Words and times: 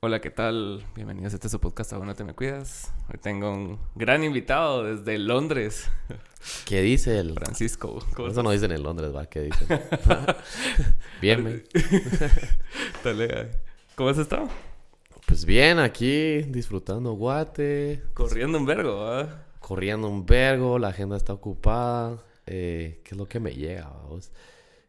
Hola, 0.00 0.20
¿qué 0.20 0.30
tal? 0.30 0.84
Bienvenidos 0.94 1.32
a 1.32 1.36
este 1.38 1.48
su 1.48 1.58
podcast, 1.58 1.92
Aún 1.92 2.06
no 2.06 2.14
te 2.14 2.22
me 2.22 2.32
cuidas. 2.32 2.94
Hoy 3.08 3.18
tengo 3.20 3.52
un 3.52 3.80
gran 3.96 4.22
invitado 4.22 4.84
desde 4.84 5.18
Londres, 5.18 5.90
¿Qué 6.66 6.82
dice 6.82 7.18
el...? 7.18 7.34
Francisco. 7.34 7.98
¿Cómo 8.14 8.28
Eso 8.28 8.44
no 8.44 8.52
dicen 8.52 8.70
en 8.70 8.84
Londres, 8.84 9.10
¿va? 9.12 9.26
¿Qué 9.26 9.40
dicen? 9.40 9.66
bien. 11.20 11.64
Dale. 13.04 13.50
¿Cómo 13.96 14.10
has 14.10 14.18
estado? 14.18 14.48
Pues 15.26 15.44
bien, 15.44 15.80
aquí 15.80 16.42
disfrutando 16.42 17.14
guate, 17.14 18.04
Corriendo 18.14 18.56
un 18.56 18.66
vergo, 18.66 19.04
¿ah? 19.04 19.46
corriendo 19.58 20.06
un 20.08 20.24
vergo, 20.24 20.78
la 20.78 20.88
agenda 20.88 21.16
está 21.16 21.32
ocupada. 21.32 22.22
Eh, 22.46 23.00
¿Qué 23.02 23.16
es 23.16 23.18
lo 23.18 23.26
que 23.26 23.40
me 23.40 23.50
llega, 23.52 23.88
vamos? 23.88 24.30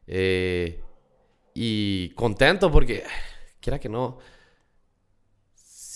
Eh, 0.05 0.83
y 1.55 2.09
contento 2.11 2.71
porque, 2.71 3.03
quiera 3.59 3.79
que 3.79 3.89
no, 3.89 4.19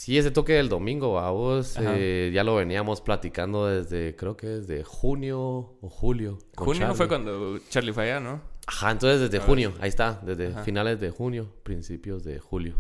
sí, 0.04 0.18
ese 0.18 0.32
toque 0.32 0.54
del 0.54 0.68
domingo, 0.68 1.14
vamos, 1.14 1.78
eh, 1.80 2.30
ya 2.34 2.44
lo 2.44 2.56
veníamos 2.56 3.00
platicando 3.00 3.68
desde, 3.68 4.16
creo 4.18 4.36
que 4.36 4.48
desde 4.48 4.84
junio 4.84 5.40
o 5.82 5.90
julio. 5.90 6.38
Junio 6.58 6.82
Charlie. 6.82 6.96
fue 6.98 7.08
cuando 7.08 7.58
Charlie 7.70 7.94
fue 7.94 8.04
allá, 8.12 8.20
¿no? 8.20 8.42
Ajá, 8.68 8.92
entonces 8.92 9.22
desde 9.22 9.38
A 9.38 9.40
ver. 9.40 9.48
junio, 9.48 9.74
ahí 9.80 9.88
está, 9.90 10.20
desde 10.24 10.48
Ajá. 10.48 10.64
finales 10.64 11.00
de 11.00 11.10
junio, 11.10 11.54
principios 11.64 12.24
de 12.26 12.40
julio. 12.40 12.76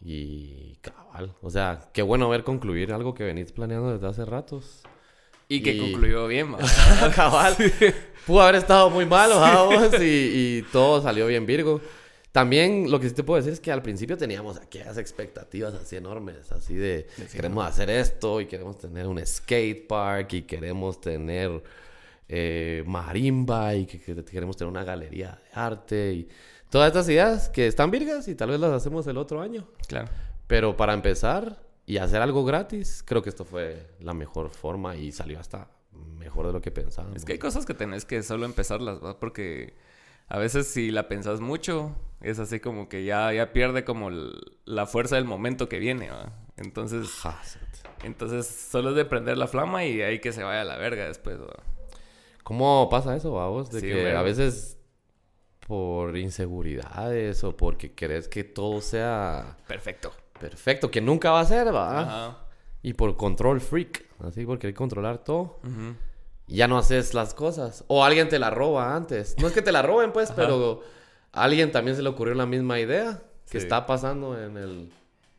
Y 0.00 0.76
cabal, 0.82 1.34
o 1.40 1.50
sea, 1.50 1.88
qué 1.92 2.02
bueno 2.02 2.28
ver 2.28 2.44
concluir 2.44 2.92
algo 2.92 3.14
que 3.14 3.24
venís 3.24 3.52
planeando 3.52 3.92
desde 3.92 4.06
hace 4.06 4.24
ratos. 4.24 4.82
Y 5.48 5.62
que 5.62 5.72
Y- 5.74 5.80
concluyó 5.80 6.26
bien, 6.26 6.54
cabal, 7.14 7.56
pudo 8.26 8.42
haber 8.42 8.56
estado 8.56 8.88
muy 8.90 9.04
malo, 9.06 9.40
vamos, 9.40 9.92
y, 10.00 10.04
y 10.58 10.62
todo 10.72 11.02
salió 11.02 11.26
bien 11.26 11.44
Virgo. 11.46 11.80
También 12.34 12.90
lo 12.90 12.98
que 12.98 13.08
sí 13.08 13.14
te 13.14 13.22
puedo 13.22 13.36
decir 13.36 13.52
es 13.52 13.60
que 13.60 13.70
al 13.70 13.80
principio 13.80 14.18
teníamos 14.18 14.56
aquellas 14.56 14.98
expectativas 14.98 15.72
así 15.72 15.94
enormes, 15.94 16.50
así 16.50 16.74
de 16.74 17.06
queremos 17.30 17.64
hacer 17.64 17.88
esto 17.90 18.40
y 18.40 18.46
queremos 18.46 18.76
tener 18.76 19.06
un 19.06 19.24
skate 19.24 19.86
park 19.86 20.32
y 20.32 20.42
queremos 20.42 21.00
tener 21.00 21.62
eh, 22.28 22.82
marimba 22.88 23.76
y 23.76 23.86
que, 23.86 24.00
que 24.00 24.24
queremos 24.24 24.56
tener 24.56 24.68
una 24.68 24.82
galería 24.82 25.38
de 25.44 25.60
arte 25.60 26.12
y 26.12 26.28
todas 26.70 26.88
estas 26.88 27.08
ideas 27.08 27.50
que 27.50 27.68
están 27.68 27.92
virgas 27.92 28.26
y 28.26 28.34
tal 28.34 28.50
vez 28.50 28.58
las 28.58 28.72
hacemos 28.72 29.06
el 29.06 29.16
otro 29.16 29.40
año. 29.40 29.68
Claro. 29.86 30.08
Pero 30.48 30.76
para 30.76 30.92
empezar 30.92 31.62
y 31.86 31.98
hacer 31.98 32.20
algo 32.20 32.44
gratis, 32.44 33.04
creo 33.06 33.22
que 33.22 33.28
esto 33.28 33.44
fue 33.44 33.90
la 34.00 34.12
mejor 34.12 34.50
forma 34.50 34.96
y 34.96 35.12
salió 35.12 35.38
hasta 35.38 35.68
mejor 36.18 36.48
de 36.48 36.52
lo 36.52 36.60
que 36.60 36.72
pensábamos. 36.72 37.16
Es 37.16 37.24
que 37.24 37.34
hay 37.34 37.38
cosas 37.38 37.64
que 37.64 37.74
tenés 37.74 38.04
que 38.04 38.24
solo 38.24 38.44
empezarlas, 38.44 39.00
¿va? 39.00 39.20
Porque 39.20 39.74
a 40.28 40.38
veces 40.38 40.66
si 40.68 40.90
la 40.90 41.08
pensás 41.08 41.40
mucho, 41.40 41.94
es 42.20 42.38
así 42.38 42.60
como 42.60 42.88
que 42.88 43.04
ya, 43.04 43.32
ya 43.32 43.52
pierde 43.52 43.84
como 43.84 44.10
la 44.64 44.86
fuerza 44.86 45.16
del 45.16 45.24
momento 45.24 45.68
que 45.68 45.78
viene, 45.78 46.10
¿va? 46.10 46.32
Entonces, 46.56 47.10
entonces 48.02 48.46
solo 48.46 48.90
es 48.90 48.96
de 48.96 49.04
prender 49.04 49.36
la 49.38 49.46
flama 49.48 49.84
y 49.84 50.00
ahí 50.02 50.20
que 50.20 50.32
se 50.32 50.42
vaya 50.42 50.62
a 50.62 50.64
la 50.64 50.76
verga 50.76 51.06
después, 51.06 51.38
¿va? 51.40 51.62
¿Cómo 52.42 52.88
pasa 52.90 53.16
eso, 53.16 53.30
vos? 53.30 53.70
De 53.70 53.80
Sí, 53.80 53.86
que 53.88 54.02
bueno. 54.02 54.18
a 54.18 54.22
veces 54.22 54.78
por 55.66 56.16
inseguridades 56.16 57.42
o 57.42 57.56
porque 57.56 57.92
querés 57.94 58.28
que 58.28 58.44
todo 58.44 58.80
sea 58.82 59.56
Perfecto. 59.66 60.12
perfecto, 60.38 60.90
que 60.90 61.00
nunca 61.00 61.30
va 61.30 61.40
a 61.40 61.44
ser, 61.46 61.74
va. 61.74 62.00
Ajá. 62.00 62.38
Y 62.82 62.92
por 62.92 63.16
control 63.16 63.62
freak, 63.62 64.04
así 64.20 64.44
por 64.44 64.58
querer 64.58 64.74
controlar 64.74 65.24
todo, 65.24 65.58
Ya 66.46 66.68
no 66.68 66.76
haces 66.78 67.14
las 67.14 67.34
cosas. 67.34 67.84
O 67.88 68.04
alguien 68.04 68.28
te 68.28 68.38
la 68.38 68.50
roba 68.50 68.94
antes. 68.94 69.34
No 69.40 69.46
es 69.46 69.52
que 69.52 69.62
te 69.62 69.72
la 69.72 69.82
roben, 69.82 70.12
pues, 70.12 70.30
pero 70.32 70.82
a 71.32 71.44
alguien 71.44 71.72
también 71.72 71.96
se 71.96 72.02
le 72.02 72.08
ocurrió 72.10 72.34
la 72.34 72.46
misma 72.46 72.78
idea 72.80 73.22
que 73.50 73.58
Sí. 73.60 73.64
está 73.64 73.86
pasando 73.86 74.38
en 74.40 74.56
el 74.56 74.92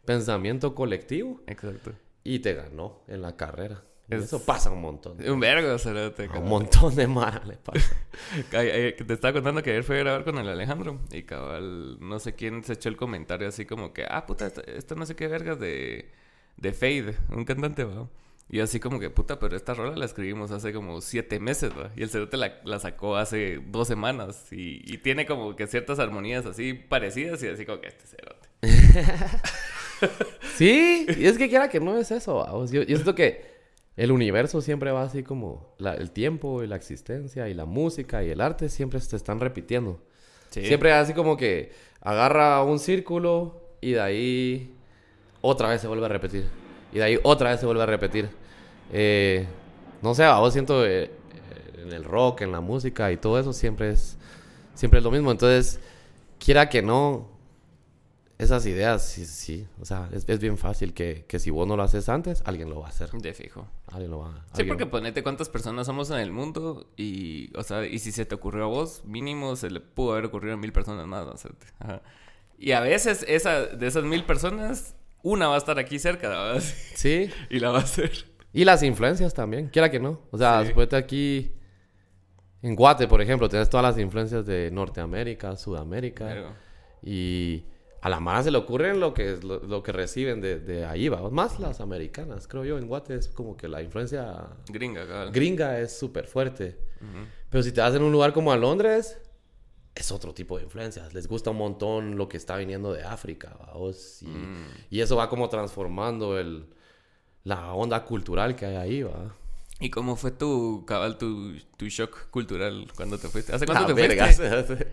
pensamiento 0.05 0.75
colectivo 0.75 1.41
Exacto. 1.47 1.91
y 2.23 2.39
te 2.39 2.53
ganó 2.53 3.01
en 3.07 3.21
la 3.21 3.35
carrera. 3.35 3.83
Es- 4.09 4.23
Eso 4.25 4.43
pasa 4.45 4.69
un 4.71 4.81
montón. 4.81 5.17
Un 5.27 5.39
vergo, 5.39 5.77
cerote. 5.79 6.29
Un 6.29 6.47
montón 6.47 6.93
de 6.95 7.07
mara 7.07 7.41
le 7.45 7.57
pasa. 7.57 7.95
Te 8.51 9.13
estaba 9.13 9.33
contando 9.33 9.63
que 9.63 9.71
ayer 9.71 9.83
fui 9.83 9.95
a 9.95 9.99
grabar 9.99 10.23
con 10.23 10.38
el 10.38 10.47
Alejandro 10.47 10.99
y 11.11 11.23
cabal, 11.23 11.97
no 11.99 12.19
sé 12.19 12.33
quién 12.35 12.63
se 12.63 12.73
echó 12.73 12.89
el 12.89 12.97
comentario 12.97 13.47
así 13.47 13.65
como 13.65 13.94
que, 13.94 14.05
ah, 14.07 14.25
puta, 14.27 14.45
esto, 14.45 14.61
esto 14.65 14.95
no 14.95 15.05
sé 15.07 15.15
qué 15.15 15.27
vergas 15.27 15.59
de, 15.59 16.11
de 16.57 16.73
Fade, 16.73 17.17
un 17.31 17.45
cantante, 17.45 17.83
va. 17.83 18.07
Y 18.47 18.57
yo 18.57 18.63
así 18.63 18.79
como 18.79 19.00
que, 19.00 19.09
puta, 19.09 19.39
pero 19.39 19.56
esta 19.56 19.73
rola 19.73 19.95
la 19.95 20.06
escribimos 20.06 20.51
hace 20.51 20.72
como 20.72 21.01
siete 21.01 21.39
meses, 21.39 21.72
va. 21.78 21.91
Y 21.95 22.03
el 22.03 22.09
cerote 22.09 22.38
la, 22.38 22.59
la 22.63 22.79
sacó 22.79 23.16
hace 23.17 23.59
dos 23.69 23.88
semanas 23.88 24.51
y, 24.51 24.81
y 24.85 25.00
tiene 25.00 25.25
como 25.25 25.56
que 25.56 25.66
ciertas 25.67 25.97
armonías 26.00 26.45
así 26.45 26.73
parecidas 26.73 27.41
y 27.44 27.47
así 27.47 27.66
como 27.66 27.81
que 27.81 27.88
este 27.88 28.06
cerote. 28.06 28.47
Sí, 30.56 31.06
y 31.17 31.25
es 31.25 31.38
que 31.38 31.50
quiera 31.50 31.69
que 31.69 31.79
no 31.79 31.97
es 31.97 32.11
eso. 32.11 32.35
vamos. 32.35 32.72
Yo, 32.72 32.81
yo 32.83 32.95
siento 32.95 33.16
que 33.16 33.45
el 33.95 34.11
universo 34.11 34.62
siempre 34.62 34.91
va 34.91 35.03
así 35.03 35.23
como 35.23 35.73
la- 35.77 35.94
el 35.95 36.12
tiempo 36.12 36.63
y 36.63 36.67
la 36.67 36.75
existencia 36.75 37.47
y 37.50 37.53
la 37.53 37.66
música 37.66 38.23
y 38.23 38.29
el 38.29 38.41
arte 38.41 38.69
siempre 38.69 39.00
se 39.00 39.16
están 39.16 39.39
repitiendo. 39.39 40.01
Sí. 40.50 40.66
Siempre 40.66 40.91
así 40.94 41.13
como 41.13 41.38
que 41.38 41.72
agarra 42.01 42.62
un 42.63 42.79
círculo 42.79 43.62
y 43.81 43.94
de 43.94 44.01
ahí 44.01 44.73
otra 45.41 45.69
vez 45.69 45.81
se 45.81 45.88
vuelve 45.88 46.06
a 46.06 46.09
repetir. 46.09 46.45
Y 46.95 47.00
de 47.00 47.03
ahí 47.03 47.19
otra 47.23 47.50
vez 47.50 47.59
se 47.59 47.66
vuelve 47.66 47.83
a 47.83 47.85
repetir. 47.85 48.29
Eh, 48.94 49.45
no 50.01 50.16
sé, 50.16 50.23
a 50.23 50.39
vos 50.39 50.53
siento 50.53 50.85
eh, 50.85 51.03
eh, 51.03 51.11
en 51.83 51.91
el 51.91 52.06
rock, 52.06 52.39
en 52.41 52.53
la 52.53 52.61
música 52.61 53.11
y 53.11 53.17
todo 53.17 53.38
eso 53.38 53.51
siempre 53.51 53.89
es, 53.89 54.17
siempre 54.75 55.00
es 55.00 55.03
lo 55.03 55.11
mismo. 55.11 55.29
Entonces, 55.29 55.81
quiera 56.39 56.69
que 56.69 56.81
no, 56.81 57.28
esas 58.38 58.66
ideas, 58.66 59.06
sí, 59.06 59.25
sí. 59.25 59.67
O 59.81 59.85
sea, 59.85 60.07
es, 60.13 60.23
es 60.29 60.39
bien 60.39 60.57
fácil 60.57 60.94
que, 60.94 61.25
que 61.28 61.38
si 61.38 61.50
vos 61.50 61.67
no 61.67 61.75
lo 61.75 61.83
haces 61.83 62.07
antes, 62.07 62.41
alguien 62.45 62.69
lo 62.69 62.79
va 62.79 62.85
a 62.88 62.89
hacer. 62.91 63.09
De 63.12 63.33
fijo. 63.33 63.67
Alguien 63.91 64.12
lo 64.12 64.19
va 64.19 64.31
Sí, 64.53 64.62
alguien- 64.62 64.67
porque 64.69 64.85
ponete 64.85 65.22
cuántas 65.22 65.50
personas 65.50 65.88
somos 65.88 66.09
en 66.12 66.19
el 66.19 66.31
mundo 66.31 66.88
y, 66.95 67.51
o 67.57 67.63
sea, 67.63 67.85
y 67.85 68.00
si 68.00 68.13
se 68.13 68.25
te 68.25 68.35
ocurrió 68.35 68.63
a 68.63 68.67
vos, 68.67 69.03
mínimo 69.03 69.57
se 69.57 69.69
le 69.69 69.81
pudo 69.81 70.13
haber 70.13 70.25
ocurrido 70.25 70.53
a 70.53 70.57
mil 70.57 70.72
personas 70.72 71.06
más. 71.07 71.45
Ajá. 71.79 72.01
Y 72.57 72.72
a 72.72 72.79
veces 72.79 73.25
esa, 73.27 73.66
de 73.66 73.85
esas 73.85 74.06
mil 74.06 74.23
personas, 74.23 74.95
una 75.25 75.47
va 75.47 75.56
a 75.56 75.58
estar 75.58 75.78
aquí 75.80 75.97
cerca, 76.00 76.30
¿verdad? 76.30 76.62
Sí. 76.96 77.30
Y 77.50 77.59
la 77.59 77.72
va 77.72 77.80
a 77.80 77.81
hacer. 77.81 78.12
Y 78.53 78.63
las 78.63 78.84
influencias 78.84 79.34
también, 79.34 79.68
quiera 79.69 79.90
que 79.90 80.00
no. 80.00 80.22
O 80.31 80.38
sea, 80.38 80.59
Sí. 80.62 80.66
después 80.68 80.88
de 80.90 80.97
aquí, 80.97 81.52
en 82.62 82.75
Guate, 82.75 83.08
por 83.08 83.22
ejemplo, 83.22 83.50
tienes 83.50 83.69
todas 83.69 83.84
las 83.84 83.97
influencias 84.02 84.46
de 84.46 84.69
Norteamérica, 84.72 85.56
Sudamérica. 85.58 86.25
Pero, 86.28 86.53
Y 87.03 87.66
a 88.02 88.09
la 88.09 88.19
mara 88.19 88.44
se 88.44 88.52
le 88.52 88.58
ocurren 88.58 89.00
lo 89.00 89.13
que, 89.13 89.38
lo, 89.44 89.59
lo 89.63 89.81
que 89.84 89.91
reciben 89.91 90.40
de, 90.41 90.59
de 90.59 90.86
ahí, 90.86 91.09
va. 91.09 91.30
Más 91.30 91.59
las 91.59 91.81
americanas, 91.81 92.47
creo 92.47 92.63
yo. 92.63 92.78
En 92.78 92.88
Guate 92.88 93.16
es 93.16 93.28
como 93.28 93.57
que 93.57 93.68
la 93.68 93.81
influencia 93.81 94.47
gringa, 94.69 95.06
cabal. 95.07 95.31
gringa 95.31 95.80
es 95.80 95.97
súper 95.97 96.25
fuerte. 96.28 96.78
Ujú. 97.02 97.25
Pero 97.50 97.63
si 97.63 97.72
te 97.72 97.81
vas 97.81 97.94
en 97.96 98.03
un 98.03 98.12
lugar 98.12 98.31
como 98.34 98.52
a 98.52 98.57
Londres, 98.57 99.18
es 99.95 100.11
otro 100.11 100.33
tipo 100.33 100.57
de 100.57 100.66
influencias. 100.66 101.13
Les 101.13 101.28
gusta 101.28 101.51
un 101.51 101.57
montón 101.57 102.17
lo 102.17 102.28
que 102.28 102.38
está 102.38 102.57
viniendo 102.57 102.91
de 102.94 103.03
África, 103.03 103.56
¿vaos? 103.59 104.22
Y, 104.22 104.28
Mm. 104.28 104.67
y 104.89 105.00
eso 105.01 105.16
va 105.16 105.29
como 105.29 105.47
transformando 105.50 106.38
el, 106.38 106.66
la 107.44 107.73
onda 107.73 108.03
cultural 108.06 108.56
que 108.56 108.66
hay 108.66 108.75
ahí, 108.75 109.03
¿va? 109.03 109.33
¿Y 109.79 109.89
cómo 109.89 110.16
fue 110.16 110.31
tu, 110.31 110.85
cabal, 110.85 111.17
tu, 111.17 111.53
tu 111.78 111.85
shock 111.88 112.29
cultural 112.29 112.88
cuando 112.95 113.17
te 113.17 113.28
fuiste? 113.29 113.53
¿Hace 113.53 113.66
La 113.66 113.73
cuánto 113.73 113.94
te 113.94 114.01
verga, 114.07 114.25
fuiste? 114.25 114.88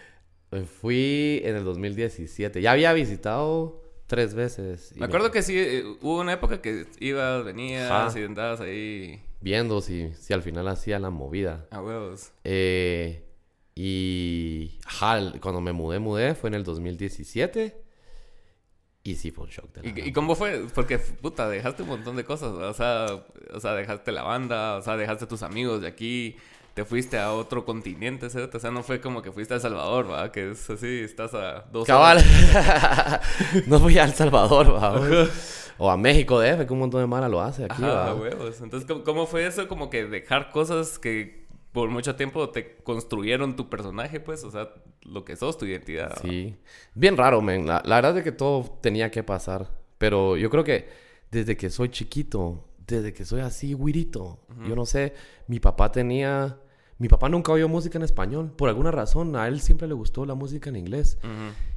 Me 0.50 0.64
fui 0.64 1.40
en 1.44 1.56
el 1.56 1.64
2017. 1.64 2.62
Ya 2.62 2.72
había 2.72 2.92
visitado 2.94 3.82
tres 4.06 4.34
veces. 4.34 4.92
Me 4.96 5.04
acuerdo 5.06 5.30
que 5.30 5.42
sí, 5.42 5.54
eh, 5.58 5.84
hubo 6.00 6.20
una 6.20 6.32
época 6.32 6.62
que 6.62 6.86
ibas, 7.00 7.44
venías 7.44 8.16
y 8.16 8.22
andabas 8.24 8.60
ahí 8.62 9.22
Viendo 9.40 9.80
si, 9.82 10.12
si 10.14 10.32
al 10.32 10.42
final 10.42 10.66
hacía 10.68 10.98
la 10.98 11.10
movida. 11.10 11.66
a 11.70 11.82
huevos. 11.82 12.30
Eh, 12.44 13.22
y 13.80 14.76
ajá, 14.86 15.20
cuando 15.40 15.60
me 15.60 15.72
mudé, 15.72 16.00
mudé, 16.00 16.34
fue 16.34 16.48
en 16.48 16.54
el 16.54 16.64
2017. 16.64 17.80
Y 19.04 19.14
sí 19.14 19.30
fue 19.30 19.44
un 19.44 19.50
shock. 19.50 19.72
de 19.72 19.82
la 19.84 20.06
¿Y, 20.08 20.12
cómo 20.12 20.34
fue? 20.34 20.66
Porque, 20.74 20.98
puta, 20.98 21.48
dejaste 21.48 21.84
un 21.84 21.90
montón 21.90 22.16
de 22.16 22.24
cosas. 22.24 22.50
O 22.50 22.74
sea, 22.74 23.06
o 23.54 23.60
sea, 23.60 23.74
dejaste 23.74 24.10
la 24.10 24.24
banda, 24.24 24.78
o 24.78 24.82
sea, 24.82 24.96
dejaste 24.96 25.28
tus 25.28 25.44
amigos 25.44 25.82
de 25.82 25.86
aquí, 25.86 26.34
te 26.74 26.84
fuiste 26.84 27.18
a 27.18 27.32
otro 27.32 27.64
continente, 27.64 28.28
¿cierto? 28.30 28.56
O 28.56 28.60
sea, 28.60 28.72
no 28.72 28.82
fue 28.82 29.00
como 29.00 29.22
que 29.22 29.30
fuiste 29.30 29.54
a 29.54 29.58
El 29.58 29.62
Salvador, 29.62 30.10
¿va? 30.10 30.32
Que 30.32 30.50
es 30.50 30.68
así, 30.68 30.98
estás 30.98 31.34
a 31.34 31.64
dos 31.70 31.86
Cabal. 31.86 32.18
no 33.68 33.78
fui 33.78 33.96
a 33.96 34.06
El 34.06 34.12
Salvador, 34.12 34.74
va. 34.74 35.28
O 35.78 35.88
a 35.88 35.96
México 35.96 36.40
DF, 36.40 36.66
que 36.66 36.72
un 36.72 36.80
montón 36.80 37.00
de 37.00 37.06
mara 37.06 37.28
lo 37.28 37.40
hace 37.40 37.66
aquí, 37.66 37.84
Ajá, 37.84 37.92
va. 37.92 38.10
a 38.10 38.14
huevos. 38.14 38.60
Entonces, 38.60 38.88
¿cómo, 38.88 39.04
cómo 39.04 39.26
fue 39.28 39.46
eso? 39.46 39.68
Como 39.68 39.88
que 39.88 40.04
dejar 40.04 40.50
cosas 40.50 40.98
que 40.98 41.37
por 41.72 41.90
mucho 41.90 42.16
tiempo 42.16 42.50
te 42.50 42.76
construyeron 42.76 43.56
tu 43.56 43.68
personaje, 43.68 44.20
pues, 44.20 44.44
o 44.44 44.50
sea, 44.50 44.70
lo 45.02 45.24
que 45.24 45.36
sos, 45.36 45.58
tu 45.58 45.66
identidad. 45.66 46.18
Sí. 46.22 46.56
Bien 46.94 47.16
raro, 47.16 47.40
men. 47.40 47.66
La, 47.66 47.82
la 47.84 47.96
verdad 47.96 48.18
es 48.18 48.24
que 48.24 48.32
todo 48.32 48.78
tenía 48.80 49.10
que 49.10 49.22
pasar. 49.22 49.70
Pero 49.98 50.36
yo 50.36 50.50
creo 50.50 50.64
que 50.64 50.88
desde 51.30 51.56
que 51.56 51.70
soy 51.70 51.90
chiquito, 51.90 52.68
desde 52.86 53.12
que 53.12 53.24
soy 53.24 53.40
así, 53.40 53.74
güirito, 53.74 54.40
yo 54.66 54.74
no 54.74 54.86
sé, 54.86 55.14
mi 55.46 55.60
papá 55.60 55.92
tenía... 55.92 56.58
Mi 57.00 57.06
papá 57.06 57.28
nunca 57.28 57.52
oyó 57.52 57.68
música 57.68 57.96
en 57.96 58.02
español. 58.02 58.50
Por 58.50 58.68
alguna 58.68 58.90
razón, 58.90 59.36
a 59.36 59.46
él 59.46 59.60
siempre 59.60 59.86
le 59.86 59.94
gustó 59.94 60.26
la 60.26 60.34
música 60.34 60.68
en 60.68 60.74
inglés. 60.74 61.16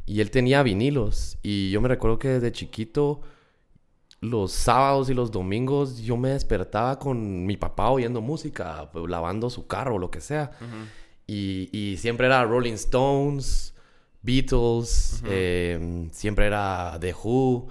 Y 0.07 0.19
él 0.19 0.31
tenía 0.31 0.63
vinilos. 0.63 1.37
Y 1.43 1.69
yo 1.69 1.79
me 1.79 1.89
recuerdo 1.89 2.17
que 2.17 2.27
desde 2.29 2.51
chiquito, 2.51 3.21
los 4.21 4.51
sábados 4.51 5.09
y 5.09 5.13
los 5.15 5.31
domingos, 5.31 5.97
yo 5.99 6.15
me 6.15 6.29
despertaba 6.29 6.99
con 6.99 7.45
mi 7.45 7.57
papá 7.57 7.89
oyendo 7.89 8.21
música, 8.21 8.89
lavando 9.07 9.49
su 9.49 9.65
carro 9.67 9.95
o 9.95 9.99
lo 9.99 10.11
que 10.11 10.21
sea. 10.21 10.51
Y, 11.27 11.69
y 11.77 11.97
siempre 11.97 12.27
era 12.27 12.43
Rolling 12.45 12.73
Stones, 12.73 13.73
Beatles, 14.21 15.23
eh, 15.25 16.07
siempre 16.11 16.45
era 16.45 16.97
The 17.01 17.13
Who, 17.13 17.67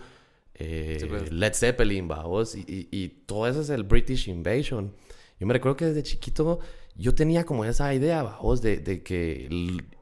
eh, 0.55 0.97
Sí, 1.01 1.07
pues. 1.07 1.31
Led 1.33 1.55
Zeppelin, 1.55 2.09
vamos. 2.09 2.57
Y, 2.57 2.61
y, 2.67 2.89
y 2.91 3.09
todo 3.27 3.47
eso 3.47 3.61
es 3.61 3.71
el 3.71 3.85
British 3.85 4.29
Invasion. 4.29 4.93
Yo 5.39 5.47
me 5.47 5.55
recuerdo 5.55 5.77
que 5.77 5.87
desde 5.87 6.03
chiquito 6.03 6.59
yo 6.97 7.15
tenía 7.15 7.45
como 7.45 7.65
esa 7.65 7.95
idea, 7.95 8.23
vamos, 8.25 8.61
de, 8.61 8.79
de 8.79 9.03
que 9.05 9.49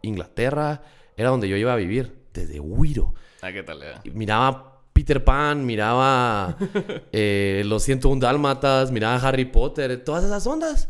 Inglaterra 0.02 0.82
era 1.16 1.28
donde 1.28 1.48
yo 1.48 1.56
iba 1.56 1.72
a 1.74 1.76
vivir, 1.76 2.16
desde 2.32 2.58
Wiro. 2.58 3.14
Ah, 3.42 3.52
¿qué 3.52 3.62
tal? 3.62 3.82
eh? 3.82 4.10
Miraba 4.14 4.77
Peter 4.98 5.22
Pan, 5.22 5.64
miraba 5.64 6.56
eh, 7.12 7.62
Los 7.64 7.84
101 7.84 8.20
Dálmatas, 8.20 8.90
miraba 8.90 9.14
Harry 9.16 9.44
Potter, 9.44 10.02
todas 10.02 10.24
esas 10.24 10.44
ondas. 10.44 10.88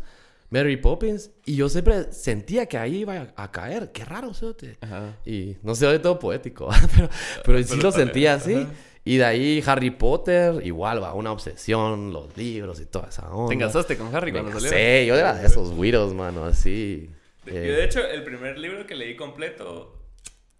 Mary 0.49 0.77
Poppins. 0.77 1.29
Y 1.45 1.57
yo 1.57 1.69
siempre 1.69 2.11
sentía 2.11 2.65
que 2.65 2.79
ahí 2.79 3.01
iba 3.01 3.31
a, 3.35 3.43
a 3.43 3.51
caer. 3.51 3.91
Qué 3.91 4.03
raro. 4.03 4.31
Ajá. 4.81 5.15
Y 5.23 5.57
no 5.61 5.75
sé 5.75 5.85
de 5.85 5.99
todo 5.99 6.17
poético, 6.17 6.69
pero, 6.95 7.07
pero 7.45 7.59
sí 7.59 7.65
Pero 7.69 7.83
lo 7.83 7.91
sentía 7.91 8.33
así. 8.33 8.55
ajá. 8.55 8.67
Y 9.05 9.17
de 9.17 9.25
ahí 9.25 9.63
Harry 9.67 9.91
Potter, 9.91 10.55
igual 10.65 11.03
va, 11.03 11.13
una 11.13 11.31
obsesión, 11.31 12.11
los 12.11 12.35
libros 12.35 12.79
y 12.81 12.87
toda 12.87 13.09
esa 13.09 13.29
onda. 13.31 13.49
¿Te 13.49 13.53
engasaste 13.53 13.95
con 13.95 14.13
Harry 14.15 14.31
cuando 14.31 14.51
salió? 14.53 14.69
casé, 14.71 15.05
yo 15.05 15.15
era 15.15 15.35
de 15.35 15.45
esos 15.45 15.69
güiros, 15.71 16.15
mano, 16.15 16.45
así. 16.45 17.09
Yo, 17.45 17.53
Eh, 17.53 17.59
de 17.59 17.85
hecho, 17.85 17.99
el 18.03 18.23
primer 18.23 18.57
libro 18.57 18.87
que 18.87 18.95
leí 18.95 19.15
completo, 19.15 19.98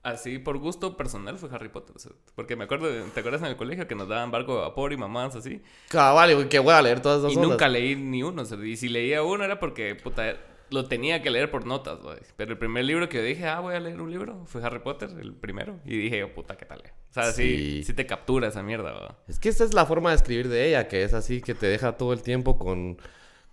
así 0.04 0.40
por 0.40 0.58
gusto 0.58 0.96
personal, 0.98 1.38
fue 1.38 1.50
Harry 1.52 1.70
Potter. 1.70 1.96
o 1.96 2.00
sea, 2.00 2.12
porque 2.36 2.56
me 2.56 2.64
acuerdo, 2.66 2.88
¿te 3.14 3.20
acuerdas 3.20 3.42
en 3.42 3.48
el 3.48 3.58
colegio 3.58 3.88
que 3.88 3.96
nos 3.96 4.08
daban 4.08 4.32
barco 4.32 4.56
de 4.56 4.62
vapor 4.62 4.94
y 4.94 4.98
mamás 4.98 5.36
así? 5.36 5.62
Cabal, 5.90 6.32
y 6.32 6.46
que 6.48 6.60
voy 6.60 6.74
a 6.74 6.82
leer 6.82 7.02
todas 7.02 7.20
esas 7.20 7.34
Y 7.34 7.38
nunca 7.38 7.68
leí 7.68 7.96
ni 7.96 8.24
uno. 8.24 8.42
o 8.42 8.46
sea, 8.46 8.58
y 8.66 8.76
si 8.78 8.90
leía 8.90 9.24
uno 9.24 9.44
era 9.44 9.60
porque, 9.60 9.96
puta, 9.96 10.38
lo 10.72 10.86
tenía 10.86 11.22
que 11.24 11.32
leer 11.32 11.50
por 11.50 11.66
notas, 11.66 12.00
güey. 12.02 12.20
Pero 12.38 12.52
el 12.52 12.58
primer 12.60 12.86
libro 12.86 13.10
que 13.10 13.18
yo 13.18 13.24
dije, 13.24 13.48
ah, 13.48 13.60
voy 13.60 13.74
a 13.76 13.80
leer 13.80 14.00
un 14.00 14.12
libro, 14.12 14.46
fue 14.46 14.64
Harry 14.64 14.80
Potter, 14.80 15.10
el 15.20 15.34
primero. 15.34 15.80
Y 15.84 15.98
dije, 15.98 16.24
oh, 16.24 16.34
puta, 16.34 16.56
¿qué 16.58 16.66
tal? 16.66 16.82
eh? 16.86 16.94
O 17.10 17.14
sea, 17.14 17.32
sí, 17.32 17.58
Sí. 17.80 17.84
sí 17.86 17.94
te 17.94 18.06
captura 18.06 18.48
esa 18.50 18.62
mierda, 18.62 18.92
güey. 18.92 19.08
Es 19.28 19.40
que 19.40 19.50
esa 19.50 19.64
es 19.64 19.74
la 19.74 19.86
forma 19.88 20.12
de 20.12 20.18
escribir 20.18 20.48
de 20.48 20.68
ella, 20.70 20.88
que 20.88 21.02
es 21.04 21.14
así, 21.16 21.42
que 21.42 21.56
te 21.56 21.66
deja 21.66 21.94
todo 21.98 22.14
el 22.14 22.22
tiempo 22.22 22.60
con, 22.60 23.00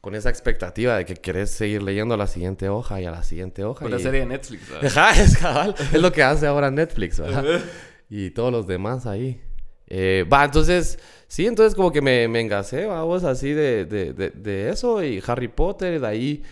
con 0.01 0.15
esa 0.15 0.31
expectativa 0.31 0.97
de 0.97 1.05
que 1.05 1.15
querés 1.15 1.51
seguir 1.51 1.83
leyendo 1.83 2.15
a 2.15 2.17
la 2.17 2.27
siguiente 2.27 2.69
hoja 2.69 3.01
y 3.01 3.07
a 3.07 3.11
la 3.11 3.23
siguiente 3.25 3.65
hoja. 3.65 3.85
Una 3.85 3.97
y- 3.97 4.03
serie 4.03 4.21
de 4.21 4.27
Netflix. 4.27 4.63
Ajá, 4.83 5.21
es 5.21 5.37
cabal. 5.39 5.75
Es 5.93 6.01
lo 6.01 6.13
que 6.13 6.23
hace 6.23 6.47
ahora 6.47 6.71
Netflix, 6.71 7.19
¿verdad? 7.21 7.61
y 8.09 8.31
todos 8.31 8.53
los 8.53 8.67
demás 8.67 9.07
ahí. 9.07 9.41
Eh, 9.89 10.25
va, 10.33 10.45
entonces, 10.45 10.99
sí, 11.29 11.47
entonces 11.47 11.75
como 11.75 11.93
que 11.93 12.01
me, 12.03 12.27
me 12.29 12.41
engasé, 12.41 12.87
vamos, 12.87 13.25
así 13.25 13.51
de, 13.53 13.85
de, 13.85 14.13
de, 14.13 14.31
de 14.31 14.71
eso 14.71 15.03
y 15.03 15.23
Harry 15.27 15.49
Potter, 15.49 16.01
de 16.01 16.07
ahí 16.07 16.43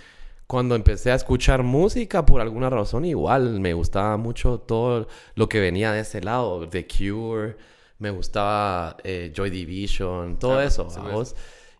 cuando 0.47 0.75
empecé 0.77 1.11
a 1.11 1.15
escuchar 1.17 1.63
música, 1.63 2.25
por 2.27 2.41
alguna 2.41 2.71
razón, 2.71 3.05
igual 3.05 3.59
me 3.61 3.73
gustaba 3.73 4.17
mucho 4.19 4.59
todo 4.61 5.09
lo 5.35 5.49
que 5.49 5.59
venía 5.59 5.91
de 5.93 6.01
ese 6.01 6.21
lado, 6.21 6.69
The 6.69 6.87
Cure, 6.87 7.57
me 7.99 8.11
gustaba 8.11 8.97
eh, 9.03 9.33
Joy 9.35 9.51
Division, 9.51 10.39
todo 10.39 10.59
Ah, 10.59 10.65
eso, 10.65 10.89
sí, 10.91 10.97
pues. 11.01 11.05
vamos. 11.13 11.37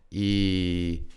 Y... 0.09 1.07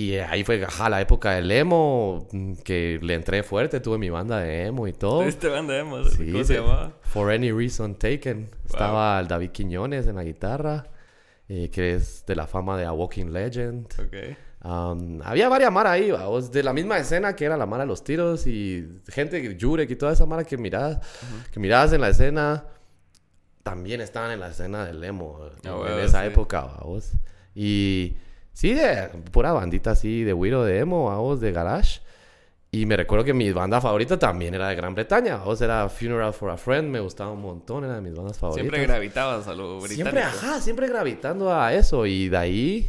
Y 0.00 0.16
ahí 0.16 0.44
fue, 0.44 0.64
ajá, 0.64 0.88
la 0.88 1.00
época 1.00 1.32
del 1.32 1.50
emo, 1.50 2.26
mm, 2.32 2.54
que 2.64 2.98
le 3.02 3.12
entré 3.14 3.42
fuerte, 3.42 3.80
tuve 3.80 3.98
mi 3.98 4.08
banda 4.08 4.38
de 4.40 4.66
emo 4.66 4.86
y 4.88 4.92
todo. 4.94 5.24
¿Viste 5.24 5.48
banda 5.48 5.74
de 5.74 5.80
emo? 5.80 6.02
Sí, 6.04 6.32
¿Cómo 6.32 6.44
se 6.44 6.54
llamaba? 6.54 6.92
For 7.02 7.30
Any 7.30 7.52
Reason 7.52 7.94
Taken. 7.96 8.48
Estaba 8.64 9.20
el 9.20 9.28
David 9.28 9.50
Quiñones 9.50 10.06
en 10.06 10.16
la 10.16 10.24
guitarra, 10.24 10.86
eh, 11.48 11.68
que 11.70 11.94
es 11.96 12.24
de 12.24 12.34
la 12.34 12.46
fama 12.46 12.78
de 12.78 12.86
A 12.86 12.92
Walking 12.92 13.26
Legend. 13.26 13.86
Ok. 13.98 14.36
Um, 14.62 15.20
había 15.22 15.48
varias 15.50 15.72
mara 15.72 15.92
ahí, 15.92 16.10
vamos, 16.10 16.50
de 16.50 16.62
la 16.62 16.72
misma 16.72 16.96
escena 16.98 17.34
que 17.36 17.44
era 17.46 17.56
la 17.56 17.66
mara 17.66 17.84
de 17.84 17.88
los 17.88 18.02
tiros 18.04 18.46
y 18.46 19.00
gente, 19.08 19.56
Jurek 19.60 19.90
y 19.90 19.96
toda 19.96 20.12
esa 20.12 20.24
mara 20.26 20.44
que 20.44 20.56
mirabas, 20.58 20.98
que 21.50 21.58
mirabas 21.60 21.92
en 21.94 22.00
la 22.02 22.08
escena, 22.10 22.64
también 23.62 24.00
estaban 24.00 24.30
en 24.30 24.40
la 24.40 24.48
escena 24.48 24.84
del 24.86 25.02
emo 25.04 25.40
en, 25.62 25.70
Ah, 25.70 25.84
en 25.94 25.98
esa 26.00 26.20
sí. 26.22 26.26
época, 26.28 26.62
vamos. 26.78 27.12
Y 27.54 28.16
sí, 28.60 28.74
de 28.74 29.08
pura 29.32 29.52
bandita 29.52 29.92
así 29.92 30.22
de 30.22 30.34
Wiro 30.34 30.64
de 30.64 30.80
emo, 30.80 31.06
vamos, 31.06 31.40
de 31.40 31.50
garage. 31.50 32.00
Y 32.70 32.84
me 32.84 32.94
recuerdo 32.94 33.24
que 33.24 33.32
mi 33.32 33.50
banda 33.52 33.80
favorita 33.80 34.18
también 34.18 34.54
era 34.54 34.68
de 34.68 34.76
Gran 34.76 34.94
Bretaña, 34.94 35.38
vamos, 35.38 35.60
era 35.62 35.88
Funeral 35.88 36.34
for 36.34 36.50
a 36.50 36.58
Friend, 36.58 36.88
me 36.88 37.00
gustaba 37.00 37.32
un 37.32 37.40
montón, 37.40 37.84
era 37.84 37.94
de 37.94 38.02
mis 38.02 38.14
bandas 38.14 38.38
favoritas. 38.38 38.70
Siempre 38.70 38.86
gravitabas 38.86 39.48
a 39.48 39.54
lo 39.54 39.80
británico. 39.80 40.10
Siempre, 40.10 40.22
ajá, 40.22 40.60
siempre 40.60 40.88
gravitando 40.88 41.52
a 41.52 41.72
eso. 41.72 42.04
Y 42.04 42.28
de 42.28 42.36
ahí, 42.36 42.86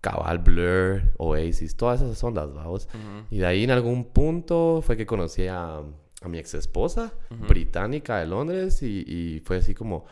Cabal, 0.00 0.38
Blur, 0.38 1.02
Oasis, 1.18 1.76
todas 1.76 2.00
esas 2.00 2.24
ondas, 2.24 2.52
vamos. 2.52 2.88
Ujú. 2.88 3.26
Y 3.30 3.38
de 3.38 3.46
ahí 3.46 3.64
en 3.64 3.72
algún 3.72 4.06
punto 4.06 4.82
fue 4.84 4.96
que 4.96 5.04
conocí 5.04 5.46
a, 5.46 5.76
a 5.76 6.28
mi 6.28 6.38
ex 6.38 6.54
esposa, 6.54 7.12
británica 7.46 8.18
de 8.18 8.26
Londres, 8.26 8.82
y, 8.82 9.04
y 9.06 9.40
fue 9.44 9.58
así 9.58 9.74
como, 9.74 10.06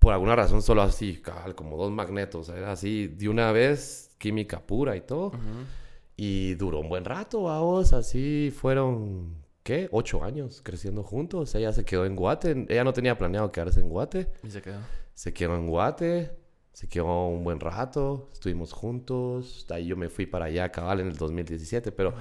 por 0.00 0.14
alguna 0.14 0.34
razón, 0.34 0.62
solo 0.62 0.82
así, 0.82 1.18
cabal, 1.20 1.54
como 1.54 1.76
dos 1.76 1.92
magnetos, 1.92 2.48
era 2.48 2.72
así, 2.72 3.06
de 3.06 3.28
una 3.28 3.52
vez, 3.52 4.10
química 4.18 4.60
pura 4.66 4.96
y 4.96 5.02
todo. 5.02 5.32
Y 6.16 6.54
duró 6.54 6.80
un 6.80 6.88
buen 6.88 7.04
rato, 7.04 7.42
vamos, 7.42 7.92
así 7.92 8.50
fueron, 8.50 9.36
¿qué? 9.62 9.88
Ocho 9.92 10.24
años 10.24 10.62
creciendo 10.64 11.02
juntos. 11.02 11.54
Ella 11.54 11.72
se 11.72 11.84
quedó 11.84 12.06
en 12.06 12.16
Guate, 12.16 12.66
ella 12.68 12.82
no 12.82 12.94
tenía 12.94 13.16
planeado 13.18 13.52
quedarse 13.52 13.80
en 13.80 13.90
Guate. 13.90 14.32
Y 14.42 14.50
se 14.50 14.62
quedó. 14.62 14.80
Se 15.12 15.34
quedó 15.34 15.54
en 15.54 15.66
Guate, 15.66 16.34
se 16.72 16.88
quedó 16.88 17.26
un 17.26 17.44
buen 17.44 17.60
rato, 17.60 18.30
estuvimos 18.32 18.72
juntos, 18.72 19.66
de 19.68 19.74
ahí 19.74 19.86
yo 19.86 19.96
me 19.96 20.08
fui 20.08 20.24
para 20.24 20.46
allá 20.46 20.72
cabal 20.72 21.00
en 21.00 21.08
el 21.08 21.16
2017, 21.16 21.92
pero 21.92 22.14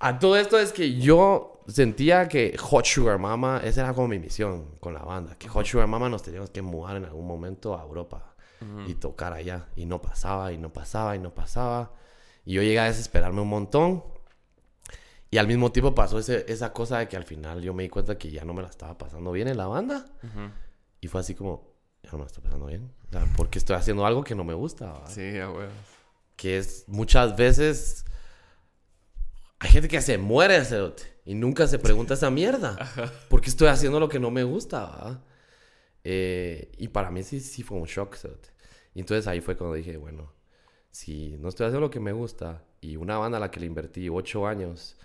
a 0.00 0.18
todo 0.18 0.36
esto 0.36 0.58
es 0.58 0.72
que 0.72 0.98
yo 0.98 1.62
sentía 1.68 2.26
que 2.28 2.56
Hot 2.58 2.84
Sugar 2.86 3.18
Mama, 3.18 3.60
esa 3.62 3.82
era 3.82 3.94
como 3.94 4.08
mi 4.08 4.18
misión 4.18 4.76
con 4.80 4.94
la 4.94 5.02
banda, 5.02 5.36
que 5.38 5.48
Hot 5.48 5.66
Sugar 5.66 5.86
Mama 5.86 6.08
nos 6.08 6.22
teníamos 6.22 6.50
que 6.50 6.62
mudar 6.62 6.96
en 6.96 7.04
algún 7.04 7.26
momento 7.26 7.78
a 7.78 7.82
Europa 7.82 8.34
y 8.86 8.94
tocar 8.94 9.32
allá, 9.32 9.68
y 9.74 9.86
no 9.86 10.02
pasaba, 10.02 10.52
y 10.52 10.58
no 10.58 10.70
pasaba, 10.70 11.16
y 11.16 11.18
no 11.18 11.32
pasaba, 11.34 11.94
y 12.44 12.52
yo 12.54 12.62
llegué 12.62 12.78
a 12.80 12.84
desesperarme 12.84 13.40
un 13.40 13.48
montón. 13.48 14.04
Y 15.30 15.38
al 15.38 15.46
mismo 15.46 15.70
tiempo 15.72 15.94
pasó 15.94 16.18
ese- 16.18 16.44
esa 16.52 16.72
cosa 16.72 16.98
de 16.98 17.08
que 17.08 17.16
al 17.16 17.24
final 17.24 17.62
yo 17.62 17.72
me 17.72 17.84
di 17.84 17.88
cuenta 17.88 18.18
que 18.18 18.30
ya 18.30 18.44
no 18.44 18.52
me 18.52 18.60
la 18.62 18.68
estaba 18.68 18.98
pasando 18.98 19.30
bien 19.32 19.48
en 19.48 19.56
la 19.56 19.66
banda. 19.66 20.04
Ujú. 20.24 20.50
Y 21.00 21.06
fue 21.06 21.20
así 21.20 21.34
como, 21.34 21.72
ya 22.02 22.10
no 22.12 22.18
me 22.18 22.24
está 22.26 22.40
pasando 22.42 22.66
bien. 22.66 22.92
O 23.08 23.12
sea, 23.12 23.24
porque 23.36 23.58
estoy 23.58 23.76
haciendo 23.76 24.04
algo 24.04 24.24
que 24.24 24.34
no 24.34 24.44
me 24.44 24.54
gusta. 24.54 24.90
¿va? 24.92 25.06
Sí, 25.06 25.38
a 25.38 25.48
huevos. 25.50 25.72
Que 26.36 26.58
es 26.58 26.84
muchas 26.88 27.36
veces... 27.36 28.04
Hay 29.60 29.70
gente 29.70 29.88
que 29.88 30.00
se 30.00 30.18
muere 30.18 30.64
cerote, 30.64 31.04
y 31.24 31.34
nunca 31.34 31.66
se 31.66 31.78
pregunta 31.78 32.14
esa 32.14 32.30
mierda. 32.30 32.76
¿Por 33.28 33.40
qué 33.40 33.50
estoy 33.50 33.68
haciendo 33.68 34.00
lo 34.00 34.08
que 34.08 34.18
no 34.18 34.30
me 34.30 34.42
gusta? 34.42 35.22
Eh, 36.02 36.72
y 36.78 36.88
para 36.88 37.10
mí 37.10 37.22
sí, 37.22 37.40
sí 37.40 37.62
fue 37.62 37.78
un 37.78 37.84
shock. 37.84 38.16
cerote. 38.16 38.48
Y 38.94 39.00
entonces 39.00 39.26
ahí 39.26 39.40
fue 39.40 39.56
cuando 39.56 39.76
dije, 39.76 39.96
bueno, 39.96 40.32
si 40.90 41.36
no 41.38 41.48
estoy 41.48 41.66
haciendo 41.66 41.80
lo 41.80 41.90
que 41.90 42.00
me 42.00 42.12
gusta 42.12 42.64
y 42.80 42.96
una 42.96 43.18
banda 43.18 43.36
a 43.38 43.40
la 43.40 43.50
que 43.50 43.60
le 43.60 43.66
invertí 43.66 44.08
ocho 44.08 44.46
años, 44.46 44.96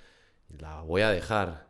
la 0.49 0.81
voy 0.81 1.01
a 1.01 1.11
dejar 1.11 1.67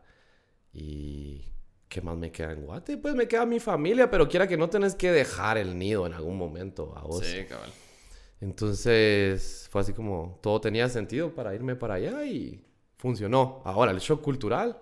y 0.72 1.44
¿qué 1.90 2.02
más 2.02 2.18
me 2.18 2.32
queda 2.32 2.54
en 2.54 2.66
Guate? 2.66 2.98
Pues 2.98 3.16
me 3.16 3.28
queda 3.28 3.46
mi 3.46 3.60
familia, 3.60 4.10
pero 4.10 4.30
quiera 4.30 4.48
que 4.48 4.58
no 4.58 4.70
tenés 4.70 4.96
que 4.96 5.12
dejar 5.12 5.58
el 5.58 5.78
nido 5.78 6.06
en 6.06 6.14
algún 6.14 6.38
momento 6.38 6.94
a 6.96 7.02
vos. 7.02 7.26
Sí, 7.26 7.46
cabal. 7.46 7.72
Entonces 8.42 9.68
fue 9.72 9.82
así 9.82 9.94
como 9.94 10.40
todo 10.42 10.62
tenía 10.62 10.88
sentido 10.88 11.34
para 11.34 11.56
irme 11.56 11.76
para 11.76 11.96
allá 11.96 12.26
y 12.26 12.64
funcionó. 12.98 13.62
Ahora, 13.66 13.92
el 13.92 14.00
shock 14.00 14.22
cultural 14.22 14.80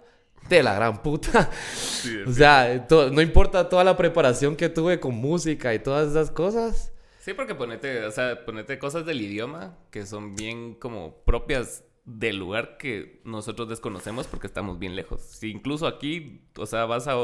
de 0.50 0.64
la 0.64 0.74
gran 0.74 1.02
puta. 1.02 1.50
Sí, 1.76 2.18
o 2.28 2.32
sea, 2.32 2.86
no 2.90 3.22
importa 3.22 3.70
toda 3.70 3.84
la 3.84 3.98
preparación 3.98 4.56
que 4.56 4.70
tuve 4.70 5.00
con 5.00 5.16
música 5.16 5.74
y 5.74 5.80
todas 5.80 6.10
esas 6.10 6.32
cosas. 6.32 6.92
Sí, 7.20 7.34
porque 7.34 7.56
ponete, 7.56 8.06
o 8.06 8.12
sea, 8.12 8.46
ponete 8.46 8.78
cosas 8.78 9.06
del 9.06 9.22
idioma 9.22 9.78
que 9.92 10.06
son 10.06 10.36
bien 10.36 10.74
como 10.74 11.16
propias 11.24 11.86
del 12.06 12.38
lugar 12.38 12.78
que 12.78 13.22
nosotros 13.24 13.70
desconocemos 13.70 14.28
porque 14.28 14.48
estamos 14.48 14.78
bien 14.78 14.96
lejos. 14.96 15.22
Si 15.22 15.50
incluso 15.50 15.88
aquí, 15.88 16.42
o 16.58 16.66
sea, 16.66 16.86
vas 16.86 17.08
a, 17.08 17.16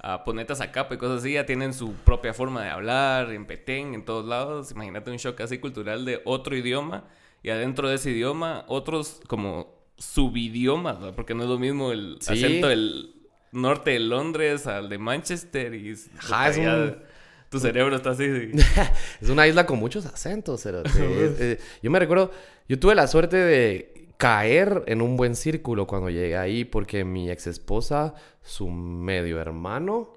a 0.00 0.24
ponete 0.24 0.52
a 0.52 0.56
Zacapa 0.56 0.94
y 0.94 0.98
cosas 0.98 1.22
así, 1.22 1.32
ya 1.32 1.46
tienen 1.46 1.74
su 1.74 1.94
propia 1.94 2.32
forma 2.32 2.62
de 2.62 2.70
hablar, 2.70 3.32
en 3.32 3.46
Petén, 3.46 3.94
en 3.94 4.04
todos 4.04 4.24
lados. 4.24 4.70
Imagínate 4.70 5.10
un 5.10 5.16
shock 5.16 5.40
así 5.40 5.58
cultural 5.58 6.04
de 6.04 6.22
otro 6.24 6.56
idioma 6.56 7.08
y 7.42 7.50
adentro 7.50 7.88
de 7.88 7.96
ese 7.96 8.10
idioma 8.10 8.64
otros 8.68 9.20
como 9.26 9.77
subidiomas, 9.98 11.00
¿no? 11.00 11.12
porque 11.14 11.34
no 11.34 11.42
es 11.42 11.48
lo 11.48 11.58
mismo 11.58 11.92
el 11.92 12.16
Sí. 12.20 12.32
acento 12.32 12.68
del 12.68 13.14
norte 13.52 13.90
de 13.92 13.98
Londres 14.00 14.66
al 14.66 14.88
de 14.88 14.98
Manchester 14.98 15.74
y 15.74 15.94
Ajá, 16.18 16.48
es 16.48 16.56
puta, 16.58 16.66
ya 16.68 16.76
un- 16.76 16.96
tu 17.50 17.58
cerebro 17.60 17.96
está 17.96 18.10
así. 18.10 18.24
es 19.20 19.28
una 19.30 19.46
isla 19.48 19.66
con 19.66 19.78
muchos 19.78 20.06
acentos. 20.06 20.64
Es- 20.66 21.40
eh, 21.40 21.58
yo 21.82 21.90
me 21.90 21.98
recuerdo, 21.98 22.30
yo 22.68 22.78
tuve 22.78 22.94
la 22.94 23.06
suerte 23.06 23.36
de 23.36 24.08
caer 24.18 24.82
en 24.86 25.00
un 25.00 25.16
buen 25.16 25.34
círculo 25.36 25.86
cuando 25.86 26.10
llegué 26.10 26.36
ahí 26.36 26.64
porque 26.64 27.04
mi 27.04 27.30
ex 27.30 27.46
esposa, 27.46 28.14
su 28.42 28.68
medio 28.68 29.40
hermano, 29.40 30.14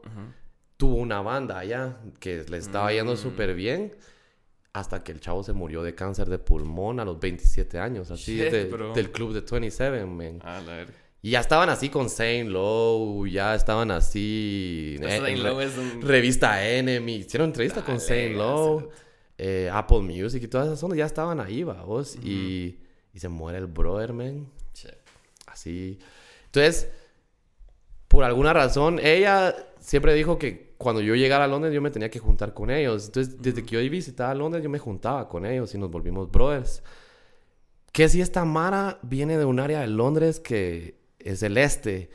tuvo 0.78 0.96
una 0.96 1.22
banda 1.22 1.60
allá 1.60 1.98
que 2.20 2.44
le 2.50 2.58
estaba 2.58 2.92
yendo 2.92 3.14
Mm. 3.14 3.18
súper 3.18 3.54
bien 3.56 3.94
hasta 4.74 5.04
que 5.04 5.12
el 5.12 5.20
chavo 5.20 5.44
se 5.44 5.54
murió 5.54 5.84
de 5.84 5.94
cáncer 5.96 6.30
de 6.30 6.40
pulmón 6.40 7.00
a 7.00 7.06
los 7.06 7.20
27 7.20 7.78
años, 7.80 8.10
así 8.12 8.38
Shit, 8.38 8.52
de- 8.52 8.66
bro. 8.66 8.94
del 8.94 9.12
club 9.12 9.34
de 9.34 9.42
27, 9.42 10.06
man. 10.06 10.40
Ah, 10.44 10.62
la 10.66 10.76
verga. 10.78 10.94
Y 11.24 11.32
ya 11.32 11.40
estaban 11.42 11.70
así 11.70 11.90
con 11.90 12.10
Saint 12.10 12.50
Low, 12.50 13.28
ya 13.28 13.54
estaban 13.54 13.92
así. 13.92 14.96
eh, 15.02 15.08
Saint 15.20 15.28
en 15.28 15.44
Low 15.44 15.60
es 15.62 15.78
un- 15.78 16.02
Revista 16.02 16.68
Enemy, 16.68 17.16
hicieron 17.18 17.50
entrevista 17.50 17.84
con 17.84 18.00
Saint 18.00 18.36
Low, 18.36 18.90
eh, 19.38 19.70
Apple 19.72 20.00
Music 20.00 20.42
y 20.44 20.48
todas 20.48 20.68
esas 20.68 20.82
ondas, 20.84 20.98
ya 20.98 21.06
estaban 21.06 21.40
ahí, 21.40 21.64
vos. 21.64 22.16
y, 22.24 22.80
y 23.14 23.20
se 23.20 23.28
muere 23.30 23.58
el 23.60 23.68
brother, 23.68 24.14
man. 24.14 24.48
Shit. 24.74 24.92
Así. 25.48 26.00
Entonces, 26.46 26.88
por 28.08 28.24
alguna 28.24 28.54
razón, 28.54 29.00
ella 29.02 29.56
siempre 29.80 30.14
dijo 30.14 30.38
que 30.40 30.71
cuando 30.82 31.02
yo 31.02 31.16
llegara 31.16 31.44
a 31.46 31.48
Londres 31.48 31.74
yo 31.74 31.82
me 31.82 31.92
tenía 31.92 32.10
que 32.10 32.20
juntar 32.20 32.54
con 32.54 32.70
ellos. 32.72 33.06
Entonces, 33.06 33.42
desde 33.42 33.64
que 33.64 33.76
yo 33.84 33.90
visitaba 33.92 34.34
Londres 34.34 34.64
yo 34.64 34.70
me 34.70 34.80
juntaba 34.80 35.30
con 35.30 35.46
ellos 35.46 35.74
y 35.76 35.78
nos 35.78 35.90
volvimos 35.92 36.30
brothers. 36.32 36.82
Que 37.92 38.10
si 38.10 38.22
esta 38.22 38.46
Mara 38.46 39.00
viene 39.02 39.38
de 39.38 39.46
un 39.46 39.60
área 39.60 39.82
de 39.82 39.88
Londres 39.88 40.40
que 40.40 40.96
es 41.20 41.44
el 41.44 41.58
este 41.58 42.10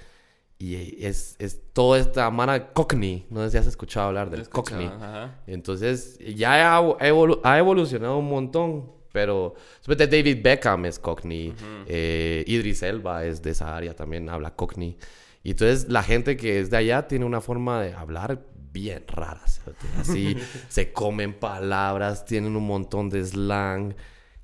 y 0.59 1.05
es, 1.05 1.37
es 1.39 1.61
toda 1.75 1.99
esta 1.99 2.31
Mara 2.31 2.73
Cockney. 2.73 3.27
No 3.31 3.45
sé 3.45 3.51
si 3.51 3.59
has 3.59 3.67
escuchado 3.67 4.09
hablar 4.09 4.31
del 4.31 4.41
Escuchaba, 4.41 4.81
Cockney. 4.83 4.99
Ajá. 5.09 5.41
Entonces, 5.47 6.19
ya 6.35 6.77
ha, 6.79 6.81
evolu- 6.83 7.41
ha 7.45 7.59
evolucionado 7.59 8.19
un 8.19 8.29
montón. 8.29 8.97
Pero, 9.13 9.55
David 9.87 10.43
Beckham 10.43 10.85
es 10.87 10.99
Cockney. 10.99 11.55
eh, 11.87 12.45
Idris 12.47 12.83
Elba 12.83 13.25
es 13.25 13.41
de 13.41 13.51
esa 13.53 13.75
área, 13.75 13.95
también 13.95 14.29
habla 14.29 14.55
Cockney. 14.55 14.97
Y 15.43 15.53
entonces, 15.53 15.89
la 15.89 16.03
gente 16.03 16.37
que 16.37 16.61
es 16.61 16.69
de 16.71 16.77
allá 16.77 17.07
tiene 17.09 17.25
una 17.25 17.41
forma 17.41 17.81
de 17.83 17.95
hablar 17.95 18.45
bien 18.77 19.05
rara. 19.09 19.41
¿cierto? 19.47 19.87
Así, 19.99 20.37
se 20.69 20.93
comen 20.93 21.33
palabras, 21.33 22.27
tienen 22.27 22.55
un 22.57 22.67
montón 22.67 23.09
de 23.09 23.25
slang. 23.25 23.95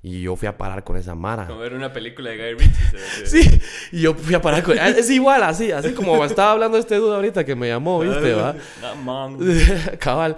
Y 0.01 0.21
yo 0.21 0.35
fui 0.35 0.49
a 0.49 0.57
parar 0.57 0.83
con 0.83 0.97
esa 0.97 1.15
mara. 1.15 1.47
Como 1.47 1.59
ver 1.59 1.73
una 1.73 1.93
película 1.93 2.31
de 2.31 2.37
Guy 2.37 2.65
Ritchie. 2.65 3.25
Sí, 3.25 3.61
y 3.93 4.01
yo 4.01 4.13
fui 4.13 4.33
a 4.35 4.41
parar 4.41 4.61
con... 4.61 4.77
Es 4.77 5.09
igual, 5.09 5.43
así, 5.43 5.71
así 5.71 5.93
como 5.93 6.25
estaba 6.25 6.51
hablando 6.51 6.77
este 6.77 6.95
dude 6.95 7.15
ahorita 7.15 7.45
que 7.45 7.55
me 7.55 7.69
llamó, 7.69 8.01
¿viste, 8.01 8.33
va? 8.33 8.53
Nah, 8.81 8.95
man. 8.95 9.37
Cabal. 9.99 10.35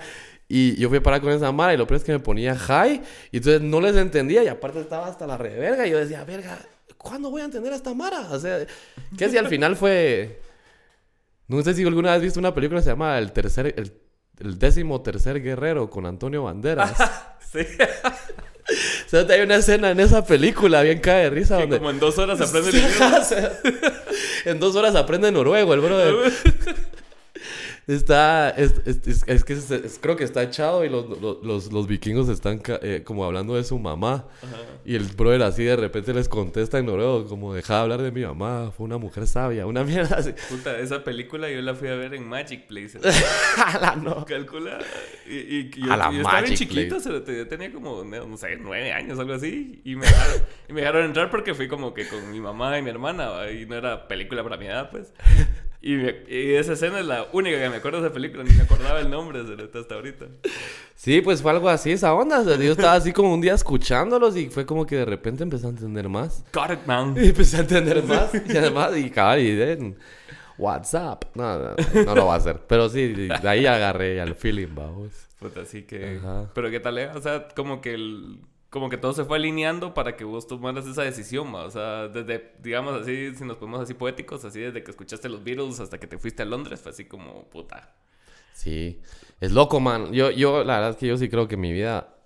Y 0.47 0.75
yo 0.75 0.89
fui 0.89 0.99
a 0.99 1.03
parar 1.03 1.19
con 1.19 1.31
esa 1.31 1.51
mara 1.51 1.73
y 1.73 1.77
lo 1.77 1.87
peor 1.87 1.97
es 1.97 2.03
que 2.03 2.11
me 2.11 2.19
ponía 2.19 2.55
high 2.55 3.01
y 3.31 3.37
entonces 3.37 3.61
no 3.63 3.81
les 3.81 3.95
entendía 3.95 4.43
y 4.43 4.47
aparte 4.47 4.79
estaba 4.79 5.07
hasta 5.07 5.25
la 5.25 5.35
reverga 5.35 5.87
y 5.87 5.89
yo 5.89 5.97
decía, 5.97 6.23
verga, 6.25 6.59
¿cuándo 6.99 7.31
voy 7.31 7.41
a 7.41 7.45
entender 7.45 7.73
a 7.73 7.75
esta 7.75 7.95
mara? 7.95 8.27
O 8.29 8.39
sea, 8.39 8.67
que 9.17 9.29
si 9.29 9.37
al 9.37 9.47
final 9.47 9.75
fue... 9.75 10.44
No 11.47 11.61
sé 11.61 11.73
si 11.73 11.83
alguna 11.83 12.09
vez 12.09 12.17
has 12.17 12.23
visto 12.23 12.39
una 12.39 12.53
película 12.53 12.79
que 12.79 12.85
se 12.85 12.89
llama 12.91 13.17
El 13.17 13.31
tercer... 13.31 13.73
El, 13.77 13.93
el 14.39 14.59
décimo 14.59 15.01
tercer 15.01 15.41
guerrero 15.41 15.89
con 15.89 16.05
Antonio 16.05 16.43
Banderas. 16.43 16.93
Sí. 17.51 17.59
o 19.05 19.09
sea, 19.09 19.25
hay 19.29 19.41
una 19.41 19.55
escena 19.55 19.91
en 19.91 19.99
esa 20.01 20.25
película 20.25 20.81
bien 20.81 20.99
cae 20.99 21.23
de 21.25 21.29
risa 21.29 21.55
Que 21.55 21.61
donde... 21.61 21.77
como 21.77 21.89
en 21.91 21.99
dos 21.99 22.17
horas 22.17 22.41
aprende 22.41 22.69
el 22.69 22.75
idioma. 22.75 23.21
En 24.43 24.59
dos 24.59 24.75
horas 24.75 24.95
aprende 24.95 25.31
noruego 25.31 25.73
el 25.73 25.79
brother. 25.79 26.33
Está, 27.87 28.49
es, 28.49 28.81
es- 28.85 29.23
es- 29.27 29.43
que 29.43 29.53
es- 29.53 29.99
creo 30.01 30.15
que 30.15 30.23
está 30.23 30.41
echado 30.41 30.83
y 30.83 30.89
los, 30.89 31.05
los, 31.21 31.71
los- 31.71 31.87
vikingos 31.87 32.29
están 32.29 32.57
ca- 32.57 32.79
eh, 32.81 33.03
como 33.03 33.23
hablando 33.25 33.53
de 33.55 33.63
su 33.63 33.77
mamá. 33.77 34.25
Y 34.83 34.95
el 34.95 35.03
brother 35.05 35.43
así 35.43 35.63
de 35.63 35.75
repente 35.75 36.11
les 36.13 36.27
contesta 36.27 36.79
en 36.79 36.87
noruego, 36.87 37.27
como 37.27 37.53
deja 37.53 37.75
de 37.75 37.79
hablar 37.81 38.01
de 38.01 38.11
mi 38.11 38.21
mamá, 38.23 38.71
fue 38.75 38.85
una 38.85 38.97
mujer 38.97 39.27
sabia, 39.27 39.67
una 39.67 39.83
mierda 39.83 40.17
así. 40.17 40.33
Puta, 40.49 40.79
esa 40.79 41.03
película 41.03 41.47
yo 41.49 41.61
la 41.61 41.75
fui 41.75 41.87
a 41.87 41.95
ver 41.95 42.15
en 42.15 42.27
Magic 42.27 42.65
Place. 42.65 42.97
Ala, 43.63 43.95
no. 43.95 44.25
Calcula. 44.25 44.79
Y, 45.29 45.35
y, 45.35 45.69
yo, 45.75 45.93
A 45.93 45.97
la 45.97 46.11
yo 46.11 46.17
estaba 46.21 46.41
bien 46.41 46.55
chiquito, 46.55 46.97
yo 46.99 47.47
tenía 47.47 47.71
como, 47.71 48.03
no, 48.03 48.37
sé, 48.37 48.57
nueve 48.59 48.91
años, 48.93 49.19
algo 49.19 49.33
así. 49.33 49.81
Y 49.83 49.95
me, 49.95 50.05
dejaron, 50.07 50.41
y 50.69 50.73
me 50.73 50.81
dejaron 50.81 51.05
entrar 51.05 51.29
porque 51.29 51.53
fui 51.53 51.67
como 51.67 51.93
que 51.93 52.07
con 52.07 52.31
mi 52.31 52.39
mamá 52.39 52.77
y 52.79 52.81
mi 52.81 52.89
hermana. 52.89 53.51
Y 53.51 53.65
no 53.67 53.75
era 53.75 54.07
película 54.07 54.41
para 54.43 54.57
mi 54.57 54.65
edad, 54.65 54.89
pues. 54.89 55.13
Y, 55.87 55.97
me- 55.97 56.15
y 56.27 56.55
esa 56.55 56.73
escena 56.73 56.99
es 56.99 57.05
la 57.05 57.27
única 57.31 57.59
que 57.59 57.69
me 57.69 57.75
acuerdo 57.75 58.01
de 58.01 58.07
esa 58.07 58.13
película. 58.13 58.43
Ni 58.43 58.51
me 58.53 58.63
acordaba 58.63 58.99
el 58.99 59.11
nombre 59.11 59.41
hasta 59.71 59.93
ahorita. 59.93 60.25
Sí, 60.95 61.21
pues 61.21 61.43
fue 61.43 61.51
algo 61.51 61.69
así, 61.69 61.91
esa 61.91 62.11
onda. 62.15 62.41
Yo 62.43 62.71
estaba 62.71 62.93
así 62.93 63.13
como 63.13 63.31
un 63.31 63.39
día 63.39 63.53
escuchándolos 63.53 64.35
y 64.35 64.49
fue 64.49 64.65
como 64.65 64.87
que 64.87 64.95
de 64.95 65.05
repente 65.05 65.43
empecé 65.43 65.67
a 65.67 65.69
entender 65.69 66.09
más. 66.09 66.43
Got 66.51 66.71
it, 66.71 66.85
man. 66.87 67.13
Y 67.15 67.27
empecé 67.27 67.57
a 67.57 67.59
entender 67.59 68.01
más. 68.01 68.31
Y 68.33 68.57
además, 68.57 68.97
y 68.97 69.11
cabal, 69.11 69.41
y 69.41 69.51
de 69.55 69.93
WhatsApp. 70.57 71.25
No, 71.35 71.59
no, 71.59 71.75
no 72.03 72.15
lo 72.15 72.25
va 72.25 72.33
a 72.33 72.37
hacer. 72.37 72.61
Pero 72.67 72.89
sí, 72.89 73.13
de 73.13 73.47
ahí 73.47 73.67
agarré 73.67 74.19
al 74.19 74.33
feeling, 74.33 74.73
vamos. 74.73 75.11
Puta, 75.37 75.61
así 75.61 75.83
que... 75.83 76.17
Ajá. 76.17 76.49
Pero 76.55 76.71
qué 76.71 76.79
tal, 76.79 76.97
eh? 76.97 77.09
O 77.13 77.21
sea, 77.21 77.47
como 77.55 77.79
que 77.81 77.93
el... 77.93 78.39
Como 78.75 78.89
que 78.89 78.97
todo 78.97 79.13
se 79.13 79.23
fue 79.23 79.37
alineando 79.37 79.93
para 79.93 80.17
que 80.17 80.25
vos 80.25 80.47
tomaras 80.47 80.85
esa 80.85 81.03
decisión, 81.03 81.49
ma. 81.49 81.63
O 81.63 81.71
sea, 81.71 82.09
desde, 82.09 82.51
digamos 82.61 82.93
así, 83.01 83.33
si 83.33 83.45
nos 83.45 83.55
ponemos 83.55 83.79
así 83.79 83.93
poéticos, 83.93 84.43
así 84.43 84.59
desde 84.59 84.83
que 84.83 84.91
escuchaste 84.91 85.29
los 85.29 85.45
Beatles 85.45 85.79
hasta 85.79 85.97
que 85.97 86.07
te 86.07 86.17
fuiste 86.17 86.41
a 86.43 86.45
Londres, 86.45 86.81
fue 86.81 86.91
así 86.91 87.05
como, 87.05 87.45
puta. 87.45 87.95
Sí. 88.53 88.99
Es 89.39 89.53
loco, 89.53 89.79
man. 89.79 90.11
Yo, 90.11 90.29
yo, 90.29 90.65
la 90.65 90.73
verdad 90.73 90.89
es 90.89 90.97
que 90.97 91.07
yo 91.07 91.15
sí 91.15 91.29
creo 91.29 91.47
que 91.47 91.55
mi 91.55 91.71
vida, 91.71 92.17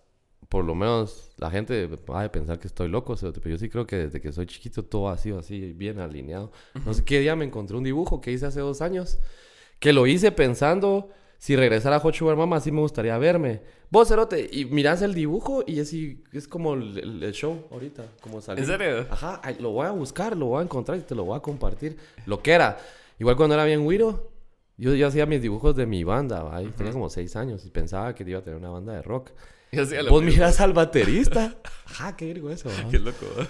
por 0.50 0.66
lo 0.66 0.74
menos, 0.74 1.34
la 1.38 1.52
gente 1.52 1.86
va 1.86 2.24
a 2.24 2.32
pensar 2.32 2.58
que 2.58 2.66
estoy 2.66 2.88
loco, 2.88 3.16
pero 3.16 3.48
yo 3.52 3.60
sí 3.60 3.70
creo 3.70 3.86
que 3.86 3.98
desde 3.98 4.20
que 4.20 4.32
soy 4.32 4.48
chiquito 4.48 4.84
todo 4.84 5.10
ha 5.10 5.20
sido 5.20 5.38
así, 5.38 5.74
bien 5.74 6.00
alineado. 6.00 6.52
No 6.84 6.96
sé 6.96 7.06
qué 7.06 7.20
día 7.20 7.36
me 7.36 7.46
encontré 7.46 7.78
un 7.78 7.84
dibujo 7.84 8.22
que 8.22 8.32
hice 8.32 8.48
hace 8.48 8.60
dos 8.60 8.82
años, 8.82 9.20
que 9.78 9.94
lo 9.94 10.08
hice 10.08 10.32
pensando, 10.32 11.12
si 11.40 11.56
regresara 11.56 11.96
a 11.96 12.00
Hot 12.00 12.14
Sugar 12.14 12.36
Mama, 12.36 12.60
sí 12.60 12.72
me 12.72 12.82
gustaría 12.82 13.18
verme. 13.18 13.62
Vos, 13.90 14.08
Cerote, 14.10 14.48
y 14.52 14.66
mirás 14.66 15.02
el 15.02 15.16
dibujo 15.16 15.64
y 15.66 15.80
es, 15.80 15.92
y- 15.94 16.24
es 16.32 16.48
como 16.48 16.76
el, 16.76 16.96
el- 17.00 17.24
el 17.24 17.32
show 17.34 17.66
ahorita, 17.72 18.04
como 18.22 18.40
salir. 18.42 18.64
¿En 18.64 18.70
serio? 18.70 19.08
Ajá, 19.10 19.42
lo 19.60 19.72
voy 19.72 19.88
a 19.88 19.92
buscar, 19.92 20.38
lo 20.38 20.46
voy 20.48 20.60
a 20.60 20.64
encontrar 20.64 21.00
y 21.00 21.02
te 21.02 21.16
lo 21.16 21.24
voy 21.26 21.36
a 21.38 21.40
compartir. 21.42 21.98
Lo 22.28 22.44
que 22.44 22.52
era. 22.52 22.78
Igual 23.18 23.36
cuando 23.36 23.56
era 23.56 23.66
bien 23.66 23.84
güiro, 23.84 24.32
yo, 24.78 24.94
yo 24.94 25.08
hacía 25.08 25.26
mis 25.26 25.42
dibujos 25.42 25.76
de 25.76 25.86
mi 25.88 26.04
banda, 26.04 26.44
¿va? 26.44 26.62
Tenía 26.62 26.92
como 26.94 27.10
seis 27.10 27.36
años 27.36 27.66
y 27.66 27.70
pensaba 27.72 28.14
que 28.14 28.24
iba 28.30 28.40
a 28.40 28.44
tener 28.44 28.60
una 28.60 28.70
banda 28.70 28.94
de 28.94 29.02
rock. 29.02 29.32
Así 29.72 29.96
Vos 30.10 30.22
mismo. 30.22 30.22
miras 30.22 30.60
al 30.62 30.74
baterista. 30.74 31.56
Ajá, 31.86 32.16
qué 32.16 32.26
virgo 32.26 32.50
eso, 32.50 32.70
¿va? 32.70 32.90
Qué 32.92 33.00
loco, 33.00 33.26
¿eh? 33.40 33.46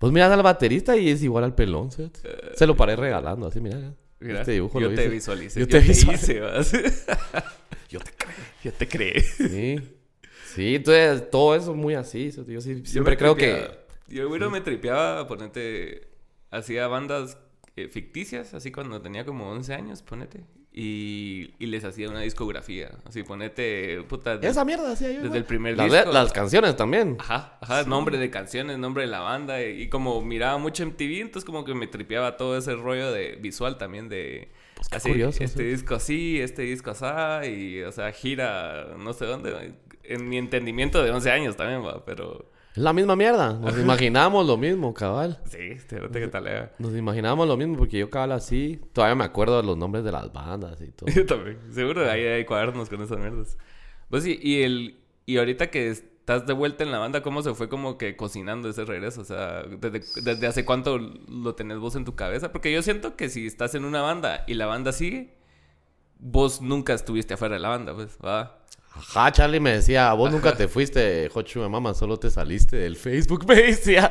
Vos 0.00 0.12
miras 0.12 0.30
al 0.32 0.42
baterista 0.42 0.96
y 0.96 1.08
es 1.10 1.22
igual 1.22 1.44
al 1.44 1.54
pelón, 1.54 1.90
¿sí? 1.90 2.10
Se 2.54 2.66
lo 2.66 2.76
paré 2.76 2.96
regalando, 2.96 3.46
así, 3.46 3.60
mira. 3.60 3.94
Mira, 4.20 4.40
este 4.40 4.52
dibujo 4.52 4.80
yo 4.80 4.90
lo 4.90 4.94
te 4.94 5.08
visualicé. 5.08 5.60
Yo 5.60 5.66
Yo 5.66 5.70
te 5.70 5.80
te, 5.80 5.88
visualicé. 5.88 6.34
Yo 7.88 8.00
te 8.00 8.10
creo. 8.12 8.34
yo 8.64 8.72
te 8.72 8.88
creé. 8.88 9.20
Sí. 9.22 9.96
Sí, 10.54 10.74
entonces 10.74 11.30
todo 11.30 11.54
eso 11.54 11.74
muy 11.74 11.94
así. 11.94 12.32
Yo 12.32 12.60
sí, 12.60 12.82
siempre 12.84 13.16
creo 13.16 13.36
que... 13.36 13.68
Yo, 14.08 14.28
güiro, 14.28 14.50
me 14.50 14.60
tripeaba, 14.60 15.26
ponete... 15.26 16.08
Hacía 16.50 16.86
bandas 16.86 17.38
eh, 17.76 17.88
ficticias, 17.88 18.54
así 18.54 18.72
cuando 18.72 19.02
tenía 19.02 19.24
como 19.24 19.50
11 19.50 19.74
años, 19.74 20.02
ponete. 20.02 20.44
Y, 20.78 21.54
y 21.58 21.66
les 21.68 21.84
hacía 21.84 22.10
una 22.10 22.20
discografía. 22.20 22.90
Así, 23.06 23.22
ponete... 23.22 24.02
Puta, 24.02 24.36
de- 24.36 24.46
Esa 24.46 24.62
mierda 24.66 24.92
hacía 24.92 25.08
yo. 25.08 25.14
desde 25.14 25.24
igual. 25.28 25.38
el 25.38 25.44
primer 25.46 25.74
Las, 25.78 25.90
disco. 25.90 26.12
las 26.12 26.32
canciones 26.34 26.76
también. 26.76 27.16
Ajá, 27.18 27.56
ajá, 27.62 27.84
nombre 27.84 28.18
de 28.18 28.28
canciones, 28.30 28.76
nombre 28.76 29.04
de 29.04 29.08
la 29.10 29.20
banda. 29.20 29.62
Y, 29.64 29.80
y 29.84 29.88
como 29.88 30.20
miraba 30.20 30.58
mucho 30.58 30.84
MTV, 30.84 31.22
entonces 31.22 31.46
como 31.46 31.64
que 31.64 31.72
me 31.74 31.86
tripeaba 31.86 32.36
todo 32.36 32.58
ese 32.58 32.74
rollo 32.74 33.10
de 33.10 33.36
visual 33.36 33.78
también 33.78 34.10
de... 34.10 34.50
Pues 34.74 34.90
qué 34.90 34.96
así, 34.96 35.08
curioso, 35.08 35.42
este 35.42 35.62
sí. 35.62 35.68
disco 35.70 35.94
así, 35.94 36.40
este 36.42 36.60
disco 36.62 36.90
así, 36.90 37.48
y 37.48 37.80
o 37.80 37.90
sea, 37.92 38.12
gira 38.12 38.94
no 38.98 39.14
sé 39.14 39.24
dónde. 39.24 39.72
En 40.02 40.28
mi 40.28 40.36
entendimiento 40.36 41.02
de 41.02 41.10
11 41.10 41.30
años 41.30 41.56
también, 41.56 41.82
va, 41.82 42.04
pero... 42.04 42.50
Es 42.76 42.82
la 42.82 42.92
misma 42.92 43.16
mierda. 43.16 43.54
Nos 43.54 43.78
imaginamos 43.78 44.46
lo 44.46 44.58
mismo, 44.58 44.92
cabal. 44.92 45.40
Sí, 45.46 45.70
espérate 45.70 46.20
que 46.20 46.28
tal 46.28 46.46
era. 46.46 46.72
Nos 46.78 46.94
imaginamos 46.94 47.48
lo 47.48 47.56
mismo 47.56 47.78
porque 47.78 47.96
yo 47.96 48.10
cabal 48.10 48.32
así. 48.32 48.78
Todavía 48.92 49.14
me 49.14 49.24
acuerdo 49.24 49.56
de 49.56 49.66
los 49.66 49.78
nombres 49.78 50.04
de 50.04 50.12
las 50.12 50.30
bandas 50.30 50.78
y 50.82 50.88
todo. 50.88 51.10
Yo 51.14 51.24
también. 51.24 51.58
Seguro 51.72 52.08
ahí 52.10 52.22
hay 52.26 52.44
cuadernos 52.44 52.90
con 52.90 53.00
esas 53.00 53.18
mierdas. 53.18 53.56
Pues 54.10 54.24
sí, 54.24 54.38
y 54.42 54.62
el... 54.62 54.98
Y 55.24 55.38
ahorita 55.38 55.70
que 55.70 55.88
estás 55.88 56.46
de 56.46 56.52
vuelta 56.52 56.84
en 56.84 56.92
la 56.92 56.98
banda, 56.98 57.22
¿cómo 57.22 57.40
se 57.40 57.54
fue 57.54 57.70
como 57.70 57.96
que 57.96 58.14
cocinando 58.14 58.68
ese 58.68 58.84
regreso? 58.84 59.22
O 59.22 59.24
sea, 59.24 59.62
¿desde, 59.62 60.02
desde 60.22 60.46
hace 60.46 60.66
cuánto 60.66 60.98
lo 60.98 61.54
tenés 61.54 61.78
vos 61.78 61.96
en 61.96 62.04
tu 62.04 62.14
cabeza? 62.14 62.52
Porque 62.52 62.70
yo 62.70 62.82
siento 62.82 63.16
que 63.16 63.30
si 63.30 63.46
estás 63.46 63.74
en 63.74 63.86
una 63.86 64.02
banda 64.02 64.44
y 64.46 64.52
la 64.52 64.66
banda 64.66 64.92
sigue, 64.92 65.34
vos 66.18 66.60
nunca 66.60 66.92
estuviste 66.92 67.34
afuera 67.34 67.54
de 67.54 67.60
la 67.60 67.70
banda, 67.70 67.94
pues, 67.94 68.18
va. 68.24 68.65
Ajá, 68.98 69.30
Charlie 69.32 69.60
me 69.60 69.72
decía, 69.72 70.12
vos 70.14 70.30
nunca 70.30 70.56
te 70.56 70.68
fuiste 70.68 71.30
Sugar 71.46 71.68
Mama, 71.68 71.94
solo 71.94 72.18
te 72.18 72.30
saliste 72.30 72.76
del 72.76 72.96
Facebook, 72.96 73.44
me 73.48 73.56
decía. 73.56 74.10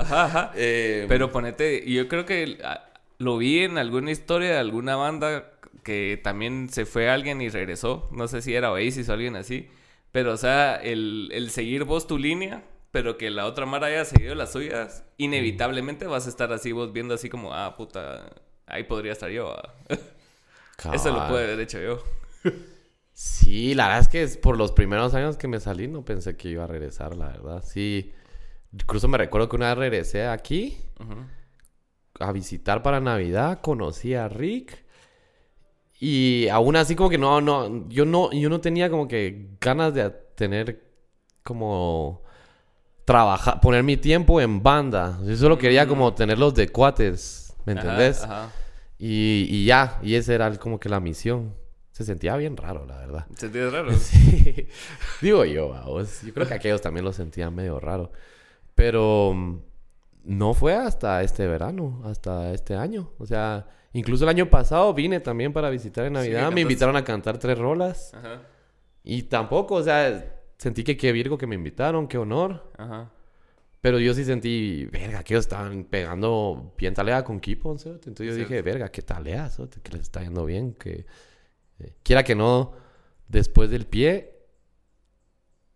Ajá, 0.00 0.24
ajá. 0.24 0.52
Eh, 0.54 1.06
Pero 1.08 1.30
ponete, 1.32 1.84
yo 1.90 2.08
creo 2.08 2.24
que 2.24 2.58
ah, 2.64 2.84
lo 3.18 3.38
vi 3.38 3.60
en 3.60 3.78
alguna 3.78 4.10
historia 4.10 4.50
de 4.50 4.58
alguna 4.58 4.96
banda 4.96 5.50
que 5.82 6.20
también 6.22 6.68
se 6.68 6.84
fue 6.86 7.08
alguien 7.10 7.40
y 7.40 7.48
regresó. 7.48 8.08
No 8.12 8.28
sé 8.28 8.42
si 8.42 8.54
era 8.54 8.72
Oasis 8.72 9.08
o 9.08 9.12
alguien 9.12 9.36
así. 9.36 9.68
Pero, 10.12 10.32
o 10.32 10.36
sea, 10.36 10.76
el, 10.76 11.28
el 11.32 11.50
seguir 11.50 11.84
vos 11.84 12.06
tu 12.06 12.18
línea, 12.18 12.64
pero 12.90 13.18
que 13.18 13.30
la 13.30 13.46
otra 13.46 13.66
Mara 13.66 13.88
haya 13.88 14.04
seguido 14.04 14.34
las 14.34 14.52
suyas, 14.52 15.04
inevitablemente 15.18 16.06
vas 16.06 16.26
a 16.26 16.30
estar 16.30 16.52
así 16.52 16.72
vos 16.72 16.92
viendo 16.92 17.14
así 17.14 17.28
como, 17.28 17.52
ah, 17.52 17.76
puta, 17.76 18.30
ahí 18.66 18.84
podría 18.84 19.12
estar 19.12 19.30
yo. 19.30 19.48
¿va?". 19.48 19.74
Eso 20.94 21.12
lo 21.12 21.26
pude 21.28 21.44
haber 21.44 21.60
hecho 21.60 21.80
yo. 21.80 22.02
Sí, 23.18 23.72
la 23.74 23.86
verdad 23.86 24.02
es 24.02 24.08
que 24.08 24.22
es 24.22 24.36
por 24.36 24.58
los 24.58 24.72
primeros 24.72 25.14
años 25.14 25.38
que 25.38 25.48
me 25.48 25.58
salí 25.58 25.88
no 25.88 26.04
pensé 26.04 26.36
que 26.36 26.50
iba 26.50 26.64
a 26.64 26.66
regresar, 26.66 27.16
la 27.16 27.28
verdad. 27.28 27.64
Sí, 27.66 28.12
incluso 28.74 29.08
me 29.08 29.16
recuerdo 29.16 29.48
que 29.48 29.56
una 29.56 29.68
vez 29.68 29.78
regresé 29.78 30.26
aquí 30.26 30.76
a 32.20 32.30
visitar 32.32 32.82
para 32.82 33.00
Navidad, 33.00 33.62
conocí 33.62 34.12
a 34.12 34.28
Rick 34.28 34.84
y 35.98 36.48
aún 36.48 36.76
así 36.76 36.94
como 36.94 37.08
que 37.08 37.16
no, 37.16 37.40
no, 37.40 37.88
yo 37.88 38.04
no, 38.04 38.30
yo 38.32 38.50
no 38.50 38.60
tenía 38.60 38.90
como 38.90 39.08
que 39.08 39.48
ganas 39.62 39.94
de 39.94 40.10
tener 40.10 40.84
como 41.42 42.22
trabajar, 43.06 43.62
poner 43.62 43.82
mi 43.82 43.96
tiempo 43.96 44.42
en 44.42 44.62
banda. 44.62 45.18
Yo 45.24 45.34
solo 45.38 45.56
quería 45.56 45.88
como 45.88 46.12
tenerlos 46.12 46.52
de 46.52 46.68
cuates, 46.68 47.56
¿me 47.64 47.72
Ajá, 47.72 47.80
entendés? 47.80 48.24
Ajá. 48.24 48.52
Y, 48.98 49.46
y 49.48 49.64
ya, 49.64 49.98
y 50.02 50.16
esa 50.16 50.34
era 50.34 50.54
como 50.58 50.78
que 50.78 50.90
la 50.90 51.00
misión. 51.00 51.54
Se 51.96 52.04
sentía 52.04 52.36
bien 52.36 52.58
raro, 52.58 52.84
la 52.84 52.98
verdad. 52.98 53.26
¿Sentías 53.36 53.72
raro? 53.72 53.90
Sí. 53.96 54.68
Digo 55.22 55.46
yo, 55.46 55.70
vamos. 55.70 56.20
Yo 56.22 56.34
creo 56.34 56.46
que 56.46 56.52
aquellos 56.60 56.82
también 56.82 57.06
lo 57.06 57.12
sentían 57.14 57.54
medio 57.54 57.80
raro. 57.80 58.12
Pero 58.74 59.32
mm, 59.34 59.58
no 60.24 60.52
fue 60.52 60.74
hasta 60.74 61.22
este 61.22 61.46
verano, 61.46 62.02
hasta 62.04 62.52
este 62.52 62.74
año. 62.74 63.12
O 63.18 63.24
sea, 63.24 63.66
incluso 63.94 64.24
el 64.24 64.28
año 64.28 64.50
pasado 64.50 64.92
vine 64.92 65.20
también 65.20 65.54
para 65.54 65.70
visitar 65.70 66.04
en 66.04 66.10
Sí, 66.10 66.14
Navidad. 66.16 66.34
cantaste. 66.34 66.54
me 66.54 66.60
invitaron 66.60 66.96
a 66.96 67.02
cantar 67.04 67.38
tres 67.38 67.56
rolas. 67.58 68.12
Ajá. 68.12 68.42
Y 69.02 69.22
tampoco, 69.22 69.76
o 69.76 69.82
sea, 69.82 70.34
sentí 70.58 70.84
que 70.84 70.98
qué 70.98 71.12
virgo 71.12 71.38
que 71.38 71.46
me 71.46 71.54
invitaron, 71.54 72.08
qué 72.08 72.18
honor. 72.18 72.70
Ajá. 72.76 73.10
Pero 73.80 73.98
yo 73.98 74.12
sí 74.12 74.24
sentí, 74.26 74.84
verga, 74.92 75.22
que 75.22 75.32
ellos 75.32 75.46
estaban 75.46 75.84
pegando 75.84 76.74
bien 76.76 76.92
talea 76.92 77.24
con 77.24 77.40
Kipo, 77.40 77.78
¿sí? 77.78 77.88
Entonces 77.88 78.26
yo 78.26 78.34
Cierto. 78.34 78.50
dije, 78.52 78.60
verga, 78.60 78.90
qué 78.90 79.00
talea, 79.00 79.48
¿sí? 79.48 79.62
que 79.82 79.92
les 79.92 80.02
está 80.02 80.22
yendo 80.22 80.44
bien, 80.44 80.74
que 80.74 81.06
eh, 81.80 81.94
quiera 82.02 82.24
que 82.24 82.34
no, 82.34 82.72
después 83.28 83.70
del 83.70 83.86
pie, 83.86 84.32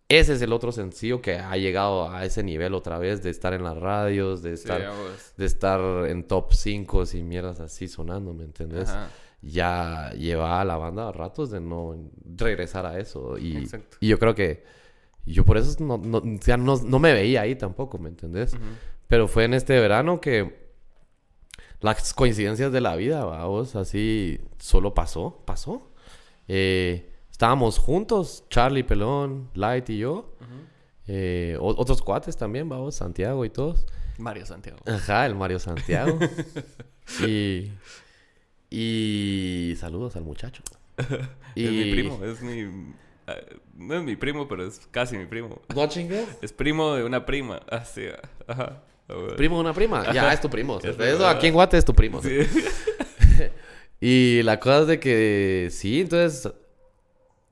ese 0.08 0.32
es 0.34 0.42
el 0.42 0.52
otro 0.52 0.72
sencillo 0.72 1.22
que 1.22 1.36
ha 1.36 1.56
llegado 1.56 2.10
a 2.10 2.24
ese 2.24 2.42
nivel 2.42 2.74
otra 2.74 2.98
vez 2.98 3.22
de 3.22 3.30
estar 3.30 3.54
en 3.54 3.62
las 3.62 3.76
radios, 3.76 4.42
de 4.42 4.56
Sí, 4.56 4.62
estar, 4.64 4.82
vamos. 4.82 5.32
de 5.36 5.46
estar 5.46 5.80
en 6.08 6.24
top 6.26 6.52
5 6.52 7.04
y 7.14 7.22
mierdas 7.22 7.60
así 7.60 7.86
sonando, 7.86 8.34
¿me 8.34 8.44
entendés? 8.44 8.88
Ajá. 8.88 9.08
Ya 9.42 10.10
lleva 10.18 10.60
a 10.60 10.64
la 10.64 10.76
banda 10.76 11.12
ratos 11.12 11.50
de 11.50 11.60
no 11.60 11.96
regresar 12.36 12.84
a 12.86 12.98
eso 12.98 13.38
y, 13.38 13.66
y 14.00 14.08
yo 14.08 14.18
creo 14.18 14.34
que 14.34 14.64
yo 15.24 15.44
por 15.44 15.56
eso 15.58 15.82
no, 15.82 15.96
no, 15.96 16.18
o 16.18 16.42
sea, 16.42 16.56
no, 16.56 16.76
no 16.76 16.98
me 16.98 17.12
veía 17.14 17.42
ahí 17.42 17.54
tampoco, 17.54 17.96
¿me 17.98 18.08
entendés? 18.08 18.52
Ujú. 18.54 18.62
Pero 19.06 19.28
fue 19.28 19.44
en 19.44 19.54
este 19.54 19.78
verano 19.80 20.20
que 20.20 20.70
las 21.80 22.12
coincidencias 22.14 22.72
de 22.72 22.80
la 22.80 22.96
vida, 22.96 23.24
vamos, 23.24 23.76
así 23.76 24.40
solo 24.58 24.92
pasó, 24.92 25.42
pasó. 25.46 25.89
Eh, 26.52 27.08
estábamos 27.30 27.78
juntos, 27.78 28.44
Charlie 28.50 28.82
Pelón, 28.82 29.48
Light 29.54 29.88
y 29.90 29.98
yo. 29.98 30.34
Eh, 31.06 31.56
otros 31.60 32.02
cuates 32.02 32.36
también, 32.36 32.68
vamos, 32.68 32.96
Santiago 32.96 33.44
y 33.44 33.50
todos. 33.50 33.86
Mario 34.18 34.44
Santiago. 34.46 34.78
Ajá, 34.84 35.26
el 35.26 35.36
Mario 35.36 35.60
Santiago. 35.60 36.18
y, 37.26 37.70
y 38.68 39.74
saludos 39.76 40.16
al 40.16 40.22
muchacho. 40.24 40.62
Y, 41.54 41.64
Es 41.66 41.70
mi 41.72 41.92
primo, 41.92 42.24
es 42.24 42.42
mi... 42.42 42.94
ah, 43.28 43.34
No 43.76 43.94
es 43.94 44.02
mi 44.02 44.16
primo, 44.16 44.48
pero 44.48 44.66
es 44.66 44.80
casi 44.90 45.16
mi 45.16 45.26
primo. 45.26 45.60
¿No 45.74 45.86
chingues? 45.88 46.26
Es 46.42 46.52
primo 46.52 46.94
de 46.94 47.04
una 47.04 47.24
prima. 47.26 47.60
Así, 47.70 48.02
ajá. 48.48 48.82
Ah, 49.08 49.14
bueno. 49.14 49.36
Primo 49.36 49.54
de 49.56 49.60
una 49.62 49.72
prima. 49.72 50.12
Ya, 50.12 50.32
es 50.32 50.40
tu 50.40 50.50
primo. 50.50 50.78
Es 50.82 50.98
Eso 50.98 51.28
aquí 51.28 51.46
en 51.46 51.54
Guate 51.54 51.78
es 51.78 51.84
tu 51.84 51.94
primo. 51.94 52.20
Sí. 52.22 52.38
Y 54.00 54.42
la 54.42 54.58
cosa 54.58 54.80
es 54.82 54.86
de 54.86 55.00
que 55.00 55.68
sí, 55.70 56.00
entonces 56.00 56.52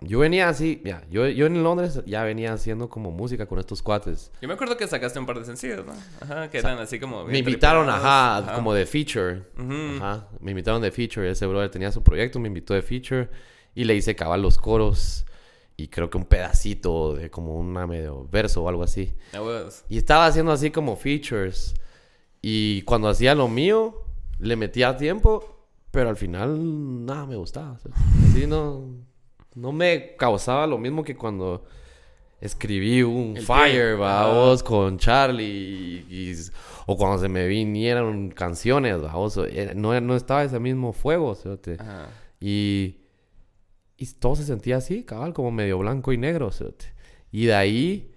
yo 0.00 0.20
venía 0.20 0.48
así, 0.48 0.80
ya, 0.84 1.04
yo, 1.10 1.26
yo 1.26 1.46
en 1.46 1.62
Londres 1.62 2.02
ya 2.06 2.22
venía 2.22 2.52
haciendo 2.52 2.88
como 2.88 3.10
música 3.10 3.46
con 3.46 3.58
estos 3.58 3.82
cuates. 3.82 4.30
Yo 4.40 4.48
me 4.48 4.54
acuerdo 4.54 4.76
que 4.76 4.86
sacaste 4.86 5.18
un 5.18 5.26
par 5.26 5.38
de 5.38 5.44
sencillos, 5.44 5.84
¿no? 5.84 5.92
Ajá, 6.20 6.48
que 6.48 6.58
eran 6.58 6.78
así 6.78 7.00
como... 7.00 7.24
Me 7.24 7.38
invitaron, 7.38 7.86
tripeados. 7.86 8.44
ajá, 8.44 8.54
como 8.54 8.72
de 8.72 8.86
feature. 8.86 9.42
Ujú. 9.58 9.96
Ajá, 9.96 10.28
me 10.40 10.52
invitaron 10.52 10.80
de 10.80 10.90
feature. 10.92 11.28
Ese 11.28 11.46
brother 11.46 11.70
tenía 11.70 11.90
su 11.90 12.02
proyecto, 12.02 12.38
me 12.38 12.48
invitó 12.48 12.74
de 12.74 12.82
feature 12.82 13.28
y 13.74 13.84
le 13.84 13.94
hice 13.96 14.14
cabal 14.14 14.40
los 14.40 14.56
coros 14.56 15.26
y 15.76 15.88
creo 15.88 16.10
que 16.10 16.16
un 16.18 16.24
pedacito 16.24 17.14
de 17.14 17.30
como 17.30 17.56
una 17.56 17.86
medio 17.86 18.26
verso 18.30 18.62
o 18.62 18.68
algo 18.68 18.82
así. 18.82 19.14
Y 19.88 19.98
estaba 19.98 20.26
haciendo 20.26 20.52
así 20.52 20.70
como 20.70 20.96
features. 20.96 21.74
Y 22.40 22.82
cuando 22.82 23.08
hacía 23.08 23.34
lo 23.34 23.48
mío, 23.48 24.04
le 24.38 24.56
metía 24.56 24.96
tiempo, 24.96 25.57
pero 25.98 26.10
al 26.10 26.16
final 26.16 27.04
nada 27.04 27.26
me 27.26 27.34
gustaba. 27.34 27.76
Así 28.30 28.46
no, 28.46 28.84
no 29.56 29.72
me 29.72 30.14
causaba 30.14 30.64
lo 30.68 30.78
mismo 30.78 31.02
que 31.02 31.16
cuando 31.16 31.64
escribí 32.40 33.02
un 33.02 33.36
El 33.36 33.42
Fire, 33.44 34.00
va, 34.00 34.32
vos, 34.32 34.62
con 34.62 34.96
Charlie. 34.96 36.04
y- 36.08 36.30
y- 36.30 36.34
o 36.86 36.96
cuando 36.96 37.18
se 37.18 37.28
me 37.28 37.48
vinieron 37.48 38.30
canciones, 38.30 39.02
va, 39.02 39.14
vos, 39.14 39.36
eh, 39.38 39.72
no, 39.74 40.00
no 40.00 40.14
estaba 40.14 40.44
ese 40.44 40.60
mismo 40.60 40.92
fuego. 40.92 41.36
Ajá. 41.80 42.06
Y, 42.40 42.98
y 43.96 44.06
todo 44.20 44.36
se 44.36 44.44
sentía 44.44 44.76
así, 44.76 45.02
cabal, 45.02 45.32
como 45.34 45.50
medio 45.50 45.78
blanco 45.78 46.12
y 46.12 46.16
negro. 46.16 46.52
cerote. 46.52 46.92
Y 47.32 47.46
de 47.46 47.54
ahí, 47.56 48.14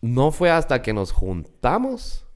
no 0.00 0.32
fue 0.32 0.50
hasta 0.50 0.82
que 0.82 0.92
nos 0.92 1.12
juntamos 1.12 2.26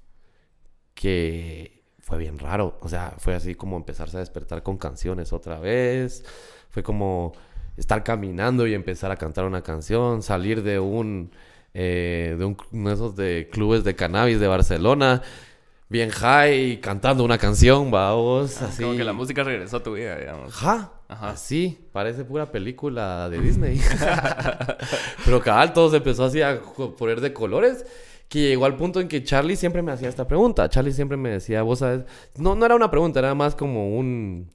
que 0.94 1.73
fue 2.14 2.22
bien 2.22 2.38
raro. 2.38 2.78
O 2.80 2.88
sea, 2.88 3.14
fue 3.18 3.34
así 3.34 3.56
como 3.56 3.76
empezarse 3.76 4.16
a 4.16 4.20
despertar 4.20 4.62
con 4.62 4.78
canciones 4.78 5.32
otra 5.32 5.58
vez. 5.58 6.24
Fue 6.70 6.82
como 6.84 7.32
estar 7.76 8.04
caminando 8.04 8.68
y 8.68 8.74
empezar 8.74 9.10
a 9.10 9.16
cantar 9.16 9.44
una 9.44 9.62
canción, 9.62 10.22
salir 10.22 10.62
de 10.62 10.78
un 10.78 11.32
eh, 11.74 12.36
de 12.38 12.44
un, 12.44 12.56
uno 12.70 12.88
de 12.90 12.94
esos 12.94 13.16
de 13.16 13.48
clubes 13.50 13.82
de 13.82 13.96
cannabis 13.96 14.38
de 14.38 14.46
Barcelona, 14.46 15.22
bien 15.88 16.10
high, 16.10 16.80
cantando 16.80 17.24
una 17.24 17.36
canción, 17.36 17.90
vamos, 17.90 18.62
Ah, 18.62 18.66
así. 18.66 18.84
Como 18.84 18.96
que 18.96 19.02
la 19.02 19.12
música 19.12 19.42
regresó 19.42 19.78
a 19.78 19.82
tu 19.82 19.94
vida, 19.94 20.16
digamos. 20.16 20.54
Ajá. 20.54 20.92
Ajá. 21.08 21.30
Así, 21.30 21.88
parece 21.92 22.24
pura 22.24 22.52
película 22.52 23.28
de 23.28 23.40
Disney. 23.40 23.80
Pero 25.24 25.42
cabal, 25.42 25.72
todo 25.72 25.90
se 25.90 25.96
empezó 25.96 26.24
así 26.24 26.42
a 26.42 26.60
poner 26.96 27.20
de 27.20 27.32
colores. 27.32 27.84
Que 28.34 28.48
llegó 28.48 28.64
al 28.64 28.76
punto 28.76 29.00
en 29.00 29.06
que 29.06 29.22
Charlie 29.22 29.54
siempre 29.54 29.80
me 29.80 29.92
hacía 29.92 30.08
esta 30.08 30.26
pregunta. 30.26 30.68
Charlie 30.68 30.92
siempre 30.92 31.16
me 31.16 31.30
decía, 31.30 31.62
vos 31.62 31.78
sabes. 31.78 32.04
No, 32.36 32.54
no 32.54 32.66
era 32.66 32.74
una 32.74 32.90
pregunta, 32.90 33.20
era 33.20 33.34
más 33.34 33.54
como 33.54 33.96
un. 33.96 34.50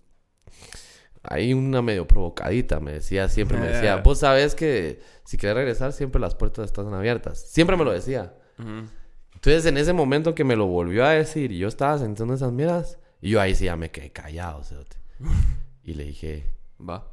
Ahí 1.23 1.53
una 1.53 1.81
medio 1.81 2.05
provocadita. 2.05 2.79
Me 2.79 2.91
decía, 2.91 3.29
siempre 3.29 3.57
me 3.57 3.67
decía, 3.67 3.97
vos 3.97 4.19
sabes 4.19 4.53
que 4.53 5.01
si 5.23 5.37
quieres 5.37 5.55
regresar, 5.55 5.93
siempre 5.93 6.19
las 6.19 6.35
puertas 6.35 6.65
están 6.65 6.93
abiertas. 6.93 7.39
Siempre 7.39 7.77
me 7.77 7.85
lo 7.85 7.91
decía. 7.91 8.33
Entonces, 8.57 9.65
en 9.65 9.77
ese 9.77 9.93
momento 9.93 10.35
que 10.35 10.43
me 10.43 10.57
lo 10.57 10.65
volvió 10.67 11.05
a 11.05 11.11
decir 11.11 11.53
y 11.53 11.59
yo 11.59 11.69
estaba 11.69 11.97
sintiendo 11.97 12.33
esas 12.33 12.51
mierdas, 12.51 12.99
y 13.21 13.29
yo 13.29 13.39
ahí 13.39 13.55
sí 13.55 13.65
ya 13.65 13.77
me 13.77 13.91
quedé 13.91 14.11
callado, 14.11 14.63
cerote. 14.63 14.97
Y 15.83 15.93
le 15.95 16.03
dije, 16.03 16.45
Va. 16.79 17.11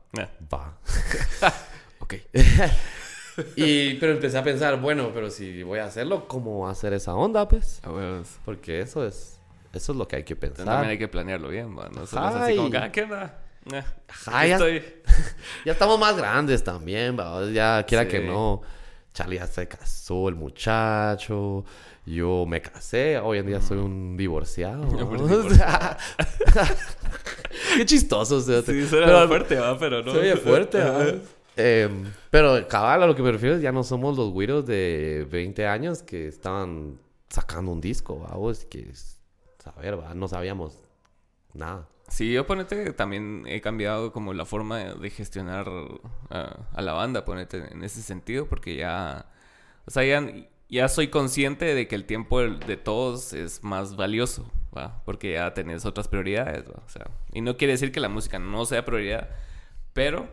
Va. 0.52 0.79
Ok. 2.00 2.14
y, 3.57 3.94
pero 3.94 4.12
empecé 4.12 4.38
a 4.38 4.42
pensar, 4.44 4.81
bueno, 4.81 5.11
pero 5.14 5.31
si 5.31 5.62
voy 5.62 5.79
a 5.79 5.85
hacerlo, 5.87 6.27
¿cómo 6.29 6.68
hacer 6.68 6.92
esa 6.92 7.14
onda, 7.14 7.49
pues? 7.49 7.81
A. 7.85 8.22
Porque 8.44 8.81
eso 8.81 9.07
es, 9.07 9.40
eso 9.72 9.92
es 9.92 9.99
lo 9.99 10.07
que 10.09 10.16
hay 10.16 10.25
que 10.25 10.37
pensar. 10.37 10.64
también 10.64 10.90
hay 10.90 10.99
que 10.99 11.09
planearlo 11.09 11.49
bien, 11.49 11.77
va. 11.77 11.88
No 11.88 12.07
solo 12.07 12.29
es 12.31 12.35
así 12.37 12.57
como 12.57 12.70
ah, 12.79 12.90
¿qué? 12.92 13.01
Eh, 13.72 13.83
Ajá, 14.09 14.46
ya- 14.46 14.55
estoy. 14.55 14.83
Ya 15.64 15.72
estamos 15.72 15.99
más 15.99 16.16
grandes 16.16 16.62
también, 16.62 17.18
va. 17.18 17.44
Ya 17.51 17.85
quiera 17.85 18.05
Sí. 18.05 18.11
que 18.11 18.20
no. 18.20 18.62
Charlie 19.12 19.37
ya 19.38 19.46
se 19.46 19.66
casó, 19.66 20.29
el 20.29 20.35
muchacho. 20.37 21.64
Yo 22.05 22.44
me 22.46 22.61
casé. 22.62 23.18
Hoy 23.18 23.38
en 23.38 23.46
día 23.46 23.61
soy 23.61 23.79
un 23.79 24.16
divorciado. 24.16 24.85
¿no? 24.87 25.11
Qué 27.77 27.85
chistoso. 27.85 28.37
o 28.37 28.40
sea, 28.40 28.62
Sí, 28.62 28.87
suena 28.87 29.07
pero- 29.07 29.29
fuerte, 29.29 29.57
va, 29.57 29.79
pero 29.79 30.03
no. 30.03 30.12
Se 30.12 30.18
oye 30.18 30.37
fuerte, 30.37 30.79
¿verdad? 30.79 31.14
Em, 31.56 32.12
pero 32.30 32.68
cabal, 32.68 33.02
a 33.02 33.06
lo 33.06 33.14
que 33.14 33.22
me 33.22 33.32
refiero, 33.32 33.58
ya 33.58 33.72
no 33.72 33.82
somos 33.82 34.16
los 34.16 34.30
güiros 34.30 34.66
de 34.66 35.26
20 35.30 35.66
años 35.66 36.02
que 36.02 36.28
estaban 36.28 36.98
sacando 37.28 37.72
un 37.72 37.80
disco, 37.80 38.18
vamos, 38.20 38.66
que, 38.66 38.92
a 39.64 39.80
ver, 39.80 39.98
¿va? 39.98 40.14
no 40.14 40.28
sabíamos 40.28 40.78
nada. 41.54 41.88
Sí, 42.08 42.32
yo 42.32 42.46
ponete 42.46 42.92
también 42.92 43.44
he 43.46 43.60
cambiado 43.60 44.12
como 44.12 44.32
la 44.32 44.44
forma 44.44 44.78
de, 44.78 45.10
gestionar 45.10 45.66
ah, 46.30 46.56
a 46.72 46.82
la 46.82 46.92
banda, 46.92 47.24
ponete 47.24 47.72
en 47.72 47.82
ese 47.82 48.02
sentido, 48.02 48.46
porque 48.46 48.76
ya, 48.76 49.26
o 49.86 49.90
sea, 49.90 50.04
ya, 50.04 50.24
ya 50.68 50.88
soy 50.88 51.08
consciente 51.08 51.74
de 51.74 51.88
que 51.88 51.96
el 51.96 52.04
tiempo 52.04 52.40
de 52.40 52.76
todos 52.76 53.32
es 53.32 53.64
más 53.64 53.96
valioso, 53.96 54.48
¿va? 54.76 55.02
Porque 55.04 55.32
ya 55.32 55.52
tenés 55.54 55.84
otras 55.84 56.06
prioridades, 56.06 56.68
¿va? 56.68 56.82
O 56.86 56.88
sea, 56.88 57.10
y 57.32 57.40
no 57.40 57.56
quiere 57.56 57.72
decir 57.72 57.90
que 57.90 58.00
la 58.00 58.08
música 58.08 58.38
no 58.38 58.66
sea 58.66 58.84
prioridad, 58.84 59.30
pero 59.92 60.28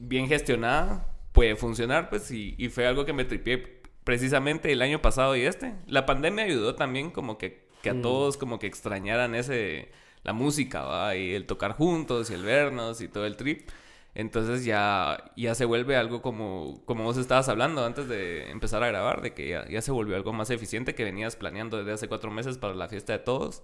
bien 0.00 0.28
gestionada 0.28 1.06
puede 1.32 1.56
funcionar, 1.56 2.10
pues, 2.10 2.30
y, 2.30 2.54
y 2.58 2.68
fue 2.68 2.86
algo 2.86 3.04
que 3.04 3.12
me 3.12 3.24
tripié 3.24 3.80
precisamente 4.04 4.72
el 4.72 4.82
año 4.82 5.00
pasado 5.02 5.36
y 5.36 5.42
este. 5.42 5.74
La 5.86 6.06
pandemia 6.06 6.44
ayudó 6.44 6.74
también 6.74 7.10
como 7.10 7.38
que, 7.38 7.68
que 7.82 7.90
a 7.90 7.94
Mm. 7.94 8.02
todos 8.02 8.36
como 8.36 8.58
que 8.58 8.66
extrañaran 8.66 9.34
ese, 9.34 9.90
la 10.24 10.32
música, 10.32 10.82
¿va? 10.82 11.16
Y 11.16 11.34
el 11.34 11.46
tocar 11.46 11.72
juntos 11.72 12.30
y 12.30 12.34
el 12.34 12.42
vernos 12.42 13.00
y 13.00 13.08
todo 13.08 13.26
el 13.26 13.36
trip. 13.36 13.68
Entonces 14.14 14.64
ya, 14.64 15.30
ya 15.36 15.54
se 15.54 15.64
vuelve 15.64 15.96
algo 15.96 16.20
como, 16.20 16.82
como 16.84 17.04
vos 17.04 17.16
estabas 17.16 17.48
hablando 17.48 17.84
antes 17.84 18.08
de 18.08 18.50
empezar 18.50 18.82
a 18.82 18.88
grabar, 18.88 19.22
de 19.22 19.34
que 19.34 19.48
ya, 19.48 19.68
ya 19.68 19.80
se 19.82 19.92
volvió 19.92 20.16
algo 20.16 20.32
más 20.32 20.50
eficiente 20.50 20.96
que 20.96 21.04
venías 21.04 21.36
planeando 21.36 21.78
desde 21.78 21.92
hace 21.92 22.08
cuatro 22.08 22.30
meses 22.32 22.58
para 22.58 22.74
la 22.74 22.88
fiesta 22.88 23.12
de 23.12 23.20
todos. 23.20 23.62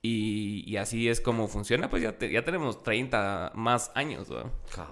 Y, 0.00 0.62
y 0.66 0.76
así 0.76 1.08
es 1.08 1.20
como 1.20 1.48
funciona, 1.48 1.90
pues 1.90 2.02
ya, 2.04 2.16
te- 2.16 2.30
ya 2.30 2.44
tenemos 2.44 2.82
30 2.84 3.50
más 3.56 3.90
años. 3.96 4.28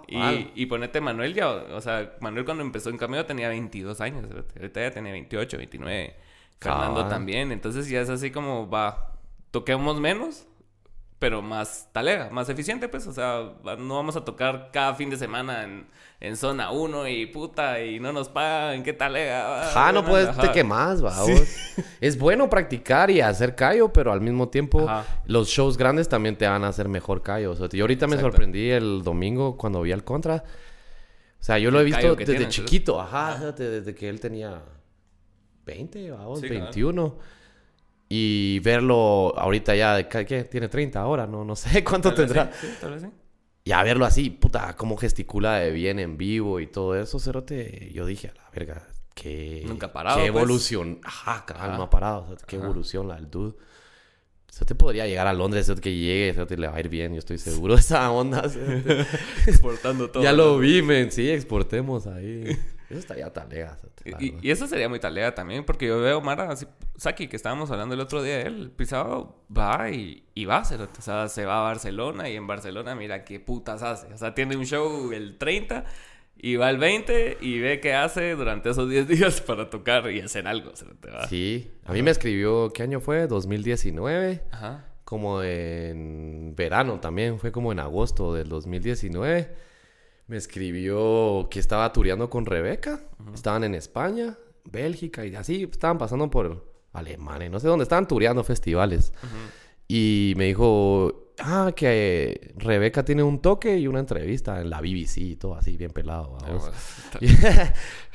Y, 0.08 0.16
y 0.54 0.66
ponete 0.66 1.00
Manuel 1.00 1.32
ya, 1.32 1.48
o 1.48 1.80
sea, 1.80 2.16
Manuel 2.20 2.44
cuando 2.44 2.64
empezó 2.64 2.90
en 2.90 2.98
Cameo 2.98 3.24
tenía 3.24 3.48
22 3.48 4.00
años, 4.00 4.26
ahorita 4.56 4.80
ya 4.80 4.90
tiene 4.90 5.12
28, 5.12 5.56
29. 5.58 6.16
Fernando 6.58 6.94
Cabal. 6.96 7.08
también, 7.10 7.52
entonces 7.52 7.88
ya 7.88 8.00
es 8.00 8.08
así 8.08 8.30
como 8.32 8.68
va, 8.68 9.12
toquemos 9.52 10.00
menos, 10.00 10.46
pero 11.18 11.40
más 11.40 11.88
talega, 11.92 12.28
más 12.30 12.48
eficiente, 12.50 12.88
pues, 12.88 13.06
o 13.06 13.12
sea, 13.12 13.52
va- 13.66 13.76
no 13.76 13.94
vamos 13.96 14.16
a 14.16 14.24
tocar 14.24 14.70
cada 14.72 14.94
fin 14.94 15.08
de 15.08 15.16
semana 15.16 15.64
en, 15.64 15.86
en 16.20 16.36
zona 16.36 16.70
1 16.72 17.08
y 17.08 17.24
puta, 17.26 17.82
y 17.82 17.98
no 18.00 18.12
nos 18.12 18.28
pagan, 18.28 18.82
qué 18.82 18.92
talega. 18.92 19.62
Ajá, 19.70 19.92
no 19.92 20.04
puedes, 20.04 20.36
te 20.36 20.50
quemas, 20.52 21.02
va. 21.02 21.14
Es 22.02 22.18
bueno 22.18 22.50
practicar 22.50 23.10
y 23.10 23.22
hacer 23.22 23.54
callo, 23.54 23.90
pero 23.92 24.12
al 24.12 24.20
mismo 24.20 24.48
tiempo 24.50 24.88
Ajá. 24.88 25.22
los 25.26 25.48
shows 25.48 25.78
grandes 25.78 26.06
también 26.08 26.36
te 26.36 26.46
van 26.46 26.64
a 26.64 26.68
hacer 26.68 26.88
mejor 26.88 27.22
callo. 27.22 27.52
O 27.52 27.56
sea, 27.56 27.68
yo 27.70 27.84
ahorita 27.84 28.06
me 28.06 28.16
Exacto. 28.16 28.32
sorprendí 28.32 28.68
el 28.70 29.02
domingo 29.02 29.56
cuando 29.56 29.80
vi 29.80 29.92
al 29.92 30.04
Contra. 30.04 30.44
O 31.38 31.42
sea, 31.46 31.58
yo 31.58 31.70
lo 31.70 31.80
he 31.80 31.84
visto 31.84 32.14
desde 32.16 32.48
chiquito, 32.48 33.00
ajá, 33.00 33.52
desde 33.52 33.94
que 33.94 34.08
él 34.08 34.20
tenía 34.20 34.60
20, 35.64 36.10
vamos, 36.10 36.40
Sí, 36.40 36.48
claro. 36.48 37.18
21. 38.08 38.10
Y 38.10 38.58
verlo 38.60 39.34
ahorita 39.38 39.74
ya, 39.74 39.96
de 39.96 40.08
¿qué? 40.08 40.44
Tiene 40.44 40.68
30 40.68 41.00
ahora, 41.00 41.26
no, 41.26 41.44
no 41.44 41.56
sé 41.56 41.82
cuánto 41.84 42.10
Tal 42.14 42.18
vez 42.18 42.26
tendrá. 42.26 42.52
sí, 42.52 42.66
sí, 42.68 42.74
tal 42.80 42.90
vez 42.92 43.02
sí. 43.02 43.08
Y 43.64 43.72
a 43.72 43.82
verlo 43.82 44.04
así, 44.04 44.30
puta, 44.30 44.76
cómo 44.76 44.96
gesticula 44.96 45.56
de 45.58 45.72
bien 45.72 45.98
en 45.98 46.16
vivo 46.16 46.60
y 46.60 46.68
todo 46.68 46.94
eso, 46.94 47.18
Cerote, 47.18 47.90
yo 47.92 48.06
dije, 48.06 48.28
a 48.28 48.34
la 48.34 48.48
verga, 48.54 48.86
qué... 49.12 49.64
Nunca 49.66 49.92
parado, 49.92 50.18
Qué 50.18 50.30
pues. 50.30 50.42
evolución. 50.42 51.00
Ajá, 51.02 51.44
cabal, 51.44 51.76
no 51.76 51.82
ha 51.82 51.90
parado. 51.90 52.22
o 52.22 52.26
sea, 52.28 52.36
qué 52.46 52.56
Ajá. 52.56 52.64
evolución 52.64 53.08
la 53.08 53.16
del 53.16 53.28
dude. 53.28 53.56
Cerote 54.52 54.76
podría 54.76 55.08
llegar 55.08 55.26
a 55.26 55.32
Londres, 55.32 55.66
Cerote, 55.66 55.82
que 55.82 55.96
llegue, 55.96 56.32
Cerote, 56.32 56.56
le 56.56 56.68
va 56.68 56.76
a 56.76 56.80
ir 56.80 56.88
bien, 56.88 57.12
yo 57.12 57.18
estoy 57.18 57.38
seguro 57.38 57.74
de 57.74 57.80
esa 57.80 58.08
onda. 58.12 58.44
Exportando 59.48 60.10
todo. 60.10 60.22
ya 60.22 60.32
lo 60.32 60.58
vi, 60.58 60.82
men, 60.82 61.10
sí, 61.10 61.28
exportemos 61.28 62.06
ahí. 62.06 62.56
Eso 62.88 63.00
estaría 63.00 63.32
talega, 63.32 63.78
Y, 64.20 64.34
y 64.46 64.50
eso 64.50 64.66
sería 64.68 64.88
muy 64.88 65.00
talea 65.00 65.34
también, 65.34 65.64
porque 65.64 65.86
yo 65.88 66.00
veo 66.00 66.20
Mara, 66.20 66.50
así, 66.50 66.66
Saki, 66.96 67.26
que 67.26 67.34
estábamos 67.34 67.70
hablando 67.70 67.94
el 67.94 68.00
otro 68.00 68.22
día 68.22 68.38
de 68.38 68.42
él, 68.42 68.70
pisado 68.70 69.42
va 69.56 69.90
y, 69.90 70.24
y 70.34 70.44
va, 70.44 70.60
o 70.60 71.02
sea, 71.02 71.28
se 71.28 71.44
va 71.44 71.58
a 71.58 71.62
Barcelona 71.62 72.28
y 72.28 72.36
en 72.36 72.46
Barcelona 72.46 72.94
mira 72.94 73.24
qué 73.24 73.40
putas 73.40 73.82
hace. 73.82 74.12
O 74.14 74.18
sea, 74.18 74.34
tiene 74.34 74.56
un 74.56 74.64
show 74.64 75.10
el 75.12 75.36
30 75.36 75.84
y 76.38 76.56
va 76.56 76.70
el 76.70 76.78
20 76.78 77.38
y 77.40 77.58
ve 77.58 77.80
qué 77.80 77.94
hace 77.94 78.36
durante 78.36 78.70
esos 78.70 78.88
10 78.88 79.08
días 79.08 79.40
para 79.40 79.68
tocar 79.68 80.10
y 80.10 80.20
hacer 80.20 80.46
algo. 80.46 80.72
Sí, 81.28 81.72
a 81.84 81.92
mí 81.92 82.02
me 82.02 82.10
escribió, 82.12 82.72
¿qué 82.72 82.82
año 82.82 83.00
fue? 83.00 83.26
2019. 83.26 84.44
Ajá. 84.52 84.84
como 85.04 85.42
en 85.42 86.54
verano 86.56 87.00
también, 87.00 87.38
fue 87.38 87.50
como 87.52 87.72
en 87.72 87.80
agosto 87.80 88.34
del 88.34 88.48
2019. 88.48 89.66
Me 90.26 90.36
escribió 90.36 91.48
que 91.50 91.60
estaba 91.60 91.92
tureando 91.92 92.28
con 92.28 92.46
Rebeca. 92.46 93.00
Estaban 93.32 93.64
en 93.64 93.74
España, 93.74 94.36
Bélgica 94.64 95.24
y 95.24 95.34
así. 95.36 95.68
Estaban 95.70 95.98
pasando 95.98 96.28
por 96.30 96.64
Alemania, 96.92 97.48
no 97.48 97.60
sé 97.60 97.68
dónde. 97.68 97.84
Estaban 97.84 98.08
tureando 98.08 98.42
festivales. 98.42 99.12
Y 99.86 100.34
me 100.36 100.46
dijo, 100.46 101.30
ah, 101.38 101.72
que 101.76 102.52
Rebeca 102.56 103.04
tiene 103.04 103.22
un 103.22 103.40
toque 103.40 103.78
y 103.78 103.86
una 103.86 104.00
entrevista 104.00 104.60
en 104.60 104.70
la 104.70 104.80
BBC 104.80 105.18
y 105.18 105.36
todo 105.36 105.54
así, 105.54 105.76
bien 105.76 105.92
pelado. 105.92 106.36
Ah, 106.42 106.46
vamos. 106.48 106.70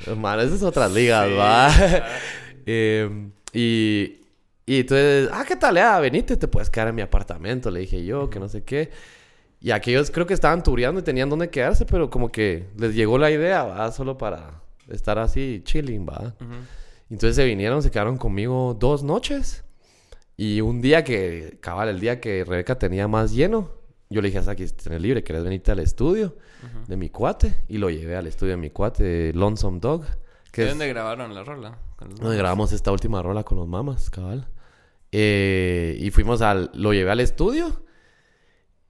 bueno, 0.06 0.16
Mano, 0.20 0.42
esas 0.42 0.62
otras 0.62 0.92
ligas, 0.92 1.28
Sí, 1.28 1.34
va. 1.34 1.70
Eh, 2.64 3.30
y, 3.52 4.20
y 4.66 4.80
entonces, 4.80 5.28
ah, 5.32 5.44
¿qué 5.48 5.56
tal? 5.56 5.76
Ah, 5.78 5.98
venite, 5.98 6.36
te 6.36 6.46
puedes 6.46 6.70
quedar 6.70 6.86
en 6.88 6.94
mi 6.94 7.02
apartamento, 7.02 7.72
le 7.72 7.80
dije 7.80 8.04
yo, 8.04 8.30
que 8.30 8.38
no 8.38 8.48
sé 8.48 8.62
qué. 8.62 8.90
Y 9.62 9.70
aquellos 9.70 10.10
creo 10.10 10.26
que 10.26 10.34
estaban 10.34 10.64
tureando 10.64 11.00
y 11.00 11.04
tenían 11.04 11.30
dónde 11.30 11.48
quedarse, 11.48 11.86
pero 11.86 12.10
como 12.10 12.32
que 12.32 12.66
les 12.76 12.96
llegó 12.96 13.16
la 13.16 13.30
idea, 13.30 13.62
va, 13.62 13.92
solo 13.92 14.18
para 14.18 14.60
estar 14.88 15.20
así 15.20 15.62
chilling, 15.64 16.04
va. 16.04 16.34
Entonces 17.08 17.36
se 17.36 17.44
vinieron, 17.44 17.80
se 17.80 17.92
quedaron 17.92 18.16
conmigo 18.16 18.76
dos 18.78 19.04
noches. 19.04 19.62
Y 20.36 20.60
un 20.62 20.80
día 20.80 21.04
que, 21.04 21.58
cabal, 21.60 21.90
el 21.90 22.00
día 22.00 22.20
que 22.20 22.44
Rebeca 22.44 22.76
tenía 22.76 23.06
más 23.06 23.32
lleno, 23.32 23.70
yo 24.10 24.20
le 24.20 24.28
dije 24.28 24.38
a 24.38 24.42
Saki, 24.42 24.66
si 24.66 24.74
tienes 24.74 25.00
libre, 25.00 25.22
¿querés 25.22 25.44
venirte 25.44 25.70
al 25.70 25.78
estudio 25.78 26.36
de 26.88 26.96
mi 26.96 27.08
cuate? 27.08 27.54
Y 27.68 27.78
lo 27.78 27.88
llevé 27.88 28.16
al 28.16 28.26
estudio 28.26 28.54
de 28.54 28.56
mi 28.56 28.70
cuate, 28.70 29.32
Lonesome 29.32 29.78
Dog. 29.78 30.04
Que 30.50 30.62
¿De 30.62 30.66
es 30.66 30.72
dónde 30.72 30.88
grabaron 30.88 31.32
la 31.34 31.44
rola? 31.44 31.78
Donde 32.00 32.36
grabamos 32.36 32.72
esta 32.72 32.90
última 32.90 33.22
rola 33.22 33.44
con 33.44 33.58
los 33.58 33.68
mamas, 33.68 34.10
cabal. 34.10 34.48
Eh, 35.12 35.96
y 36.00 36.10
fuimos 36.10 36.42
al... 36.42 36.70
Lo 36.74 36.92
llevé 36.92 37.12
al 37.12 37.20
estudio. 37.20 37.84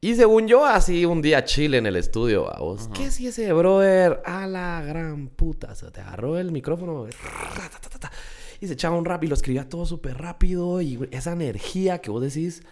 Y 0.04 0.16
según 0.16 0.48
yo, 0.48 0.66
así 0.66 1.04
un 1.04 1.22
día 1.22 1.44
chile 1.44 1.78
en 1.78 1.86
el 1.86 1.94
estudio, 1.94 2.52
a 2.52 2.58
vos. 2.58 2.90
¿Qué 2.92 3.12
si 3.12 3.28
ese 3.28 3.52
brother? 3.52 4.20
A 4.24 4.48
la 4.48 4.82
gran 4.82 5.28
puta. 5.28 5.76
Se 5.76 5.92
te 5.92 6.00
agarró 6.00 6.36
el 6.40 6.50
micrófono. 6.50 7.06
Y 8.60 8.66
se 8.66 8.72
echaba 8.72 8.96
un 8.96 9.04
rap 9.04 9.22
y 9.22 9.28
lo 9.28 9.36
escribía 9.36 9.68
todo 9.68 9.86
súper 9.86 10.18
rápido. 10.18 10.82
Y 10.82 11.08
esa 11.12 11.30
energía 11.30 12.00
que 12.00 12.10
vos 12.10 12.20
decís... 12.20 12.64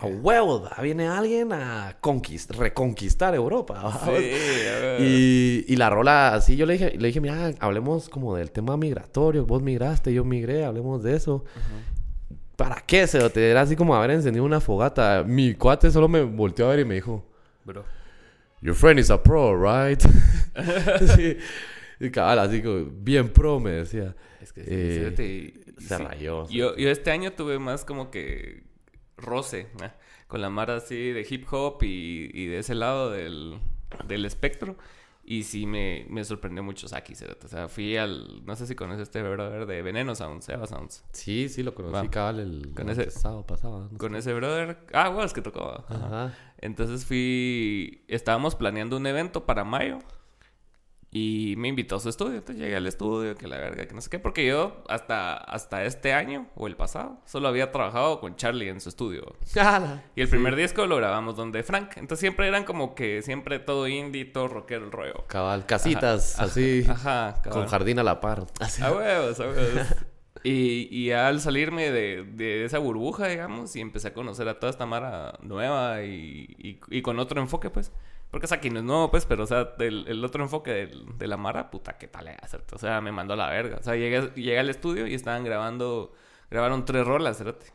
A 0.00 0.06
huevo, 0.06 0.66
viene 0.82 1.08
alguien 1.08 1.52
a 1.52 1.98
conquist 2.00 2.50
reconquistar 2.52 3.34
Europa. 3.34 4.00
Sí, 4.98 5.64
y 5.68 5.76
la 5.76 5.90
rola 5.90 6.34
así, 6.34 6.56
yo 6.56 6.64
le 6.64 6.72
dije, 6.72 6.96
le 6.98 7.08
dije, 7.08 7.20
mira, 7.20 7.52
hablemos 7.60 8.08
como 8.08 8.34
del 8.34 8.50
tema 8.50 8.78
migratorio. 8.78 9.44
Vos 9.44 9.62
migraste, 9.62 10.12
yo 10.12 10.24
migré, 10.24 10.64
hablemos 10.64 11.02
de 11.02 11.16
eso. 11.16 11.44
¿Para 12.62 12.80
qué? 12.82 13.06
Se 13.06 13.28
te 13.30 13.50
era 13.50 13.62
así 13.62 13.76
como 13.76 13.94
haber 13.94 14.10
encendido 14.12 14.44
una 14.44 14.60
fogata. 14.60 15.24
Mi 15.26 15.54
cuate 15.54 15.90
solo 15.90 16.08
me 16.08 16.22
volteó 16.22 16.66
a 16.66 16.70
ver 16.70 16.80
y 16.80 16.84
me 16.84 16.94
dijo, 16.94 17.24
Bro. 17.64 17.84
Your 18.60 18.74
friend 18.76 19.00
is 19.00 19.10
a 19.10 19.20
pro, 19.22 19.56
right? 19.60 20.00
sí. 21.16 21.36
Y 21.98 22.10
cabal, 22.10 22.38
así 22.38 22.62
como, 22.62 22.84
bien 22.84 23.28
pro, 23.32 23.58
me 23.58 23.70
decía. 23.72 24.14
Es 24.40 24.52
que 24.52 24.62
sí, 24.62 24.68
Eh, 24.72 25.54
y 25.78 25.82
se 25.82 25.96
sí. 25.96 26.02
rayó. 26.02 26.48
Yo, 26.48 26.76
yo 26.76 26.88
este 26.90 27.10
año 27.10 27.32
tuve 27.32 27.58
más 27.58 27.84
como 27.84 28.10
que 28.10 28.62
roce 29.16 29.68
ah, 29.80 29.94
con 30.28 30.40
la 30.40 30.48
mara 30.50 30.76
así 30.76 31.10
de 31.12 31.26
hip 31.28 31.46
hop 31.52 31.82
y, 31.82 32.30
y 32.32 32.46
de 32.46 32.58
ese 32.58 32.74
lado 32.74 33.10
del, 33.10 33.58
del 34.06 34.24
espectro. 34.24 34.76
Y 35.24 35.44
sí 35.44 35.66
me, 35.66 36.04
me 36.10 36.24
sorprendió 36.24 36.62
mucho 36.64 36.88
Saki. 36.88 37.14
O 37.44 37.48
sea, 37.48 37.68
fui 37.68 37.96
al... 37.96 38.44
No 38.44 38.56
sé 38.56 38.66
si 38.66 38.74
conoces 38.74 39.02
este 39.02 39.22
brother 39.22 39.66
de 39.66 39.80
Veneno 39.80 40.16
Sounds, 40.16 40.48
Eva 40.48 40.66
Sounds. 40.66 41.04
Sí, 41.12 41.48
sí, 41.48 41.62
lo 41.62 41.74
conocí, 41.74 42.08
cabal, 42.08 42.40
el 42.40 42.72
Con 42.74 42.90
ese- 42.90 43.10
sábado 43.10 43.46
pasado. 43.46 43.88
no 43.92 43.98
Con 43.98 44.12
sé. 44.12 44.18
ese 44.18 44.34
brother... 44.34 44.78
Ah, 44.92 45.10
bueno, 45.10 45.24
es 45.24 45.32
que 45.32 45.40
tocó. 45.42 45.84
Ajá. 45.88 46.06
Ajá. 46.06 46.34
Entonces 46.58 47.04
fui... 47.06 48.02
Estábamos 48.08 48.56
planeando 48.56 48.96
un 48.96 49.06
evento 49.06 49.46
para 49.46 49.62
mayo. 49.64 50.00
Y 51.14 51.56
me 51.58 51.68
invitó 51.68 51.96
a 51.96 52.00
su 52.00 52.08
estudio. 52.08 52.38
Entonces 52.38 52.56
llegué 52.62 52.74
al 52.74 52.86
estudio, 52.86 53.34
que 53.36 53.46
la 53.46 53.58
verga, 53.58 53.86
que 53.86 53.92
no 53.94 54.00
sé 54.00 54.08
qué. 54.08 54.18
Porque 54.18 54.46
yo 54.46 54.82
hasta, 54.88 55.34
hasta 55.36 55.84
este 55.84 56.14
año, 56.14 56.46
o 56.54 56.66
el 56.66 56.74
pasado, 56.74 57.18
solo 57.26 57.48
había 57.48 57.70
trabajado 57.70 58.18
con 58.18 58.34
Charlie 58.36 58.70
en 58.70 58.80
su 58.80 58.88
estudio. 58.88 59.36
Y 60.16 60.22
el 60.22 60.28
primer 60.28 60.56
disco 60.56 60.86
lo 60.86 60.96
grabamos 60.96 61.36
donde 61.36 61.62
Frank. 61.62 61.90
Entonces 61.96 62.20
siempre 62.20 62.48
eran 62.48 62.64
como 62.64 62.94
que 62.94 63.20
siempre 63.20 63.58
todo 63.58 63.86
indie, 63.88 64.24
todo 64.24 64.48
rockero 64.48 64.86
el 64.86 64.90
rollo. 64.90 65.26
Cabal, 65.28 65.66
casitas, 65.66 66.36
Ajá, 66.36 66.44
así, 66.44 66.86
Ajá, 66.88 67.34
con 67.44 67.52
cabal. 67.52 67.68
jardín 67.68 67.98
a 67.98 68.04
la 68.04 68.20
par. 68.22 68.46
Así. 68.58 68.82
A 68.82 68.90
huevos, 68.90 69.38
a 69.38 69.42
huevos. 69.48 69.86
Y, 70.44 70.88
y 70.90 71.12
al 71.12 71.40
salirme 71.40 71.90
de, 71.92 72.24
de 72.24 72.64
esa 72.64 72.78
burbuja, 72.78 73.28
digamos, 73.28 73.76
y 73.76 73.80
empecé 73.80 74.08
a 74.08 74.14
conocer 74.14 74.48
a 74.48 74.58
toda 74.58 74.70
esta 74.70 74.86
mara 74.86 75.38
nueva 75.42 76.02
y, 76.02 76.46
y, 76.58 76.80
y 76.88 77.02
con 77.02 77.18
otro 77.20 77.40
enfoque, 77.40 77.70
pues. 77.70 77.92
Porque 78.32 78.46
es 78.46 78.52
aquí 78.52 78.70
no 78.70 78.78
es 78.80 78.84
nuevo, 78.84 79.10
pues, 79.10 79.24
pero, 79.26 79.44
o 79.44 79.46
sea, 79.46 79.74
el, 79.78 80.06
el 80.08 80.24
otro 80.24 80.42
enfoque 80.42 80.72
del- 80.72 81.06
de 81.18 81.26
la 81.28 81.36
mara, 81.36 81.70
puta, 81.70 81.96
qué 81.98 82.08
tal 82.08 82.28
¿cierto? 82.48 82.74
O 82.74 82.78
sea, 82.80 83.00
me 83.00 83.12
mandó 83.12 83.34
a 83.34 83.36
la 83.36 83.48
verga. 83.50 83.76
O 83.78 83.82
sea, 83.84 83.94
llegué, 83.94 84.30
llegué 84.34 84.58
al 84.58 84.70
estudio 84.70 85.06
y 85.06 85.14
estaban 85.14 85.44
grabando, 85.44 86.12
grabaron 86.50 86.84
tres 86.84 87.06
rolas, 87.06 87.38
cerote. 87.38 87.66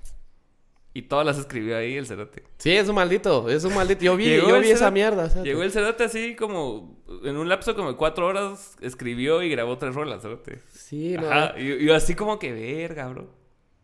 Y 0.94 1.04
todas 1.04 1.28
las 1.28 1.38
escribió 1.38 1.78
ahí 1.78 1.96
el 1.96 2.08
cerote. 2.08 2.44
Sí, 2.58 2.72
es 2.72 2.90
un 2.90 2.96
maldito, 2.96 3.48
es 3.52 3.64
un 3.66 3.76
maldito. 3.76 4.02
Yo 4.04 4.18
vi, 4.18 4.26
Llegó 4.26 4.50
yo 4.50 4.60
vi 4.60 4.72
esa 4.72 4.88
cerote- 4.90 4.94
mierda. 4.94 5.26
o 5.26 5.30
sea, 5.30 5.44
Llegó 5.44 5.62
el 5.62 5.72
cerote 5.72 6.04
así 6.06 6.36
como, 6.36 7.04
en 7.24 7.38
un 7.38 7.48
lapso 7.48 7.76
como 7.76 7.92
de 7.92 7.96
cuatro 7.98 8.26
horas, 8.26 8.76
escribió 8.82 9.44
y 9.44 9.50
grabó 9.50 9.78
tres 9.78 9.94
rolas, 9.94 10.24
cerote. 10.24 10.60
Sí, 10.74 11.16
no. 11.20 11.30
Ajá, 11.30 11.54
y 11.60 11.72
y 11.72 11.86
yo 11.86 11.96
así 11.96 12.16
como 12.16 12.40
que 12.40 12.52
verga, 12.52 13.08
bro. 13.10 13.30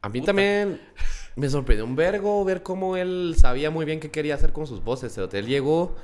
A 0.02 0.10
mí 0.10 0.22
Puta. 0.22 0.32
también 0.32 0.82
me 1.36 1.48
sorprendió 1.52 1.86
un 1.86 1.96
vergo 1.96 2.44
ver 2.44 2.64
cómo 2.64 2.98
él 2.98 3.36
sabía 3.38 3.70
muy 3.70 3.86
bien 3.86 4.00
qué 4.00 4.10
quería 4.10 4.34
hacer 4.34 4.52
con 4.52 4.66
sus 4.66 4.84
voces. 4.84 5.14
cerote. 5.14 5.38
Él 5.38 5.46
llegó, 5.46 5.96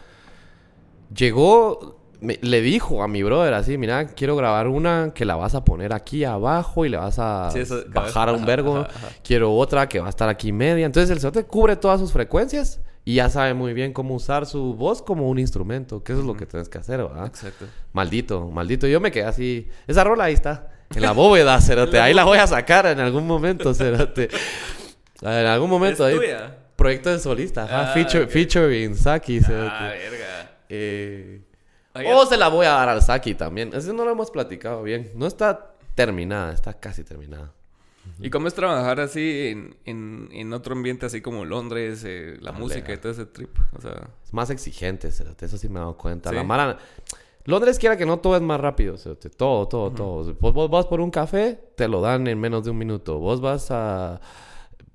llegó 1.16 1.98
me- 2.22 2.38
le 2.42 2.60
dijo 2.62 3.02
a 3.02 3.08
mi 3.08 3.24
brother 3.24 3.54
así, 3.54 3.78
mira, 3.78 4.08
quiero 4.08 4.36
grabar 4.36 4.68
una 4.68 5.12
que 5.16 5.24
la 5.24 5.36
vas 5.38 5.56
a 5.56 5.64
poner 5.64 5.94
aquí 5.94 6.26
abajo 6.26 6.86
y 6.86 6.90
le 6.90 6.98
vas 6.98 7.18
a 7.18 7.50
Sí, 7.54 7.60
eso- 7.60 7.84
bajar 7.94 8.28
a 8.30 8.34
un 8.34 8.46
vergo. 8.46 8.86
Quiero 9.24 9.54
otra 9.56 9.88
que 9.88 10.00
va 10.02 10.08
a 10.08 10.10
estar 10.10 10.28
aquí 10.28 10.52
media. 10.52 10.86
Entonces 10.86 11.10
el 11.12 11.20
cerote 11.22 11.46
cubre 11.46 11.78
todas 11.78 12.00
sus 12.00 12.12
frecuencias 12.12 12.82
y 13.06 13.16
ya 13.16 13.30
sabe 13.30 13.54
muy 13.54 13.74
bien 13.74 13.94
cómo 13.94 14.16
usar 14.16 14.46
su 14.46 14.74
voz 14.76 15.02
como 15.02 15.30
un 15.30 15.40
instrumento, 15.40 16.04
que 16.04 16.12
eso 16.12 16.20
es 16.22 16.28
lo 16.28 16.36
que 16.36 16.46
tienes 16.46 16.68
que 16.68 16.78
hacer, 16.78 16.98
¿verdad? 17.02 17.26
Exacto. 17.28 17.66
Maldito, 17.94 18.48
maldito. 18.50 18.86
Yo 18.86 19.00
me 19.00 19.12
quedé 19.12 19.24
así. 19.24 19.70
Esa 19.88 20.04
rola 20.04 20.26
ahí 20.26 20.34
está. 20.34 20.72
En 20.94 21.02
la 21.04 21.14
bóveda, 21.14 21.62
cerote. 21.62 22.00
Ahí 22.02 22.14
la 22.14 22.26
voy 22.26 22.40
a 22.40 22.48
sacar 22.48 22.86
en 22.88 23.00
algún 23.00 23.26
momento, 23.26 23.74
cerote. 23.74 24.28
En 25.22 25.28
algún 25.48 25.70
momento 25.70 26.06
¿Es 26.06 26.14
ahí. 26.14 26.20
tuya? 26.20 26.58
Proyecto 26.76 27.10
de 27.12 27.20
solista. 27.20 27.64
Ajá. 27.64 27.92
Ah, 27.92 27.94
feature, 27.94 28.24
ok. 28.26 28.30
featuring 28.30 28.96
Saki, 28.96 29.40
cerote. 29.42 29.70
Ah, 29.72 29.90
verga. 29.90 30.26
Eh, 30.70 31.42
o 31.94 32.26
se 32.26 32.38
la 32.38 32.48
voy 32.48 32.66
a 32.66 32.72
dar 32.72 32.90
al 32.90 33.02
Saki 33.02 33.36
también. 33.36 33.74
Ese 33.74 33.94
no 33.94 34.06
lo 34.06 34.12
hemos 34.12 34.32
platicado 34.32 34.84
bien. 34.84 35.12
No 35.16 35.26
está 35.26 35.74
terminada, 35.96 36.54
está 36.54 36.74
casi 36.74 37.04
terminada. 37.04 37.52
¿Y 38.20 38.30
cómo 38.30 38.48
es 38.48 38.54
trabajar 38.54 39.00
así 39.00 39.48
en, 39.50 39.76
en, 39.86 40.30
en 40.32 40.54
otro 40.54 40.74
ambiente 40.74 41.06
así 41.06 41.22
como 41.22 41.46
Londres, 41.46 42.04
eh, 42.06 42.38
la 42.42 42.52
música 42.52 42.94
y 42.94 42.98
todo 42.98 43.12
ese 43.12 43.26
trip? 43.26 43.56
O 43.78 43.82
sea, 43.82 44.10
Es 44.24 44.34
más 44.34 44.50
exigente. 44.50 45.08
Eso 45.08 45.58
sí 45.58 45.70
me 45.70 45.76
he 45.76 45.80
dado 45.80 45.98
cuenta. 45.98 46.30
Sí. 46.30 46.36
La 46.36 46.44
mara... 46.44 46.78
Londres 47.46 47.80
quiera 47.80 47.98
que 47.98 48.06
no 48.06 48.20
todo 48.20 48.36
es 48.36 48.42
más 48.42 48.60
rápido. 48.60 48.96
Todo, 49.38 49.68
todo, 49.68 49.92
todo. 49.92 50.34
Vos, 50.40 50.54
vos 50.54 50.70
vas 50.70 50.86
por 50.86 51.02
un 51.02 51.12
café, 51.12 51.60
te 51.76 51.88
lo 51.88 52.02
dan 52.02 52.28
en 52.28 52.40
menos 52.40 52.64
de 52.64 52.72
un 52.72 52.78
minuto. 52.78 53.20
Vos 53.20 53.42
vas 53.42 53.70
a... 53.72 54.20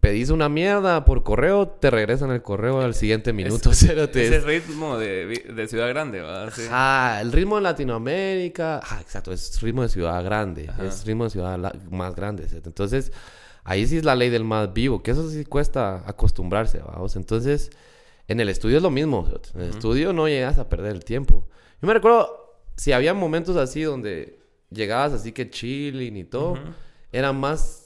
Pedís 0.04 0.28
una 0.28 0.50
mierda 0.50 1.02
por 1.06 1.22
correo, 1.22 1.66
te 1.66 1.90
regresan 1.90 2.30
el 2.30 2.42
correo 2.42 2.82
al 2.82 2.94
siguiente 2.94 3.32
minuto, 3.32 3.70
es- 3.72 3.78
cerote. 3.78 4.26
ese 4.26 4.40
ritmo 4.40 4.98
de, 4.98 5.66
ciudad 5.66 5.88
grande, 5.88 6.20
¿verdad? 6.20 6.52
Sí. 6.54 6.62
Ajá, 6.66 7.22
el 7.22 7.32
ritmo 7.32 7.56
de 7.56 7.62
Latinoamérica, 7.62 8.80
ajá, 8.80 9.00
exacto, 9.00 9.32
es 9.32 9.60
ritmo 9.62 9.80
de 9.80 9.88
ciudad 9.88 10.22
grande, 10.22 10.68
Ajá. 10.68 10.84
es 10.84 11.06
ritmo 11.06 11.24
de 11.24 11.30
ciudad 11.30 11.58
la- 11.58 11.74
más 11.90 12.14
grande. 12.14 12.46
Entonces, 12.52 13.12
ahí 13.64 13.86
sí 13.86 13.96
es 13.96 14.04
la 14.04 14.14
ley 14.14 14.28
del 14.28 14.44
más 14.44 14.74
vivo, 14.74 15.02
que 15.02 15.12
eso 15.12 15.28
sí 15.30 15.44
cuesta 15.46 16.02
acostumbrarse, 16.06 16.80
vamos. 16.80 17.16
Entonces, 17.16 17.70
en 18.28 18.40
el 18.40 18.50
estudio 18.50 18.76
es 18.76 18.82
lo 18.82 18.90
mismo, 18.90 19.26
en 19.54 19.60
el 19.62 19.70
estudio 19.70 20.12
no 20.12 20.28
llegas 20.28 20.58
a 20.58 20.68
perder 20.68 20.92
el 20.92 21.04
tiempo. 21.06 21.48
Yo 21.80 21.88
me 21.88 21.94
recuerdo, 21.94 22.58
si 22.76 22.92
había 22.92 23.14
momentos 23.14 23.56
así 23.56 23.82
donde 23.82 24.38
llegabas 24.68 25.12
así 25.14 25.32
que 25.32 25.48
chilling 25.48 26.16
y 26.18 26.24
todo, 26.24 26.58
eran 27.10 27.40
más 27.40 27.83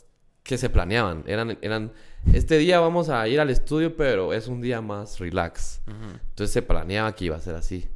que 0.48 0.56
se 0.56 0.70
planeaban, 0.70 1.24
eran, 1.26 1.58
eran, 1.60 1.92
este 2.32 2.56
día 2.56 2.80
vamos 2.80 3.10
a 3.10 3.28
ir 3.28 3.38
al 3.38 3.50
estudio, 3.50 3.94
pero 3.98 4.32
es 4.32 4.48
un 4.48 4.62
día 4.62 4.80
más 4.80 5.18
relax. 5.20 5.82
Ujú. 5.86 6.18
Entonces 6.30 6.50
se 6.52 6.62
planeaba 6.62 7.14
que 7.14 7.26
iba 7.26 7.36
a 7.36 7.40
ser 7.42 7.54
así. 7.54 7.86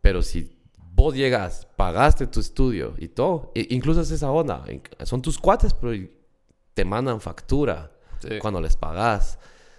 Pero 0.00 0.20
si 0.20 0.50
vos 0.92 1.14
llegas, 1.14 1.68
pagaste 1.76 2.26
tu 2.26 2.40
estudio 2.40 2.94
y 2.98 3.06
todo, 3.06 3.52
e- 3.54 3.68
incluso 3.70 4.00
es 4.00 4.10
esa 4.10 4.28
onda, 4.32 4.64
son 5.04 5.22
tus 5.22 5.38
cuates, 5.38 5.72
pero 5.72 5.92
te 6.74 6.84
mandan 6.84 7.20
factura 7.20 7.92
Sí. 8.18 8.38
cuando 8.40 8.60
les 8.60 8.74
pagas. 8.74 9.38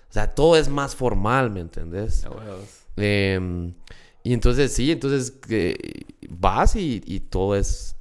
O 0.09 0.13
sea, 0.13 0.33
todo 0.33 0.55
es 0.55 0.69
más 0.69 0.95
formal, 0.95 1.51
¿me 1.51 1.59
entendés? 1.59 2.23
A 2.23 2.29
huevos. 2.29 2.85
Em, 2.95 3.73
y 4.23 4.31
entonces 4.33 4.71
sí, 4.71 4.89
entonces 4.89 5.33
eh, 5.49 5.75
vas 6.29 6.77
y, 6.77 7.01
y 7.05 7.19
todo 7.19 7.57
es, 7.57 7.94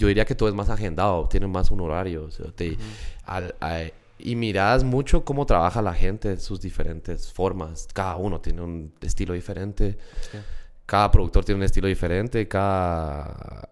yo 0.00 0.08
diría 0.08 0.24
que 0.24 0.34
todo 0.34 0.48
es 0.48 0.54
más 0.54 0.70
agendado, 0.70 1.28
tiene 1.28 1.46
más 1.46 1.70
un 1.70 1.80
horario. 1.82 2.24
o 2.24 2.30
sea, 2.30 2.46
te- 2.52 2.76
al- 3.24 3.54
a- 3.60 3.84
y 4.18 4.34
miras 4.36 4.82
mucho 4.84 5.24
cómo 5.24 5.46
trabaja 5.46 5.80
la 5.82 5.94
gente, 5.94 6.36
sus 6.38 6.60
diferentes 6.60 7.32
formas. 7.32 7.86
Cada 7.94 8.16
uno 8.16 8.40
tiene 8.40 8.62
un 8.62 8.92
estilo 9.00 9.34
diferente. 9.34 9.96
Sí. 10.32 10.38
Cada 10.86 11.10
productor 11.10 11.44
tiene 11.44 11.58
un 11.58 11.64
estilo 11.64 11.86
diferente. 11.88 12.48
Cada 12.48 13.68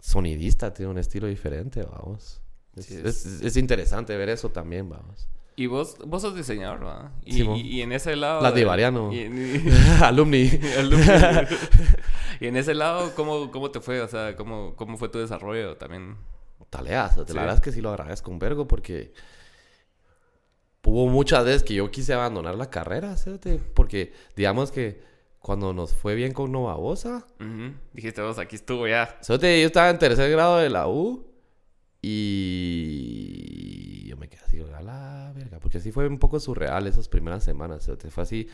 sonidista 0.00 0.72
tiene 0.72 0.90
un 0.92 0.98
estilo 0.98 1.26
diferente, 1.26 1.82
vamos. 1.82 2.40
Es, 2.76 2.86
Sí, 2.86 3.00
es- 3.04 3.26
es 3.42 3.56
interesante 3.56 4.16
ver 4.16 4.28
eso 4.28 4.50
también, 4.50 4.88
vamos. 4.88 5.26
Y 5.58 5.66
vos, 5.66 5.96
vos 6.06 6.22
sos 6.22 6.36
diseñador, 6.36 6.78
¿verdad? 6.78 7.10
Y, 7.24 7.32
Sí, 7.32 7.42
y, 7.42 7.60
y 7.78 7.82
en 7.82 7.90
ese 7.90 8.14
lado... 8.14 8.40
La 8.40 8.52
de-. 8.52 8.60
Y, 8.60 9.68
Alumni. 10.04 10.48
Alumni. 10.78 11.04
y 12.40 12.46
en 12.46 12.56
ese 12.56 12.74
lado, 12.74 13.12
¿cómo, 13.16 13.50
¿cómo 13.50 13.72
te 13.72 13.80
fue? 13.80 14.00
O 14.00 14.06
sea, 14.06 14.36
¿cómo, 14.36 14.76
cómo 14.76 14.96
fue 14.96 15.08
tu 15.08 15.18
desarrollo 15.18 15.76
también? 15.76 16.16
Taleas. 16.70 17.14
Sí. 17.14 17.34
La 17.34 17.40
verdad 17.40 17.56
es 17.56 17.60
que 17.60 17.72
sí 17.72 17.80
lo 17.80 17.90
agradezco 17.90 18.30
un 18.30 18.38
vergo 18.38 18.68
porque 18.68 19.12
hubo 20.84 21.08
muchas 21.08 21.44
veces 21.44 21.64
que 21.64 21.74
yo 21.74 21.90
quise 21.90 22.14
abandonar 22.14 22.54
la 22.54 22.70
carrera, 22.70 23.16
¿cierto? 23.16 23.50
porque 23.74 24.12
digamos 24.36 24.70
que 24.70 25.02
cuando 25.40 25.72
nos 25.72 25.92
fue 25.92 26.14
bien 26.14 26.32
con 26.32 26.52
Nova 26.52 26.74
Bosa, 26.76 27.26
Ujú. 27.40 27.72
Dijiste 27.92 28.22
vos, 28.22 28.38
aquí 28.38 28.54
estuvo 28.54 28.86
ya. 28.86 29.18
Yo 29.26 29.34
estaba 29.34 29.90
en 29.90 29.98
tercer 29.98 30.30
grado 30.30 30.58
de 30.58 30.70
la 30.70 30.86
U 30.86 31.26
y 32.02 34.06
yo 34.08 34.16
me 34.16 34.28
quedé 34.28 34.42
así, 34.44 34.60
a 34.60 34.82
la 34.82 35.32
verga, 35.34 35.58
porque 35.60 35.80
sí 35.80 35.92
fue 35.92 36.06
un 36.08 36.18
poco 36.18 36.40
surreal 36.40 36.86
esas 36.86 37.08
primeras 37.08 37.44
semanas, 37.44 37.84
cerote. 37.84 38.10
fue 38.10 38.22
así, 38.22 38.48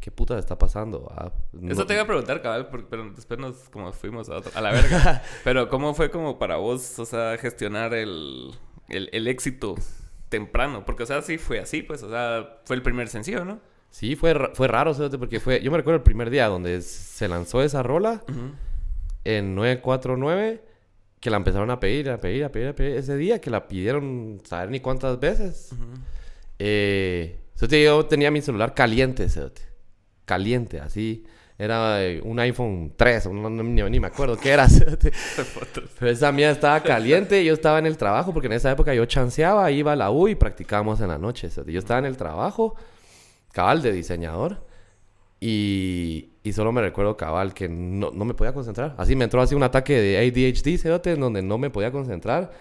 ¿qué 0.00 0.10
puta 0.10 0.38
está 0.38 0.58
pasando? 0.58 1.08
Ah, 1.14 1.32
no- 1.52 1.72
Eso 1.72 1.86
te 1.86 1.94
iba 1.94 2.02
a 2.02 2.06
preguntar, 2.06 2.42
cabal, 2.42 2.68
pero 2.88 3.10
después 3.10 3.38
nos 3.38 3.68
como 3.70 3.92
fuimos 3.92 4.28
a, 4.28 4.36
otro- 4.36 4.52
a 4.54 4.60
la 4.60 4.72
verga. 4.72 5.22
pero 5.44 5.68
¿cómo 5.68 5.94
fue 5.94 6.10
como 6.10 6.38
para 6.38 6.56
vos, 6.56 6.98
o 6.98 7.04
sea, 7.04 7.36
gestionar 7.38 7.94
el, 7.94 8.50
el, 8.88 9.08
el 9.12 9.28
éxito 9.28 9.74
temprano? 10.28 10.84
Porque, 10.84 11.02
o 11.02 11.06
sea, 11.06 11.22
sí 11.22 11.38
fue 11.38 11.60
así, 11.60 11.82
pues, 11.82 12.02
o 12.02 12.08
sea, 12.08 12.60
fue 12.64 12.76
el 12.76 12.82
primer 12.82 13.08
sencillo, 13.08 13.44
¿no? 13.44 13.60
Sí, 13.90 14.16
fue, 14.16 14.34
fue 14.54 14.68
raro, 14.68 14.92
porque 15.18 15.40
fue, 15.40 15.62
yo 15.62 15.70
me 15.70 15.78
recuerdo 15.78 15.96
el 15.96 16.02
primer 16.02 16.28
día 16.28 16.46
donde 16.48 16.82
se 16.82 17.26
lanzó 17.26 17.62
esa 17.62 17.82
rola 17.82 18.22
en 19.24 19.54
949, 19.54 20.62
que 21.20 21.30
la 21.30 21.36
empezaron 21.36 21.70
a 21.70 21.80
pedir, 21.80 22.10
a 22.10 22.18
pedir, 22.18 22.44
a 22.44 22.48
pedir, 22.52 22.68
a 22.68 22.72
pedir, 22.74 22.96
ese 22.96 23.16
día 23.16 23.40
que 23.40 23.50
la 23.50 23.66
pidieron, 23.66 24.40
saber 24.44 24.70
ni 24.70 24.80
cuántas 24.80 25.18
veces. 25.18 25.70
Eh, 26.58 27.38
yo 27.60 28.06
tenía 28.06 28.30
mi 28.30 28.40
celular 28.40 28.74
caliente, 28.74 29.28
cerote. 29.28 29.62
Caliente, 30.24 30.80
así. 30.80 31.24
Era 31.60 32.04
eh, 32.04 32.20
un 32.24 32.38
iPhone 32.38 32.92
3, 32.96 33.26
o 33.26 33.32
no, 33.32 33.50
no- 33.50 33.62
ni, 33.64 33.82
ni 33.82 33.98
me 33.98 34.06
acuerdo 34.06 34.36
qué 34.36 34.50
era. 34.50 34.66
Pero 35.98 36.10
esa 36.10 36.30
mía 36.30 36.50
estaba 36.52 36.80
caliente 36.82 37.44
yo 37.44 37.52
estaba 37.52 37.80
en 37.80 37.86
el 37.86 37.96
trabajo, 37.96 38.32
porque 38.32 38.46
en 38.46 38.52
esa 38.52 38.70
época 38.70 38.94
yo 38.94 39.04
chanceaba, 39.06 39.68
iba 39.72 39.92
a 39.92 39.96
la 39.96 40.10
U 40.12 40.28
y 40.28 40.36
practicábamos 40.36 41.00
en 41.00 41.08
la 41.08 41.18
noche. 41.18 41.50
cerote. 41.50 41.72
Yo 41.72 41.80
estaba 41.80 41.98
en 41.98 42.06
el 42.06 42.16
trabajo, 42.16 42.76
cabal 43.52 43.82
de 43.82 43.90
diseñador, 43.92 44.64
y, 45.40 46.30
y 46.42 46.52
solo 46.52 46.72
me 46.72 46.80
recuerdo 46.80 47.16
cabal 47.16 47.54
que 47.54 47.68
no, 47.68 48.10
no 48.10 48.24
me 48.24 48.34
podía 48.34 48.52
concentrar. 48.52 48.94
Así 48.98 49.14
me 49.14 49.24
entró 49.24 49.40
así 49.40 49.54
un 49.54 49.62
ataque 49.62 50.00
de 50.00 50.18
ADHD, 50.18 50.80
cerote, 50.80 51.12
en 51.12 51.20
donde 51.20 51.42
no 51.42 51.58
me 51.58 51.70
podía 51.70 51.92
concentrar. 51.92 52.52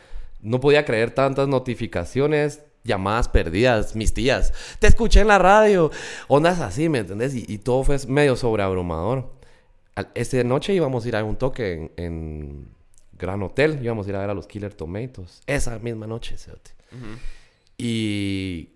No 0.41 0.59
podía 0.59 0.85
creer 0.85 1.11
tantas 1.11 1.47
notificaciones, 1.47 2.63
llamadas 2.83 3.27
perdidas, 3.29 3.95
mis 3.95 4.13
tías. 4.13 4.53
Te 4.79 4.87
escuché 4.87 5.21
en 5.21 5.27
la 5.27 5.39
radio. 5.39 5.89
Ondas 6.27 6.59
así, 6.59 6.89
¿me 6.89 6.99
entendés? 6.99 7.33
Y, 7.33 7.45
y 7.47 7.57
todo 7.57 7.83
fue 7.83 7.97
medio 8.07 8.35
sobreabrumador. 8.35 9.31
Esta 10.13 10.43
noche 10.43 10.73
íbamos 10.73 11.05
a 11.05 11.07
ir 11.07 11.15
a 11.15 11.23
un 11.23 11.37
toque 11.37 11.73
en, 11.73 11.91
en 11.97 12.67
Gran 13.13 13.41
Hotel. 13.41 13.79
Íbamos 13.81 14.05
a 14.05 14.09
ir 14.11 14.15
a 14.15 14.19
ver 14.19 14.29
a 14.29 14.33
los 14.35 14.45
Killer 14.45 14.73
Tomatoes. 14.75 15.41
Esa 15.47 15.79
misma 15.79 16.05
noche, 16.05 16.37
cerote. 16.37 16.71
Y 17.79 18.69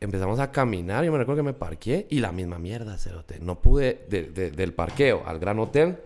empezamos 0.00 0.38
a 0.40 0.50
caminar. 0.52 1.04
Yo 1.04 1.12
me 1.12 1.18
recuerdo 1.18 1.40
que 1.42 1.46
me 1.46 1.52
parqué 1.54 2.06
y 2.10 2.20
la 2.20 2.32
misma 2.32 2.58
mierda, 2.58 2.96
cerote. 2.98 3.38
No 3.40 3.60
pude, 3.60 4.06
de- 4.08 4.24
de- 4.24 4.50
del 4.50 4.72
parqueo 4.74 5.22
al 5.26 5.38
Gran 5.38 5.58
Hotel, 5.58 5.98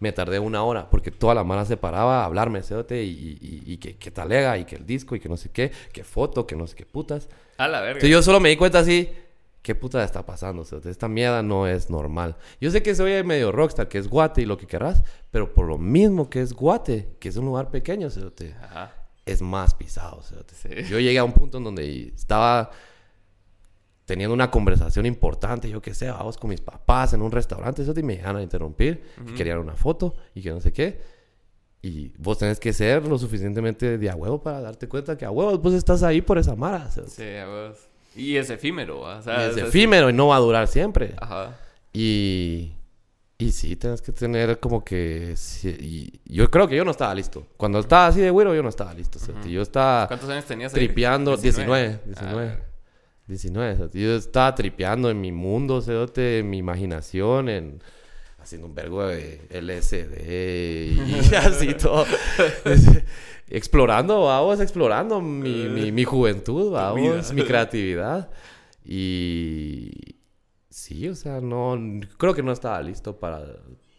me 0.00 0.12
tardé 0.12 0.38
una 0.38 0.62
hora 0.62 0.88
porque 0.90 1.10
toda 1.10 1.34
la 1.34 1.42
mala 1.44 1.64
se 1.64 1.76
paraba 1.76 2.22
a 2.22 2.24
hablarme, 2.24 2.62
cerote, 2.62 3.02
y, 3.02 3.38
y, 3.40 3.62
y 3.72 3.76
que, 3.78 3.96
que 3.96 4.10
talega, 4.10 4.56
y 4.58 4.64
que 4.64 4.76
el 4.76 4.86
disco, 4.86 5.16
y 5.16 5.20
que 5.20 5.28
no 5.28 5.36
sé 5.36 5.50
qué, 5.50 5.72
que 5.92 6.04
foto, 6.04 6.46
que 6.46 6.54
no 6.56 6.66
sé 6.66 6.76
qué 6.76 6.86
putas. 6.86 7.28
A 7.56 7.66
la 7.66 7.78
verga. 7.80 7.92
Entonces 7.94 8.10
yo 8.10 8.22
solo 8.22 8.38
me 8.38 8.48
di 8.48 8.56
cuenta 8.56 8.78
así, 8.78 9.08
¿qué 9.60 9.74
puta 9.74 10.04
está 10.04 10.24
pasando? 10.24 10.64
cerote? 10.64 10.88
Esta 10.90 11.08
mierda 11.08 11.42
no 11.42 11.66
es 11.66 11.90
normal. 11.90 12.36
Yo 12.60 12.70
sé 12.70 12.80
que 12.82 12.94
soy 12.94 13.24
medio 13.24 13.50
rockstar, 13.50 13.88
que 13.88 13.98
es 13.98 14.08
guate 14.08 14.42
y 14.42 14.44
lo 14.46 14.56
que 14.56 14.66
querrás, 14.68 15.02
pero 15.32 15.52
por 15.52 15.66
lo 15.66 15.78
mismo 15.78 16.30
que 16.30 16.42
es 16.42 16.52
guate, 16.52 17.08
que 17.18 17.28
es 17.28 17.36
un 17.36 17.46
lugar 17.46 17.70
pequeño, 17.72 18.08
cerote 18.08 18.54
Ajá. 18.62 18.94
es 19.26 19.42
más 19.42 19.74
pisado. 19.74 20.22
cerote. 20.22 20.54
Sí. 20.54 20.68
Yo 20.88 21.00
llegué 21.00 21.18
a 21.18 21.24
un 21.24 21.32
punto 21.32 21.58
en 21.58 21.64
donde 21.64 22.12
estaba 22.14 22.70
teniendo 24.08 24.32
una 24.32 24.50
conversación 24.50 25.04
importante, 25.04 25.68
yo 25.68 25.82
qué 25.82 25.92
sé, 25.92 26.10
vamos 26.10 26.38
con 26.38 26.48
mis 26.48 26.62
papás 26.62 27.12
en 27.12 27.20
un 27.20 27.30
restaurante, 27.30 27.82
eso 27.82 27.92
y 27.94 28.02
me 28.02 28.16
llegan 28.16 28.36
a 28.36 28.42
interrumpir, 28.42 29.02
que 29.26 29.34
querían 29.34 29.58
una 29.58 29.74
foto 29.76 30.14
y 30.34 30.40
que 30.40 30.48
no 30.50 30.62
sé 30.62 30.72
qué. 30.72 30.98
Y 31.82 32.08
vos 32.16 32.38
tenés 32.38 32.58
que 32.58 32.72
ser 32.72 33.06
lo 33.06 33.18
suficientemente 33.18 33.98
de 33.98 34.10
a 34.10 34.16
huevo 34.16 34.42
para 34.42 34.62
darte 34.62 34.88
cuenta 34.88 35.18
que 35.18 35.26
a 35.26 35.30
huevo 35.30 35.58
vos 35.58 35.74
estás 35.74 36.02
ahí 36.02 36.22
por 36.22 36.38
esa 36.38 36.56
mara. 36.56 36.88
cerote. 36.90 37.10
Sí, 37.12 37.36
a 37.36 37.46
vos. 37.46 37.78
Y 38.16 38.36
es 38.36 38.48
efímero, 38.48 39.02
o 39.02 39.18
Y 39.18 39.22
sea, 39.22 39.46
es 39.50 39.56
es- 39.58 39.64
efímero 39.64 40.08
y 40.08 40.14
no 40.14 40.28
va 40.28 40.36
a 40.36 40.40
durar 40.40 40.68
siempre. 40.68 41.14
Ajá. 41.20 41.58
Y, 41.92 42.72
y 43.36 43.50
sí, 43.52 43.76
tienes 43.76 44.00
que 44.00 44.12
tener 44.12 44.58
como 44.58 44.82
que... 44.84 45.34
sí, 45.36 45.68
y 46.24 46.34
yo 46.34 46.50
creo 46.50 46.66
que 46.66 46.76
yo 46.76 46.84
no 46.86 46.92
estaba 46.92 47.14
listo. 47.14 47.46
Cuando 47.58 47.78
estaba 47.80 48.06
así 48.06 48.20
de 48.22 48.30
güero, 48.30 48.54
yo 48.54 48.62
no 48.62 48.70
estaba 48.70 48.94
listo. 48.94 49.18
cerote. 49.18 49.50
Yo 49.50 49.60
estaba... 49.60 50.06
¿Cuántos 50.08 50.30
años 50.30 50.46
tenías 50.46 50.72
ahí? 50.72 50.86
tripeando 50.86 51.36
19, 51.36 52.00
19. 52.06 52.46
Ah, 52.48 52.64
19. 53.28 53.72
o 53.72 53.76
sea, 53.76 54.00
Yo 54.00 54.16
estaba 54.16 54.54
tripeando 54.54 55.10
en 55.10 55.20
mi 55.20 55.32
mundo, 55.32 55.80
cerote, 55.80 56.38
en 56.38 56.50
mi 56.50 56.58
imaginación, 56.58 57.48
en 57.48 57.82
haciendo 58.38 58.66
un 58.66 58.74
vergo 58.74 59.06
de 59.06 59.46
LSD 59.50 60.26
y 60.96 61.34
así 61.34 61.74
todo. 61.80 62.06
explorando, 63.50 64.24
vamos, 64.24 64.60
explorando 64.60 65.20
mi, 65.20 65.68
mi, 65.68 65.92
mi 65.92 66.04
juventud, 66.04 66.72
vamos, 66.72 67.32
mi 67.32 67.42
creatividad. 67.42 68.30
Y 68.84 70.16
sí, 70.70 71.08
o 71.08 71.14
sea, 71.14 71.40
no, 71.40 71.78
creo 72.16 72.34
que 72.34 72.42
no 72.42 72.52
estaba 72.52 72.80
listo 72.80 73.18
para 73.18 73.44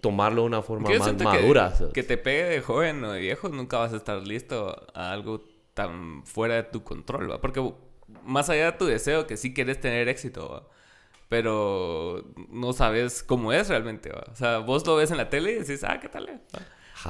tomarlo 0.01 0.41
de 0.41 0.47
una 0.47 0.61
forma 0.61 0.89
más 0.89 1.21
madura. 1.21 1.73
Que, 1.77 1.91
que, 1.91 2.03
te 2.03 2.17
pegue 2.17 2.43
de 2.45 2.61
joven 2.61 3.03
o 3.03 3.11
de 3.11 3.19
viejo, 3.19 3.49
nunca 3.49 3.77
vas 3.77 3.93
a 3.93 3.97
estar 3.97 4.25
listo 4.25 4.75
a 4.93 5.11
algo 5.11 5.43
tan 5.73 6.23
fuera 6.25 6.55
de 6.55 6.63
tu 6.63 6.83
control, 6.83 7.29
¿va? 7.29 7.39
Porque 7.39 7.61
más 8.23 8.49
allá 8.49 8.71
de 8.71 8.77
tu 8.77 8.85
deseo, 8.85 9.27
que 9.27 9.37
sí 9.37 9.53
quieres 9.53 9.79
tener 9.79 10.07
éxito, 10.09 10.49
¿va? 10.49 10.67
pero 11.29 12.23
no 12.49 12.73
sabes 12.73 13.21
cómo 13.23 13.53
es 13.53 13.69
realmente, 13.69 14.09
¿va? 14.11 14.23
O 14.31 14.35
sea, 14.35 14.57
vos 14.57 14.85
lo 14.87 14.95
ves 14.95 15.11
en 15.11 15.17
la 15.17 15.29
tele 15.29 15.51
y 15.51 15.59
dices, 15.59 15.83
ah, 15.83 15.99
¿qué 15.99 16.09
tal? 16.09 16.27
Eh?". 16.27 16.39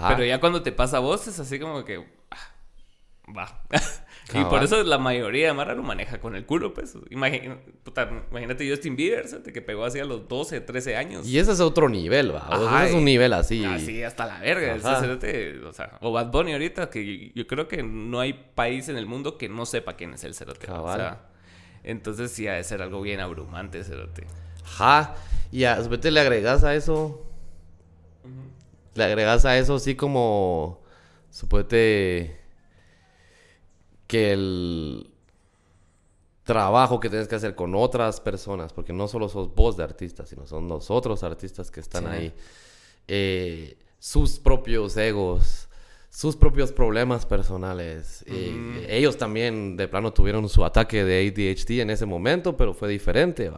Pero 0.08 0.24
ya 0.26 0.40
cuando 0.40 0.62
te 0.62 0.72
pasa 0.72 0.98
a 0.98 1.00
vos 1.00 1.26
es 1.28 1.40
así 1.40 1.58
como 1.58 1.86
que, 1.86 2.06
ah, 2.30 3.34
va. 3.36 3.64
y 4.34 4.44
por 4.46 4.64
eso 4.64 4.84
la 4.84 4.98
mayoría 4.98 5.48
de 5.48 5.54
Mara 5.54 5.74
lo 5.74 5.84
maneja 5.84 6.20
con 6.20 6.36
el 6.36 6.46
culo, 6.46 6.74
pues. 6.74 6.96
imagínate 7.10 8.70
Justin 8.70 8.96
Bieber, 8.96 9.26
que 9.42 9.62
pegó 9.62 9.86
así 9.86 10.00
a 10.00 10.06
los 10.06 10.28
12, 10.28 10.62
13 10.62 10.96
años. 10.96 11.28
Y 11.28 11.40
ese 11.40 11.52
es 11.52 11.60
otro 11.60 11.90
nivel, 11.90 12.34
va. 12.36 12.84
ese 12.84 12.90
es 12.90 12.96
un 12.96 13.06
nivel 13.06 13.34
así. 13.34 13.66
Así, 13.66 14.04
hasta 14.04 14.26
la 14.26 14.40
verga. 14.40 14.76
o, 14.76 15.74
sea, 15.74 15.98
o 16.02 16.12
Bad 16.12 16.32
Bunny 16.32 16.54
ahorita, 16.54 16.90
que 16.90 17.32
yo 17.34 17.48
creo 17.48 17.68
que 17.68 17.84
no 17.84 18.20
hay 18.20 18.34
país 18.34 18.90
en 18.90 18.98
el 18.98 19.06
mundo 19.06 19.38
que 19.38 19.50
no 19.50 19.66
sepa 19.66 19.94
quién 19.94 20.14
es 20.14 20.24
el 20.24 20.34
cerote. 20.34 20.72
O 20.72 20.94
sea, 20.94 21.30
entonces 21.84 22.32
sí 22.32 22.48
ha 22.48 22.54
de 22.54 22.64
ser 22.64 22.82
algo 22.82 23.02
bien 23.02 23.20
abrumante, 23.20 23.84
cerote. 23.84 24.28
Ajá. 24.64 25.16
Y 25.52 25.64
a 25.64 25.82
te 25.82 26.12
le 26.12 26.20
agregas 26.20 26.64
a 26.64 26.76
eso. 26.76 27.26
Le 28.96 29.04
agregas 29.04 29.46
a 29.46 29.58
eso 29.58 29.76
así 29.76 29.96
como. 29.96 30.84
Suponete. 31.32 32.39
Que 34.10 34.34
el 34.34 35.10
trabajo 36.50 37.00
que 37.00 37.10
tienes 37.10 37.28
que 37.28 37.36
hacer 37.36 37.54
con 37.54 37.76
otras 37.76 38.20
personas, 38.20 38.74
porque 38.74 38.92
no 38.92 39.08
solo 39.08 39.30
sos 39.30 39.54
vos 39.54 39.78
de 39.78 39.84
artista, 39.84 40.26
sino 40.26 40.48
son 40.48 40.68
los 40.68 40.90
otros 40.90 41.22
artistas 41.22 41.70
que 41.70 41.80
están 41.80 42.08
ahí. 42.08 42.34
Eh, 43.08 43.78
sus 44.00 44.40
propios 44.40 44.98
egos, 44.98 45.70
sus 46.10 46.36
propios 46.36 46.72
problemas 46.72 47.28
personales. 47.28 48.26
y 48.28 48.84
ellos 48.88 49.16
también 49.18 49.78
de 49.78 49.88
plano 49.88 50.12
tuvieron 50.12 50.50
su 50.50 50.66
ataque 50.66 51.06
de 51.06 51.28
ADHD 51.28 51.82
en 51.82 51.92
ese 51.92 52.08
momento, 52.08 52.58
pero 52.58 52.74
fue 52.74 52.90
diferente, 52.90 53.52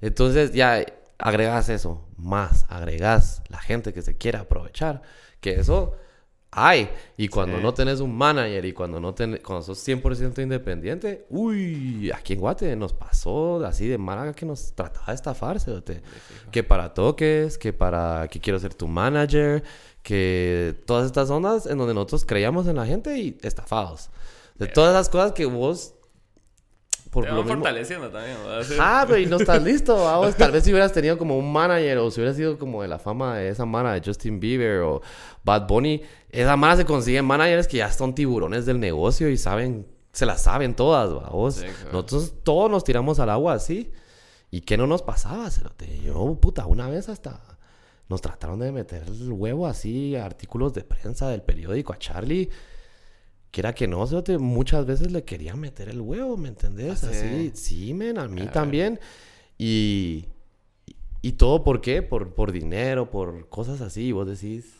Entonces 0.00 0.52
ya 0.52 0.84
agregas 1.18 1.68
eso, 1.68 2.04
más 2.16 2.66
agregas 2.68 3.42
la 3.48 3.60
gente 3.60 3.92
que 3.92 4.02
se 4.02 4.16
quiera 4.16 4.40
aprovechar, 4.40 5.02
que 5.40 5.52
eso 5.52 5.94
hay. 6.52 6.90
Y 7.16 7.28
cuando 7.28 7.58
no 7.58 7.72
tenés 7.72 8.00
un 8.00 8.14
manager 8.14 8.64
y 8.64 8.72
cuando 8.72 9.00
no 9.00 9.14
tenés, 9.14 9.40
cuando 9.40 9.62
sos 9.62 9.88
100% 9.88 10.42
independiente, 10.42 11.26
uy, 11.30 12.12
aquí 12.14 12.34
en 12.34 12.40
Guate 12.40 12.76
nos 12.76 12.92
pasó 12.92 13.64
así 13.64 13.88
de 13.88 13.98
mala 13.98 14.32
que 14.34 14.44
nos 14.44 14.72
trataba 14.74 15.06
de 15.06 15.14
estafarse, 15.14 15.82
que 16.50 16.62
para 16.62 16.92
toques, 16.92 17.56
que 17.56 17.72
para 17.72 18.28
que 18.28 18.38
quiero 18.38 18.58
ser 18.58 18.74
tu 18.74 18.86
manager, 18.86 19.64
que 20.02 20.76
todas 20.86 21.06
estas 21.06 21.30
ondas 21.30 21.66
en 21.66 21.78
donde 21.78 21.94
nosotros 21.94 22.24
creíamos 22.26 22.66
en 22.66 22.76
la 22.76 22.86
gente 22.86 23.18
y 23.18 23.38
estafados. 23.42 24.10
De 24.56 24.66
todas 24.66 24.92
las 24.92 25.08
cosas 25.08 25.32
que 25.32 25.46
vos 25.46 25.94
por 27.12 27.26
Te 27.26 27.30
lo 27.30 27.44
fortaleciendo 27.44 28.08
también. 28.08 28.38
Ah, 28.80 29.04
pero 29.06 29.18
y 29.18 29.26
no 29.26 29.36
estás 29.36 29.62
listo. 29.62 29.94
Vamos. 30.02 30.34
Tal 30.34 30.50
vez 30.50 30.64
si 30.64 30.70
hubieras 30.70 30.94
tenido 30.94 31.18
como 31.18 31.36
un 31.36 31.52
manager 31.52 31.98
o 31.98 32.10
si 32.10 32.20
hubieras 32.20 32.38
sido 32.38 32.58
como 32.58 32.80
de 32.80 32.88
la 32.88 32.98
fama 32.98 33.36
de 33.36 33.50
esa 33.50 33.66
mana 33.66 33.92
de 33.92 34.00
Justin 34.02 34.40
Bieber 34.40 34.80
o 34.80 35.02
Bad 35.44 35.68
Bunny, 35.68 36.00
esa 36.30 36.56
mana 36.56 36.78
se 36.78 36.86
consigue 36.86 37.20
managers 37.20 37.68
que 37.68 37.76
ya 37.76 37.92
son 37.92 38.14
tiburones 38.14 38.64
del 38.64 38.80
negocio 38.80 39.28
y 39.28 39.36
saben, 39.36 39.86
se 40.10 40.24
las 40.24 40.42
saben 40.42 40.74
todas, 40.74 41.12
vamos. 41.12 41.62
Nosotros 41.92 42.32
todos 42.42 42.70
nos 42.70 42.82
tiramos 42.82 43.20
al 43.20 43.28
agua 43.28 43.52
así. 43.52 43.92
¿Y 44.50 44.62
qué 44.62 44.78
no 44.78 44.86
nos 44.86 45.02
pasaba? 45.02 45.50
Yo, 46.02 46.34
puta, 46.40 46.64
una 46.64 46.88
vez 46.88 47.10
hasta 47.10 47.42
nos 48.08 48.22
trataron 48.22 48.58
de 48.58 48.72
meter 48.72 49.02
el 49.02 49.32
huevo 49.32 49.66
así, 49.66 50.16
artículos 50.16 50.72
de 50.72 50.82
prensa 50.82 51.28
del 51.28 51.42
periódico 51.42 51.92
a 51.92 51.98
Charlie. 51.98 52.48
Que 53.52 53.60
era 53.60 53.74
que 53.74 53.86
no, 53.86 54.04
muchas 54.40 54.86
veces 54.86 55.12
le 55.12 55.24
quería 55.24 55.54
meter 55.54 55.90
el 55.90 56.00
huevo, 56.00 56.36
¿me 56.38 56.48
entendés? 56.48 57.04
¿Ah, 57.04 57.10
así, 57.10 57.52
sí, 57.54 57.94
men, 57.94 58.18
a 58.18 58.26
mí 58.26 58.46
también. 58.46 58.98
Y, 59.58 60.24
y, 61.20 61.32
todo 61.32 61.62
por 61.62 61.82
qué? 61.82 62.02
Por, 62.02 62.34
por 62.34 62.50
dinero, 62.50 63.10
por 63.10 63.48
cosas 63.50 63.82
así. 63.82 64.06
Y 64.06 64.12
vos 64.12 64.26
decís, 64.26 64.72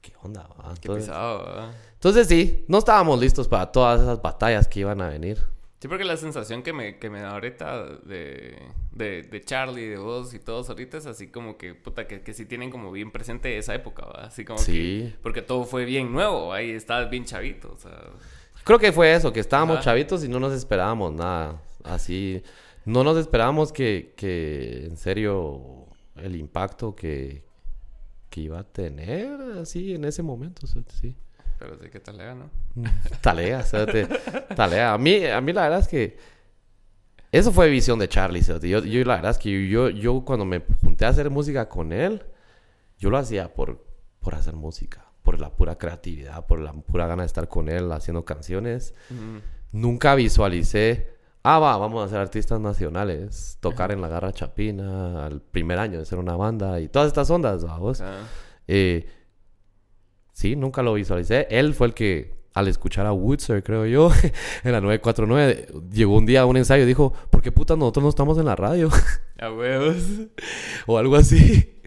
¿qué 0.00 0.12
onda? 0.22 0.48
Entonces, 0.58 0.80
qué 0.80 0.88
pesado, 0.90 1.70
Entonces 1.94 2.26
sí, 2.26 2.64
no 2.66 2.78
estábamos 2.78 3.18
listos 3.20 3.46
para 3.46 3.70
todas 3.70 4.00
esas 4.00 4.20
batallas 4.20 4.66
que 4.66 4.80
iban 4.80 5.00
a 5.00 5.08
venir. 5.08 5.38
Sí, 5.80 5.88
porque 5.88 6.04
la 6.04 6.18
sensación 6.18 6.62
que 6.62 6.74
me, 6.74 6.98
que 6.98 7.08
me 7.08 7.22
da 7.22 7.30
ahorita 7.30 7.86
de, 8.04 8.54
de, 8.92 9.22
de, 9.22 9.40
Charlie, 9.40 9.86
de 9.86 9.96
vos 9.96 10.34
y 10.34 10.38
todos 10.38 10.68
ahorita 10.68 10.98
es 10.98 11.06
así 11.06 11.28
como 11.28 11.56
que, 11.56 11.74
puta, 11.74 12.06
que, 12.06 12.20
que 12.20 12.34
sí 12.34 12.44
tienen 12.44 12.70
como 12.70 12.92
bien 12.92 13.10
presente 13.10 13.56
esa 13.56 13.74
época, 13.74 14.04
¿va? 14.04 14.26
Así 14.26 14.44
como 14.44 14.58
sí. 14.58 14.72
que... 14.72 15.18
Porque 15.22 15.40
todo 15.40 15.64
fue 15.64 15.86
bien 15.86 16.12
nuevo, 16.12 16.52
ahí 16.52 16.68
estabas 16.70 17.08
bien 17.08 17.24
chavito, 17.24 17.72
o 17.72 17.78
sea... 17.78 17.98
Creo 18.62 18.78
que 18.78 18.92
fue 18.92 19.14
eso, 19.14 19.32
que 19.32 19.40
estábamos 19.40 19.80
chavitos 19.80 20.22
y 20.22 20.28
no 20.28 20.38
nos 20.38 20.52
esperábamos 20.52 21.14
nada, 21.14 21.62
así... 21.82 22.42
No 22.84 23.02
nos 23.02 23.16
esperábamos 23.16 23.72
que, 23.72 24.12
que 24.18 24.84
en 24.84 24.98
serio, 24.98 25.86
el 26.16 26.36
impacto 26.36 26.94
que, 26.94 27.42
que 28.28 28.42
iba 28.42 28.58
a 28.58 28.64
tener 28.64 29.40
así 29.58 29.94
en 29.94 30.04
ese 30.04 30.22
momento, 30.22 30.66
sí. 30.66 31.16
Pero 31.60 31.76
sí 31.78 31.90
que 31.90 32.00
talea, 32.00 32.34
¿no? 32.34 32.50
Mm, 32.74 32.84
talea, 33.20 33.62
te 33.62 34.06
talea. 34.56 34.94
A 34.94 34.98
mí, 34.98 35.26
a 35.26 35.40
mí 35.42 35.52
la 35.52 35.62
verdad 35.64 35.80
es 35.80 35.88
que 35.88 36.16
eso 37.30 37.52
fue 37.52 37.68
visión 37.68 37.98
de 37.98 38.08
Charlie, 38.08 38.40
Yo, 38.40 38.58
yo 38.80 39.04
la 39.04 39.16
verdad 39.16 39.32
es 39.32 39.38
que 39.38 39.68
yo, 39.68 39.90
yo 39.90 40.24
cuando 40.24 40.46
me 40.46 40.62
junté 40.82 41.04
a 41.04 41.10
hacer 41.10 41.28
música 41.28 41.68
con 41.68 41.92
él, 41.92 42.24
yo 42.98 43.10
lo 43.10 43.18
hacía 43.18 43.52
por, 43.52 43.84
por 44.20 44.34
hacer 44.34 44.54
música, 44.54 45.04
por 45.22 45.38
la 45.38 45.50
pura 45.50 45.76
creatividad, 45.76 46.46
por 46.46 46.60
la 46.60 46.72
pura 46.72 47.06
gana 47.06 47.24
de 47.24 47.26
estar 47.26 47.46
con 47.46 47.68
él 47.68 47.92
haciendo 47.92 48.24
canciones. 48.24 48.94
Nunca 49.70 50.14
visualicé, 50.14 51.10
ah, 51.42 51.58
va, 51.58 51.76
vamos 51.76 52.06
a 52.06 52.08
ser 52.08 52.20
artistas 52.20 52.58
nacionales, 52.58 53.58
tocar 53.60 53.92
en 53.92 54.00
la 54.00 54.08
Garra 54.08 54.32
Chapina 54.32 55.26
al 55.26 55.42
primer 55.42 55.78
año 55.78 55.98
de 55.98 56.06
ser 56.06 56.18
una 56.18 56.36
banda 56.36 56.80
y 56.80 56.88
todas 56.88 57.08
estas 57.08 57.28
ondas, 57.30 57.62
vamos. 57.64 58.02
Eh, 58.66 59.06
Sí, 60.40 60.56
nunca 60.56 60.82
lo 60.82 60.94
visualicé. 60.94 61.46
Él 61.50 61.74
fue 61.74 61.88
el 61.88 61.92
que, 61.92 62.32
al 62.54 62.66
escuchar 62.66 63.04
a 63.04 63.12
Woodser, 63.12 63.62
creo 63.62 63.84
yo, 63.84 64.10
en 64.64 64.72
la 64.72 64.80
949, 64.80 65.66
llegó 65.92 66.16
un 66.16 66.24
día 66.24 66.40
a 66.40 66.46
un 66.46 66.56
ensayo 66.56 66.84
y 66.84 66.86
dijo, 66.86 67.12
¿por 67.28 67.42
qué 67.42 67.52
puta 67.52 67.76
nosotros 67.76 68.04
no 68.04 68.08
estamos 68.08 68.38
en 68.38 68.46
la 68.46 68.56
radio? 68.56 68.88
A 69.38 69.52
huevos. 69.52 70.02
o 70.86 70.96
algo 70.96 71.16
así. 71.16 71.82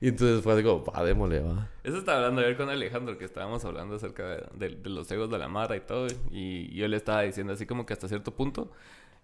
Y 0.00 0.06
entonces 0.06 0.40
fue 0.40 0.62
como, 0.62 0.84
va, 0.84 1.02
démosle, 1.02 1.40
va. 1.40 1.68
Eso 1.82 1.98
estaba 1.98 2.18
hablando 2.18 2.42
ayer 2.42 2.56
con 2.56 2.68
Alejandro, 2.68 3.18
que 3.18 3.24
estábamos 3.24 3.64
hablando 3.64 3.96
acerca 3.96 4.36
de, 4.54 4.78
los 4.84 5.10
egos 5.10 5.28
de 5.28 5.38
la 5.38 5.48
mara 5.48 5.74
y 5.74 5.80
todo. 5.80 6.06
Y 6.30 6.72
yo 6.72 6.86
le 6.86 6.96
estaba 6.96 7.22
diciendo 7.22 7.54
así 7.54 7.66
como 7.66 7.86
que 7.86 7.92
hasta 7.92 8.06
cierto 8.06 8.36
punto, 8.36 8.70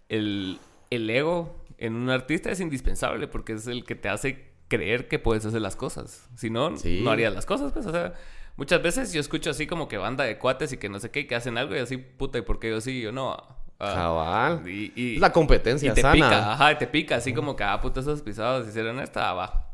el, 0.09 0.59
el 0.89 1.09
ego 1.09 1.55
en 1.77 1.95
un 1.95 2.09
artista 2.09 2.51
es 2.51 2.59
indispensable 2.59 3.29
porque 3.29 3.53
es 3.53 3.65
el 3.67 3.85
que 3.85 3.95
te 3.95 4.09
hace 4.09 4.51
creer 4.67 5.07
que 5.07 5.19
puedes 5.19 5.45
hacer 5.45 5.61
las 5.61 5.77
cosas. 5.77 6.27
Si 6.35 6.49
no, 6.49 6.71
no 6.71 7.11
harías 7.11 7.33
las 7.33 7.45
cosas, 7.45 7.71
pues, 7.71 7.85
o 7.85 7.91
sea 7.93 8.13
Muchas 8.57 8.81
veces 8.81 9.13
yo 9.13 9.21
escucho 9.21 9.51
así 9.51 9.67
como 9.67 9.87
que 9.87 9.97
banda 9.97 10.23
de 10.23 10.37
cuates 10.37 10.73
y 10.73 10.77
que 10.77 10.89
no 10.89 10.99
sé 10.99 11.11
qué, 11.11 11.27
que 11.27 11.35
hacen 11.35 11.57
algo 11.57 11.75
y 11.75 11.79
así, 11.79 11.97
puta, 11.97 12.39
¿y 12.39 12.41
por 12.41 12.59
qué 12.59 12.69
yo 12.69 12.81
sí 12.81 12.91
y 12.91 13.01
yo 13.01 13.11
no? 13.11 13.33
Uh, 13.79 13.83
Cabal. 13.83 14.67
Y, 14.67 15.17
la 15.19 15.31
competencia 15.31 15.91
y 15.91 15.93
te 15.93 16.03
pica, 16.03 16.53
ajá, 16.53 16.71
y 16.71 16.77
te 16.77 16.87
pica, 16.87 17.17
así 17.17 17.33
como 17.33 17.55
que, 17.55 17.63
ah, 17.63 17.79
puta, 17.79 17.99
esos 17.99 18.21
pisados 18.23 18.67
hicieron 18.67 18.99
esta, 18.99 19.31
va. 19.33 19.71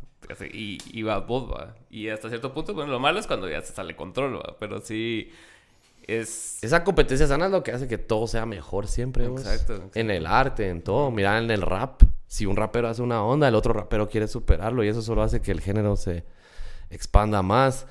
y, 0.54 0.78
y 0.92 1.02
va 1.04 1.20
vos, 1.20 1.50
va. 1.50 1.76
Y 1.90 2.10
hasta 2.10 2.28
cierto 2.28 2.54
punto, 2.54 2.74
bueno, 2.74 2.92
lo 2.92 3.00
malo 3.00 3.20
es 3.20 3.28
cuando 3.28 3.50
ya 3.50 3.62
se 3.62 3.74
sale 3.74 3.96
control, 3.96 4.36
va. 4.36 4.58
Pero 4.60 4.82
sí, 4.82 5.32
es... 6.08 6.62
Esa 6.62 6.84
competencia 6.84 7.28
sana 7.28 7.46
es 7.46 7.52
lo 7.52 7.64
que 7.64 7.72
hace 7.72 7.88
que 7.88 7.98
todo 7.98 8.28
sea 8.28 8.46
mejor 8.46 8.88
siempre, 8.88 9.26
Exacto. 9.26 9.90
En 9.96 10.12
el 10.12 10.26
arte, 10.26 10.70
en 10.70 10.82
todo. 10.82 11.12
Mira, 11.12 11.38
en 11.38 11.50
el 11.50 11.62
rap. 11.62 12.02
Si 12.28 12.46
un 12.46 12.56
rapero 12.56 12.88
hace 12.88 13.02
una 13.02 13.24
onda, 13.24 13.48
el 13.48 13.56
otro 13.56 13.74
rapero 13.74 14.10
quiere 14.10 14.28
superarlo 14.28 14.84
y 14.84 14.88
eso 14.88 15.02
solo 15.02 15.22
hace 15.22 15.42
que 15.42 15.52
el 15.52 15.62
género 15.62 15.96
se 15.96 16.26
expanda 16.90 17.42
más. 17.42 17.86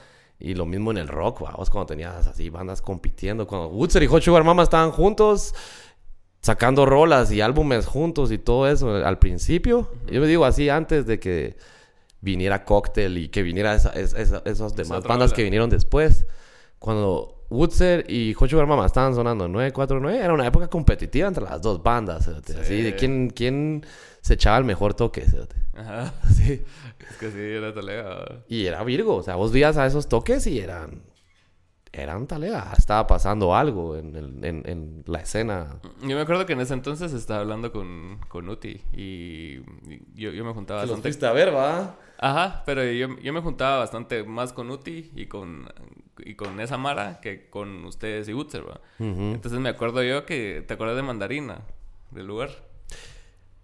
Y 0.45 0.55
lo 0.55 0.66
mismo 0.66 0.90
en 0.90 0.99
el 0.99 1.07
rock, 1.07 1.43
vamos, 1.43 1.70
cuando 1.70 1.86
tenías 1.86 2.26
así 2.26 2.51
bandas 2.51 2.82
compitiendo. 2.82 3.47
Cuando 3.47 3.68
Woodser 3.68 4.03
y 4.03 4.09
Hot 4.09 4.22
Sugar 4.22 4.43
Mama 4.43 4.64
estaban 4.64 4.90
juntos, 4.90 5.55
sacando 6.40 6.84
rolas 6.84 7.30
y 7.30 7.40
álbumes 7.40 7.86
juntos 7.86 8.32
y 8.32 8.38
todo 8.38 8.68
eso 8.68 8.93
al 8.97 9.20
principio. 9.20 9.88
Yo 10.11 10.20
me 10.20 10.26
digo 10.26 10.45
así 10.45 10.68
antes 10.68 11.07
de 11.07 11.20
que 11.20 11.57
viniera 12.20 12.64
Cocktail 12.64 13.18
y 13.18 13.28
que 13.28 13.45
viniera 13.45 13.72
esa, 13.74 13.93
esas 13.93 14.74
demás 14.74 15.05
bandas 15.05 15.32
que 15.32 15.45
vinieron 15.45 15.70
después. 15.70 16.26
Cuando 16.80 17.45
Woodser 17.49 18.11
y 18.11 18.34
Hot 18.34 18.51
Sugar 18.51 18.66
Mama 18.66 18.86
estaban 18.86 19.14
sonando 19.14 19.47
949, 19.47 20.24
era 20.24 20.34
una 20.34 20.49
época 20.49 20.66
competitiva 20.66 21.28
entre 21.28 21.45
las 21.45 21.62
dos 21.62 21.80
bandas. 21.80 22.26
Así 22.26 22.82
de 22.82 22.97
quién, 22.97 23.30
quién 23.30 23.86
se 24.20 24.34
echaba 24.34 24.59
el 24.59 24.64
mejor 24.64 24.95
toque. 24.95 25.24
Ajá. 25.74 26.12
Sí. 26.32 26.62
Es 27.10 27.16
que 27.18 27.30
sí, 27.30 27.38
era 27.38 27.72
talega. 27.74 28.42
Y 28.48 28.66
era 28.66 28.82
Virgo. 28.84 29.16
O 29.16 29.22
sea, 29.22 29.36
vos 29.36 29.52
vías 29.52 29.76
a 29.76 29.86
esos 29.86 30.08
toques 30.08 30.46
y 30.46 30.58
eran. 30.60 31.02
Eran 31.94 32.26
talega. 32.26 32.72
Estaba 32.76 33.06
pasando 33.06 33.54
algo 33.54 33.96
en, 33.96 34.16
el- 34.16 34.44
en, 34.44 34.62
en 34.66 35.04
la 35.06 35.20
escena. 35.20 35.78
Yo 36.00 36.16
me 36.16 36.22
acuerdo 36.22 36.46
que 36.46 36.54
en 36.54 36.60
ese 36.60 36.72
entonces 36.74 37.12
estaba 37.12 37.40
hablando 37.40 37.70
con, 37.70 38.18
con 38.28 38.48
Uti 38.48 38.80
y, 38.94 39.56
yo, 40.14 40.30
yo 40.30 40.42
me 40.44 40.52
juntaba 40.54 40.80
los 40.82 40.90
bastante. 40.90 41.08
fuiste 41.08 41.26
a 41.26 41.32
ver, 41.32 41.54
¿va? 41.54 41.96
Ajá, 42.18 42.62
pero 42.64 42.82
yo, 42.84 43.18
yo 43.20 43.32
me 43.34 43.40
juntaba 43.42 43.78
bastante 43.78 44.24
más 44.24 44.52
con 44.54 44.70
Uti 44.70 45.10
y 45.14 45.26
con, 45.26 45.68
y 46.18 46.34
con 46.34 46.60
esa 46.60 46.78
Mara 46.78 47.20
que 47.20 47.50
con 47.50 47.84
ustedes 47.84 48.26
y 48.28 48.32
Utzer, 48.32 48.66
¿va? 48.66 48.80
Entonces 48.98 49.60
me 49.60 49.68
acuerdo 49.68 50.02
yo 50.02 50.24
que... 50.24 50.64
¿Te 50.66 50.74
acuerdas 50.74 50.96
de 50.96 51.02
Mandarina? 51.02 51.60
Del 52.10 52.26
lugar. 52.26 52.50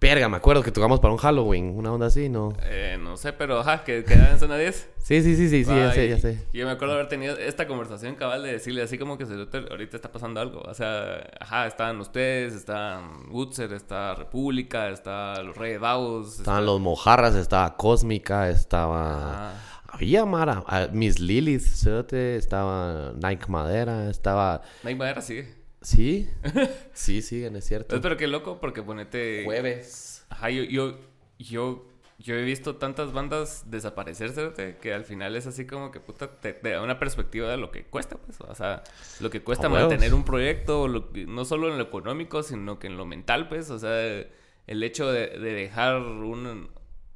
Verga, 0.00 0.28
me 0.28 0.36
acuerdo 0.36 0.62
que 0.62 0.70
tocamos 0.70 1.00
para 1.00 1.12
un 1.12 1.18
Halloween. 1.18 1.76
Una 1.76 1.92
onda 1.92 2.06
así, 2.06 2.28
¿no? 2.28 2.52
Eh, 2.62 2.96
no 3.00 3.16
sé, 3.16 3.32
pero 3.32 3.58
ajá, 3.58 3.82
que 3.82 4.04
quedaba 4.04 4.30
en 4.30 4.38
zona 4.38 4.56
10. 4.56 4.90
Sí, 4.98 5.22
sí, 5.22 5.34
sí, 5.34 5.48
sí, 5.48 5.64
sí, 5.64 5.70
ya 5.74 5.92
sé, 5.92 6.08
ya 6.08 6.18
sé. 6.18 6.46
y 6.52 6.58
Yo 6.58 6.66
me 6.66 6.72
acuerdo 6.72 6.94
haber 6.94 7.08
tenido 7.08 7.36
esta 7.36 7.66
conversación 7.66 8.14
cabal 8.14 8.44
de 8.44 8.52
decirle 8.52 8.82
así 8.82 8.96
como 8.96 9.18
que 9.18 9.26
se 9.26 9.34
ahorita 9.34 9.96
está 9.96 10.12
pasando 10.12 10.40
algo. 10.40 10.60
O 10.60 10.74
sea, 10.74 11.28
ajá, 11.40 11.66
estaban 11.66 11.98
ustedes, 11.98 12.54
estaban 12.54 13.10
Utzer, 13.32 13.72
está 13.72 14.14
República, 14.14 14.88
está 14.90 15.42
los 15.42 15.56
Reyes 15.56 15.80
Davos. 15.80 16.38
Estaban 16.38 16.64
los 16.64 16.78
mojarras, 16.80 17.34
estaba 17.34 17.76
Cósmica, 17.76 18.48
estaba... 18.50 19.32
Ajá. 19.32 19.64
Había 19.90 20.26
Mara, 20.26 20.62
ah, 20.66 20.88
Miss 20.92 21.18
Lilith, 21.18 21.64
estaba 22.12 23.14
Nike 23.16 23.46
Madera, 23.48 24.10
estaba... 24.10 24.60
Hay 24.84 24.94
madera, 24.94 25.22
sigue. 25.22 25.57
¿Sí? 25.80 26.28
Sí, 26.92 27.22
siguen, 27.22 27.56
es 27.56 27.64
cierto. 27.66 28.00
Pero 28.00 28.16
qué 28.16 28.26
loco, 28.26 28.58
porque 28.60 28.82
ponete. 28.82 29.44
Jueves. 29.44 30.26
Ajá, 30.30 30.50
yo, 30.50 30.64
yo, 30.64 30.98
yo, 31.38 31.86
yo 32.18 32.34
he 32.34 32.42
visto 32.42 32.76
tantas 32.76 33.12
bandas 33.12 33.70
desaparecer, 33.70 34.30
¿cierto? 34.32 34.60
que 34.80 34.92
al 34.92 35.04
final 35.04 35.36
es 35.36 35.46
así 35.46 35.66
como 35.66 35.90
que 35.92 36.00
puta, 36.00 36.28
te, 36.40 36.52
te 36.52 36.70
da 36.70 36.82
una 36.82 36.98
perspectiva 36.98 37.48
de 37.48 37.56
lo 37.56 37.70
que 37.70 37.84
cuesta, 37.84 38.16
pues. 38.16 38.40
O 38.40 38.54
sea, 38.54 38.82
lo 39.20 39.30
que 39.30 39.42
cuesta 39.42 39.68
mantener 39.88 40.12
un 40.14 40.24
proyecto, 40.24 40.88
lo 40.88 41.10
no 41.26 41.44
solo 41.44 41.70
en 41.70 41.78
lo 41.78 41.84
económico, 41.84 42.42
sino 42.42 42.78
que 42.80 42.88
en 42.88 42.96
lo 42.96 43.06
mental, 43.06 43.48
pues. 43.48 43.70
O 43.70 43.78
sea, 43.78 44.26
el 44.66 44.82
hecho 44.82 45.10
de, 45.12 45.28
de 45.38 45.52
dejar 45.52 45.96
un, 46.02 46.68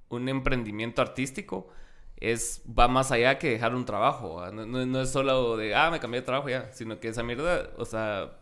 un 0.08 0.28
emprendimiento 0.28 1.02
artístico 1.02 1.68
es 2.16 2.62
va 2.78 2.86
más 2.86 3.10
allá 3.10 3.38
que 3.40 3.50
dejar 3.50 3.74
un 3.74 3.84
trabajo. 3.84 4.48
no- 4.52 4.64
no 4.86 5.00
es 5.02 5.10
solo 5.10 5.56
de, 5.56 5.74
ah, 5.74 5.90
me 5.90 5.98
cambié 5.98 6.20
de 6.20 6.26
trabajo 6.26 6.48
ya, 6.48 6.70
sino 6.72 7.00
que 7.00 7.08
esa 7.08 7.24
mierda, 7.24 7.70
o 7.76 7.84
sea, 7.84 8.38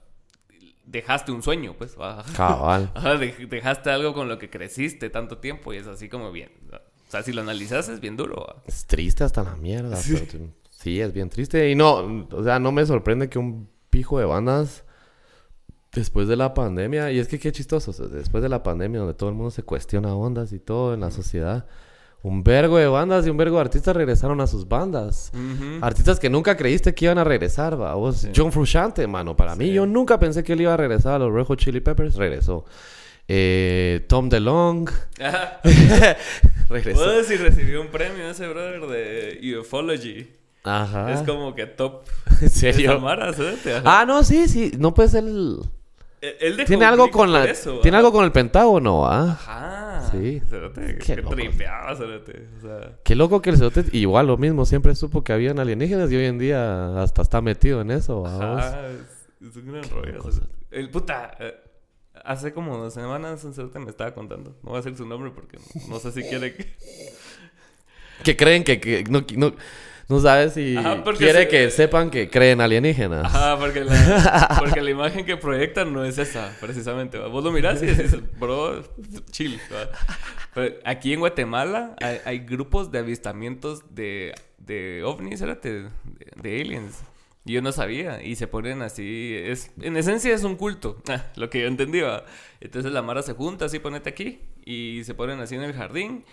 dejaste 0.90 1.32
un 1.32 1.42
sueño, 1.42 1.74
pues. 1.76 1.96
¿va? 1.98 2.24
Cabal. 2.36 2.92
Dejaste 3.50 3.90
algo 3.90 4.12
con 4.14 4.28
lo 4.28 4.38
que 4.38 4.50
creciste 4.50 5.10
tanto 5.10 5.38
tiempo 5.38 5.72
y 5.72 5.76
es 5.76 5.86
así 5.86 6.08
como 6.08 6.32
bien. 6.32 6.50
O 6.72 7.10
sea, 7.10 7.22
si 7.22 7.32
lo 7.32 7.42
analizas 7.42 7.88
es 7.88 8.00
bien 8.00 8.16
duro. 8.16 8.36
¿va? 8.36 8.62
Es 8.66 8.86
triste 8.86 9.24
hasta 9.24 9.42
la 9.42 9.56
mierda. 9.56 9.96
Sí. 9.96 10.16
sí, 10.70 11.00
es 11.00 11.12
bien 11.12 11.30
triste. 11.30 11.70
Y 11.70 11.74
no, 11.74 12.26
o 12.30 12.44
sea, 12.44 12.58
no 12.58 12.72
me 12.72 12.84
sorprende 12.86 13.28
que 13.28 13.38
un 13.38 13.68
pijo 13.90 14.18
de 14.18 14.24
bandas 14.24 14.84
después 15.92 16.28
de 16.28 16.36
la 16.36 16.54
pandemia, 16.54 17.10
y 17.10 17.18
es 17.18 17.26
que 17.26 17.38
qué 17.38 17.50
chistoso, 17.50 17.90
o 17.90 17.94
sea, 17.94 18.06
después 18.06 18.42
de 18.42 18.48
la 18.48 18.62
pandemia 18.62 19.00
donde 19.00 19.14
todo 19.14 19.28
el 19.28 19.34
mundo 19.34 19.50
se 19.50 19.64
cuestiona 19.64 20.14
ondas 20.14 20.52
y 20.52 20.60
todo 20.60 20.94
en 20.94 21.00
la 21.00 21.10
sociedad, 21.10 21.66
un 22.22 22.44
vergo 22.44 22.76
de 22.76 22.86
bandas 22.86 23.26
y 23.26 23.30
un 23.30 23.36
vergo 23.36 23.56
de 23.56 23.62
artistas 23.62 23.96
regresaron 23.96 24.40
a 24.40 24.46
sus 24.46 24.68
bandas. 24.68 25.32
Artistas 25.80 26.20
que 26.20 26.28
nunca 26.28 26.56
creíste 26.56 26.94
que 26.94 27.06
iban 27.06 27.18
a 27.18 27.24
regresar, 27.24 27.80
va. 27.80 27.94
Vos, 27.94 28.28
John 28.34 28.52
Frusciante, 28.52 29.06
mano. 29.06 29.36
Para 29.36 29.56
mí, 29.56 29.72
yo 29.72 29.86
nunca 29.86 30.18
pensé 30.18 30.44
que 30.44 30.52
él 30.52 30.62
iba 30.62 30.74
a 30.74 30.76
regresar 30.76 31.14
a 31.14 31.18
los 31.18 31.32
Red 31.32 31.44
Hot 31.44 31.58
Chili 31.58 31.80
Peppers. 31.80 32.16
Regresó. 32.16 32.64
Eh, 33.26 34.04
Tom 34.08 34.28
DeLong. 34.28 34.90
Ajá. 35.20 35.60
regresó. 36.68 37.00
Puedo 37.00 37.16
decir 37.16 37.40
recibió 37.40 37.80
un 37.80 37.88
premio 37.88 38.28
ese 38.28 38.48
brother 38.48 38.80
de 38.86 39.58
Ufology. 39.58 40.28
Ajá. 40.64 41.12
Es 41.12 41.22
como 41.22 41.54
que 41.54 41.66
top. 41.66 42.02
¿En 42.42 42.50
serio? 42.50 43.00
Mara. 43.00 43.32
Ah, 43.84 44.04
no, 44.06 44.24
sí, 44.24 44.48
sí. 44.48 44.72
No 44.78 44.92
puede 44.92 45.08
ser 45.08 45.24
el... 45.24 45.60
Él- 46.20 46.36
él 46.40 46.56
dejó 46.56 46.66
Tiene 46.66 46.84
algo 46.84 47.10
con 47.10 47.32
la... 47.32 47.44
eso, 47.44 47.80
Tiene 47.80 47.96
algo 47.96 48.12
con 48.12 48.24
el 48.24 48.32
Pentágono, 48.32 49.06
¿ah? 49.06 49.30
Ajá. 49.32 50.10
Sí. 50.10 50.42
Cerote, 50.48 50.98
Qué 50.98 51.16
Qué 51.16 51.22
tripeaba, 51.22 51.96
cerote. 51.96 52.48
O 52.58 52.60
sea... 52.60 52.98
Qué 53.04 53.14
loco 53.14 53.40
que 53.40 53.50
el 53.50 53.56
cerote 53.56 53.84
igual 53.92 54.26
lo 54.26 54.36
mismo. 54.36 54.66
Siempre 54.66 54.94
supo 54.94 55.24
que 55.24 55.32
habían 55.32 55.58
alienígenas 55.58 56.10
y 56.12 56.16
hoy 56.16 56.26
en 56.26 56.38
día 56.38 57.00
hasta 57.00 57.22
está 57.22 57.40
metido 57.40 57.80
en 57.80 57.90
eso. 57.90 58.26
Ajá, 58.26 58.82
es, 59.40 59.56
un 59.56 59.72
gran 59.72 59.88
rollo. 59.88 60.22
El 60.70 60.90
puta, 60.90 61.34
eh, 61.38 61.54
hace 62.24 62.52
como 62.52 62.76
dos 62.76 62.92
semanas 62.92 63.42
un 63.44 63.54
cerote 63.54 63.78
me 63.78 63.90
estaba 63.90 64.12
contando. 64.12 64.50
No 64.62 64.70
voy 64.70 64.74
a 64.74 64.82
decir 64.82 64.96
su 64.96 65.06
nombre 65.06 65.30
porque 65.30 65.58
no 65.88 65.98
sé 66.00 66.12
si 66.12 66.22
quiere 66.22 66.54
que. 66.54 66.76
Que 68.22 68.36
creen 68.36 68.64
que... 68.64 68.78
que 68.78 69.04
no, 69.04 69.24
no, 69.36 69.54
no 70.10 70.20
sabes 70.20 70.52
si 70.54 70.76
Ajá, 70.76 71.02
quiere 71.16 71.42
se- 71.44 71.48
que 71.48 71.70
sepan 71.70 72.10
que 72.10 72.28
creen 72.28 72.60
alienígenas. 72.60 73.24
Ajá, 73.24 73.58
porque 73.58 73.84
la, 73.84 74.56
porque 74.58 74.82
la 74.82 74.90
imagen 74.90 75.24
que 75.24 75.36
proyectan 75.38 75.92
no 75.92 76.04
es 76.04 76.18
esa, 76.18 76.54
precisamente. 76.60 77.16
¿va? 77.18 77.28
Vos 77.28 77.42
lo 77.42 77.52
mirás 77.52 77.82
y 77.82 77.86
decís, 77.86 78.16
bro, 78.38 78.82
chill. 79.30 79.58
Pero 80.52 80.74
aquí 80.84 81.12
en 81.12 81.20
Guatemala 81.20 81.94
hay, 82.00 82.18
hay 82.24 82.38
grupos 82.40 82.90
de 82.90 82.98
avistamientos 82.98 83.94
de, 83.94 84.34
de 84.58 85.02
ovnis, 85.04 85.40
de, 85.40 85.88
de 86.42 86.60
aliens. 86.60 86.98
Y 87.46 87.52
yo 87.54 87.62
no 87.62 87.72
sabía. 87.72 88.22
Y 88.22 88.36
se 88.36 88.46
ponen 88.48 88.82
así. 88.82 89.34
Es, 89.34 89.70
en 89.80 89.96
esencia 89.96 90.34
es 90.34 90.44
un 90.44 90.56
culto. 90.56 91.00
ah, 91.08 91.24
lo 91.36 91.48
que 91.48 91.60
yo 91.60 91.68
entendí. 91.68 92.00
¿va? 92.00 92.24
Entonces 92.60 92.92
la 92.92 93.00
Mara 93.02 93.22
se 93.22 93.32
junta 93.32 93.64
así, 93.66 93.78
ponete 93.78 94.10
aquí. 94.10 94.40
Y 94.64 95.02
se 95.04 95.14
ponen 95.14 95.40
así 95.40 95.54
en 95.54 95.62
el 95.62 95.72
jardín. 95.72 96.24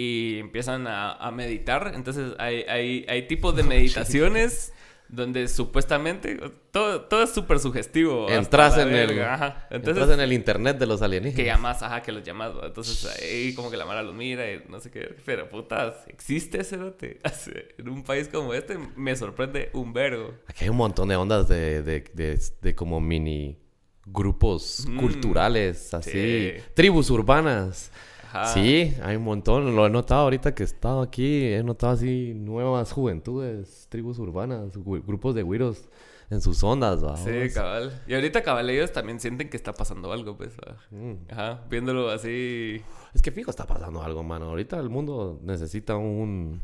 Y 0.00 0.38
empiezan 0.38 0.86
a, 0.86 1.12
a 1.12 1.30
meditar. 1.30 1.92
Entonces 1.94 2.32
hay, 2.38 2.62
hay, 2.68 3.04
hay 3.08 3.26
tipos 3.26 3.54
de 3.56 3.62
meditaciones. 3.74 4.72
Donde 5.12 5.48
supuestamente 5.48 6.38
todo, 6.70 7.00
todo 7.00 7.24
es 7.24 7.30
súper 7.30 7.58
sugestivo. 7.58 8.30
Entras 8.30 8.78
en 8.78 8.90
el... 8.94 9.20
Ajá. 9.20 9.66
Entonces, 9.68 10.00
entras 10.02 10.10
en 10.16 10.20
el 10.20 10.32
internet 10.32 10.78
de 10.78 10.86
los 10.86 11.02
alienígenas. 11.02 11.34
que 11.36 11.44
llamas, 11.44 11.82
ajá, 11.82 12.00
que 12.00 12.12
los 12.12 12.22
llamas. 12.22 12.52
Entonces 12.62 13.06
ahí 13.20 13.52
como 13.54 13.72
que 13.72 13.76
la 13.76 13.86
Mara 13.86 14.04
los 14.04 14.14
mira 14.14 14.48
y 14.52 14.62
no 14.68 14.78
sé 14.78 14.92
qué. 14.92 15.16
Pero 15.26 15.48
putas, 15.48 15.96
¿existe 16.06 16.60
ese? 16.60 16.76
En 17.78 17.88
un 17.88 18.04
país 18.04 18.28
como 18.28 18.54
este 18.54 18.78
me 18.94 19.16
sorprende 19.16 19.70
un 19.72 19.92
vergo. 19.92 20.32
Aquí 20.46 20.62
hay 20.62 20.70
un 20.70 20.76
montón 20.76 21.08
de 21.08 21.16
ondas 21.16 21.48
de, 21.48 21.82
de, 21.82 22.04
de, 22.14 22.40
de 22.62 22.74
como 22.76 23.00
mini 23.00 23.58
grupos 24.06 24.86
Mm, 24.88 24.96
culturales, 24.96 25.92
así. 25.92 26.10
sí. 26.12 26.52
Tribus 26.74 27.10
urbanas. 27.10 27.90
Ajá. 28.32 28.46
Sí, 28.46 28.94
hay 29.02 29.16
un 29.16 29.24
montón. 29.24 29.74
Lo 29.74 29.86
he 29.86 29.90
notado 29.90 30.22
ahorita 30.22 30.54
que 30.54 30.62
he 30.62 30.66
estado 30.66 31.02
aquí. 31.02 31.46
He 31.52 31.62
notado 31.64 31.94
así 31.94 32.32
nuevas 32.34 32.92
juventudes, 32.92 33.86
tribus 33.88 34.18
urbanas, 34.18 34.70
grupos 34.76 35.34
de 35.34 35.42
güiros 35.42 35.88
en 36.30 36.40
sus 36.40 36.62
ondas, 36.62 37.04
¿va? 37.04 37.16
Sí, 37.16 37.52
cabal. 37.52 38.02
Y 38.06 38.14
ahorita 38.14 38.42
cabal 38.42 38.70
ellos 38.70 38.92
también 38.92 39.18
sienten 39.18 39.48
que 39.50 39.56
está 39.56 39.72
pasando 39.74 40.12
algo, 40.12 40.36
pues. 40.36 40.52
Mm. 40.92 41.14
Ajá, 41.32 41.64
viéndolo 41.68 42.08
así. 42.10 42.80
Es 43.12 43.20
que 43.20 43.32
fijo 43.32 43.50
está 43.50 43.66
pasando 43.66 44.00
algo, 44.02 44.22
mano. 44.22 44.46
Ahorita 44.46 44.78
el 44.78 44.90
mundo 44.90 45.40
necesita 45.42 45.96
un... 45.96 46.62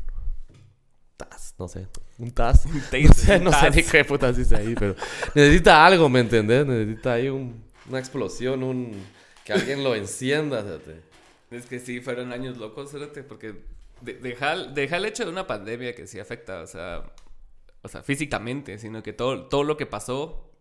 TAS, 1.17 1.55
no 1.59 1.67
sé. 1.67 1.87
Un 2.19 2.31
TAS. 2.31 2.63
taste, 2.91 3.01
no 3.03 3.13
sé, 3.13 3.37
un 3.39 3.43
no 3.43 3.51
sé 3.51 3.57
tas. 3.59 3.75
ni 3.75 3.83
qué 3.83 4.05
puta 4.05 4.31
dice 4.31 4.55
ahí, 4.55 4.73
pero... 4.77 4.95
Necesita 5.35 5.85
algo, 5.85 6.07
¿me 6.07 6.21
entendés? 6.21 6.65
Necesita 6.65 7.13
ahí 7.13 7.27
un- 7.27 7.61
una 7.89 7.99
explosión, 7.99 8.63
un... 8.63 8.91
Que 9.43 9.53
alguien 9.53 9.83
lo 9.83 9.95
encienda, 9.95 10.61
fíjate. 10.61 11.06
Es 11.51 11.65
que 11.65 11.79
sí, 11.79 12.01
fueron 12.01 12.31
años 12.33 12.57
locos, 12.57 12.93
espérate, 12.93 13.23
porque 13.23 13.55
de- 14.01 14.13
deja, 14.15 14.55
deja 14.55 14.97
el 14.97 15.05
hecho 15.05 15.23
de 15.25 15.31
una 15.31 15.47
pandemia 15.47 15.95
que 15.95 16.07
sí 16.07 16.19
afecta, 16.19 16.61
o 16.61 16.67
sea, 16.67 17.03
o 17.83 17.87
sea, 17.87 18.03
físicamente, 18.03 18.77
sino 18.79 19.01
que 19.03 19.13
todo, 19.13 19.45
todo 19.47 19.63
lo 19.63 19.77
que 19.77 19.85
pasó 19.85 20.51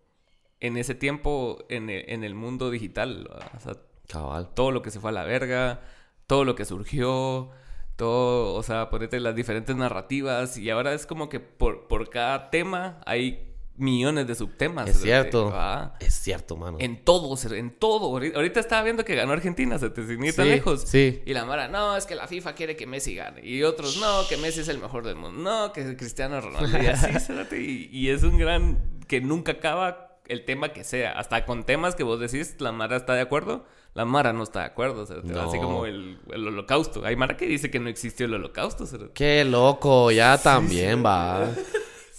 en 0.61 0.77
ese 0.77 0.95
tiempo 0.95 1.65
en 1.69 1.91
el, 1.91 2.05
en 2.09 2.25
el 2.25 2.35
mundo 2.35 2.71
digital, 2.71 3.29
o 3.57 3.61
sea, 3.61 3.75
Cabal. 4.09 4.55
todo 4.55 4.71
lo 4.71 4.83
que 4.83 4.91
se 4.91 5.01
fue 5.01 5.11
a 5.11 5.13
la 5.13 5.25
verga, 5.25 5.81
todo 6.27 6.45
lo 6.45 6.55
que 6.55 6.65
surgió, 6.65 7.51
todo, 7.97 8.55
o 8.55 8.63
sea, 8.63 8.89
ponete 8.91 9.19
las 9.21 9.35
diferentes 9.35 9.75
narrativas 9.75 10.57
y 10.57 10.71
ahora 10.71 10.95
es 10.95 11.07
como 11.07 11.29
que 11.29 11.41
por, 11.41 11.89
por 11.89 12.09
cada 12.11 12.51
tema 12.51 13.01
hay 13.07 13.46
millones 13.79 14.27
de 14.27 14.35
subtemas. 14.35 14.89
Es 14.89 15.01
cierto. 15.01 15.51
¿va? 15.51 15.97
Es 16.01 16.15
cierto, 16.15 16.57
mano. 16.57 16.79
En 16.81 17.05
todo, 17.05 17.37
en 17.55 17.71
todo. 17.71 18.07
Ahorita 18.17 18.61
estaba 18.61 18.83
viendo 18.83 19.05
que 19.05 19.15
ganó 19.15 19.33
Argentina, 19.33 19.79
se 19.79 19.91
te 19.91 20.07
sin 20.07 20.23
Sí, 20.33 20.43
lejos. 20.43 20.83
sí. 20.83 21.23
Y 21.27 21.35
la 21.35 21.45
Mara, 21.45 21.69
no, 21.69 21.97
es 21.97 22.07
que 22.07 22.15
la 22.15 22.27
FIFA 22.27 22.55
quiere 22.55 22.77
que 22.77 22.87
Messi 22.87 23.15
gane. 23.15 23.45
Y 23.47 23.63
otros, 23.63 23.99
no, 23.99 24.27
que 24.29 24.37
Messi 24.37 24.61
es 24.61 24.69
el 24.69 24.79
mejor 24.79 25.05
del 25.05 25.17
mundo. 25.17 25.41
No, 25.43 25.73
que 25.73 25.97
Cristiano 25.97 26.41
Ronaldo. 26.41 26.83
Y 26.83 26.87
así, 26.87 27.09
y, 27.57 27.89
y 27.93 28.11
es 28.11 28.23
un 28.23 28.39
gran 28.39 28.79
que 29.07 29.21
nunca 29.21 29.53
acaba 29.53 30.19
el 30.29 30.45
tema 30.45 30.71
que 30.73 30.83
sea. 30.85 31.13
Hasta 31.13 31.45
con 31.45 31.65
temas 31.65 31.95
que 31.95 32.03
vos 32.03 32.19
decís, 32.19 32.57
la 32.59 32.73
Mara 32.73 32.97
está 32.97 33.15
de 33.15 33.21
acuerdo. 33.21 33.65
La 33.95 34.05
Mara 34.05 34.33
no 34.33 34.43
está 34.43 34.61
de 34.61 34.67
acuerdo. 34.67 35.07
No. 35.25 35.41
Así 35.43 35.59
como 35.59 35.87
el, 35.87 36.19
el 36.31 36.47
holocausto. 36.47 37.05
Hay 37.05 37.17
Mara 37.17 37.37
que 37.37 37.47
dice 37.47 37.71
que 37.71 37.79
no 37.81 37.89
existió 37.89 38.27
el 38.27 38.35
holocausto. 38.35 38.87
cérate. 38.87 39.13
Qué 39.15 39.45
loco, 39.45 40.11
ya 40.11 40.37
también 40.39 41.05
va. 41.05 41.49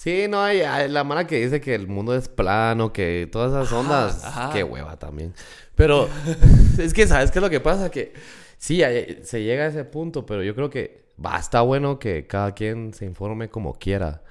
Sí, 0.07 0.27
no, 0.29 0.41
hay, 0.41 0.61
hay 0.61 0.87
la 0.87 1.03
mala 1.03 1.27
que 1.27 1.37
dice 1.43 1.59
que 1.59 1.75
el 1.75 1.87
mundo 1.89 2.15
es 2.15 2.29
plano, 2.29 2.93
que 2.93 3.27
todas 3.29 3.51
esas 3.51 3.73
ondas, 3.77 4.23
ajá. 4.23 4.51
qué 4.53 4.63
hueva 4.63 4.97
también. 4.97 5.33
Pero 5.75 6.07
es 6.77 6.93
que, 6.93 7.05
¿sabes 7.07 7.29
qué 7.29 7.39
es 7.39 7.43
lo 7.43 7.49
que 7.49 7.59
pasa? 7.59 7.91
Que 7.91 8.13
Sí, 8.57 8.81
se 9.23 9.43
llega 9.43 9.65
a 9.65 9.67
ese 9.67 9.83
punto, 9.83 10.25
pero 10.25 10.43
yo 10.43 10.55
creo 10.55 10.69
que 10.69 11.09
va, 11.23 11.37
está 11.37 11.59
bueno 11.59 11.99
que 11.99 12.25
cada 12.25 12.53
quien 12.53 12.93
se 12.93 13.03
informe 13.03 13.49
como 13.49 13.73
quiera. 13.73 14.23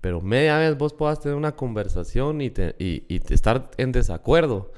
Pero 0.00 0.20
media 0.20 0.56
vez 0.58 0.78
vos 0.78 0.94
puedas 0.94 1.18
tener 1.20 1.36
una 1.36 1.56
conversación 1.56 2.40
y, 2.40 2.50
te- 2.50 2.76
y, 2.78 3.02
y 3.08 3.18
te 3.18 3.34
estar 3.34 3.72
en 3.76 3.90
desacuerdo. 3.90 4.70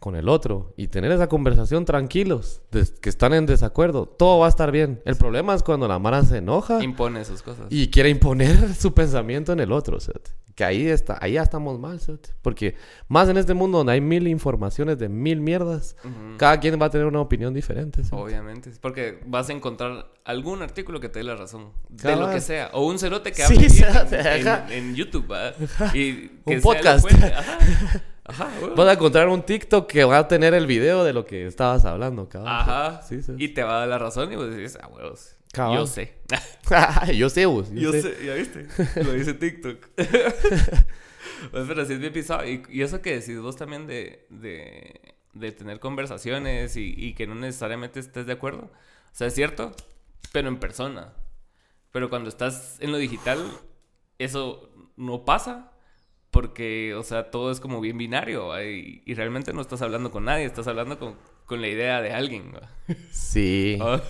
Con 0.00 0.14
el 0.14 0.28
otro 0.28 0.74
y 0.76 0.88
tener 0.88 1.10
esa 1.10 1.26
conversación 1.28 1.84
tranquilos, 1.84 2.60
de 2.70 2.86
que 3.00 3.08
están 3.08 3.32
en 3.34 3.46
desacuerdo, 3.46 4.06
todo 4.06 4.38
va 4.40 4.46
a 4.46 4.48
estar 4.50 4.70
bien. 4.70 5.00
El 5.04 5.16
problema 5.16 5.54
es 5.54 5.62
cuando 5.62 5.88
la 5.88 5.98
Mara 5.98 6.22
se 6.22 6.38
enoja 6.38 6.82
Impone 6.84 7.24
sus 7.24 7.42
cosas. 7.42 7.66
y 7.70 7.88
quiere 7.88 8.10
imponer 8.10 8.74
su 8.78 8.92
pensamiento 8.94 9.52
en 9.52 9.60
el 9.60 9.72
otro, 9.72 9.98
¿cierto? 10.00 10.30
Que 10.54 10.64
ahí 10.64 10.86
está, 10.86 11.18
ahí 11.20 11.32
ya 11.34 11.42
estamos 11.42 11.78
mal, 11.78 12.00
¿cierto? 12.00 12.30
Porque 12.40 12.76
más 13.08 13.28
en 13.28 13.36
este 13.36 13.52
mundo 13.52 13.78
donde 13.78 13.92
hay 13.94 14.00
mil 14.00 14.26
informaciones 14.26 14.98
de 14.98 15.08
mil 15.10 15.40
mierdas, 15.40 15.96
cada 16.38 16.60
quien 16.60 16.80
va 16.80 16.86
a 16.86 16.90
tener 16.90 17.06
una 17.06 17.20
opinión 17.20 17.52
diferente. 17.52 18.02
Obviamente, 18.10 18.70
porque 18.80 19.20
vas 19.26 19.50
a 19.50 19.52
encontrar 19.52 20.06
algún 20.24 20.62
artículo 20.62 20.98
que 21.00 21.08
te 21.10 21.18
dé 21.18 21.24
la 21.24 21.36
razón, 21.36 21.72
de 21.90 22.16
lo 22.16 22.30
que 22.30 22.40
sea, 22.40 22.70
o 22.72 22.86
un 22.86 22.98
cerote 22.98 23.32
que 23.32 23.42
Sí, 23.42 23.82
hable 23.84 24.40
en, 24.40 24.72
en- 24.72 24.94
YouTube, 24.94 25.26
que 25.92 26.40
Un 26.46 26.60
podcast. 26.62 27.06
Ajá, 28.28 28.50
güey. 28.60 28.74
Vas 28.74 28.88
a 28.88 28.92
encontrar 28.94 29.28
un 29.28 29.42
TikTok 29.42 29.86
que 29.90 30.04
va 30.04 30.18
a 30.18 30.28
tener 30.28 30.52
el 30.54 30.66
video 30.66 31.04
de 31.04 31.12
lo 31.12 31.24
que 31.26 31.46
estabas 31.46 31.84
hablando, 31.84 32.28
cabrón. 32.28 32.52
Ajá, 32.52 33.02
Sí, 33.02 33.22
sí. 33.22 33.32
y 33.38 33.48
te 33.48 33.62
va 33.62 33.76
a 33.76 33.78
dar 33.80 33.88
la 33.88 33.98
razón 33.98 34.32
y 34.32 34.36
vos 34.36 34.50
decís, 34.54 34.76
ah, 34.82 34.88
huevos, 34.88 35.36
Cabal. 35.52 35.78
yo 35.78 35.86
sé. 35.86 36.14
yo 37.14 37.28
sé, 37.30 37.46
vos. 37.46 37.70
Yo, 37.70 37.80
Yo 37.80 37.92
sé. 37.92 38.02
sé, 38.02 38.26
ya 38.26 38.34
viste, 38.34 38.66
lo 39.04 39.12
dice 39.12 39.34
TikTok. 39.34 39.86
Pues, 41.50 41.64
pero 41.68 41.84
sí 41.84 41.92
es 41.92 42.00
bien 42.00 42.12
pisado. 42.12 42.46
Y, 42.48 42.62
y 42.70 42.80
eso 42.82 43.02
que 43.02 43.18
decís 43.18 43.38
vos 43.40 43.56
también 43.56 43.86
de, 43.86 44.26
de, 44.30 45.14
de 45.34 45.52
tener 45.52 45.80
conversaciones 45.80 46.76
y, 46.76 46.94
y 46.96 47.12
que 47.14 47.26
no 47.26 47.34
necesariamente 47.34 48.00
estés 48.00 48.26
de 48.26 48.32
acuerdo. 48.32 48.62
O 48.64 48.70
sea, 49.12 49.26
es 49.26 49.34
cierto, 49.34 49.72
pero 50.32 50.48
en 50.48 50.56
persona. 50.58 51.12
Pero 51.92 52.08
cuando 52.08 52.30
estás 52.30 52.78
en 52.80 52.90
lo 52.90 52.96
digital, 52.98 53.38
eso 54.18 54.70
no 54.96 55.24
pasa. 55.26 55.72
Porque, 56.36 56.94
o 56.94 57.02
sea, 57.02 57.30
todo 57.30 57.50
es 57.50 57.60
como 57.60 57.80
bien 57.80 57.96
binario. 57.96 58.62
Y, 58.62 59.02
y 59.06 59.14
realmente 59.14 59.54
no 59.54 59.62
estás 59.62 59.80
hablando 59.80 60.10
con 60.10 60.26
nadie, 60.26 60.44
estás 60.44 60.66
hablando 60.66 60.98
con, 60.98 61.14
con 61.46 61.62
la 61.62 61.68
idea 61.68 62.02
de 62.02 62.12
alguien. 62.12 62.52
Sí. 63.10 63.78
Ah, 63.80 64.02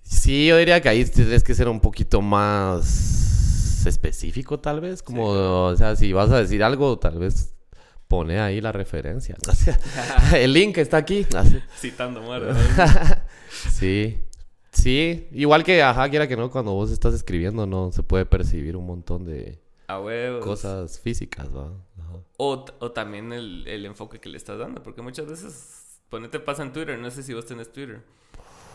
Sí, 0.00 0.46
yo 0.46 0.56
diría 0.56 0.80
que 0.80 0.88
ahí 0.88 1.04
tienes 1.04 1.44
que 1.44 1.54
ser 1.54 1.68
un 1.68 1.80
poquito 1.80 2.22
más 2.22 3.84
específico, 3.84 4.60
tal 4.60 4.80
vez. 4.80 5.02
Como, 5.02 5.26
o 5.26 5.76
sea, 5.76 5.94
si 5.94 6.14
vas 6.14 6.30
a 6.30 6.38
decir 6.38 6.64
algo, 6.64 6.98
tal 6.98 7.18
vez 7.18 7.52
pone 8.08 8.40
ahí 8.40 8.62
la 8.62 8.72
referencia. 8.72 9.36
O 9.46 9.54
sea, 9.54 9.78
el 10.40 10.54
link 10.54 10.78
está 10.78 10.96
aquí. 10.96 11.26
Citando 11.78 12.22
muerte. 12.22 12.58
Sí. 13.72 14.22
Sí. 14.72 15.28
Igual 15.32 15.64
que, 15.64 15.82
ajá, 15.82 16.08
quiera 16.08 16.26
que 16.26 16.36
no, 16.38 16.50
cuando 16.50 16.72
vos 16.72 16.90
estás 16.90 17.12
escribiendo 17.12 17.66
no 17.66 17.92
se 17.92 18.02
puede 18.02 18.24
percibir 18.24 18.74
un 18.74 18.86
montón 18.86 19.26
de 19.26 19.65
A 19.88 20.00
huevos. 20.00 20.44
cosas 20.44 20.98
físicas, 21.00 21.48
¿va? 21.54 21.70
Ajá. 21.98 22.18
O, 22.38 22.64
o 22.80 22.92
también 22.92 23.32
el, 23.32 23.66
el 23.68 23.86
enfoque 23.86 24.18
que 24.20 24.28
le 24.28 24.36
estás 24.36 24.58
dando, 24.58 24.82
porque 24.82 25.02
muchas 25.02 25.26
veces, 25.26 26.00
ponete 26.08 26.40
pasa 26.40 26.62
en 26.62 26.72
Twitter, 26.72 26.98
no 26.98 27.10
sé 27.10 27.22
si 27.22 27.34
vos 27.34 27.46
tenés 27.46 27.72
Twitter, 27.72 28.02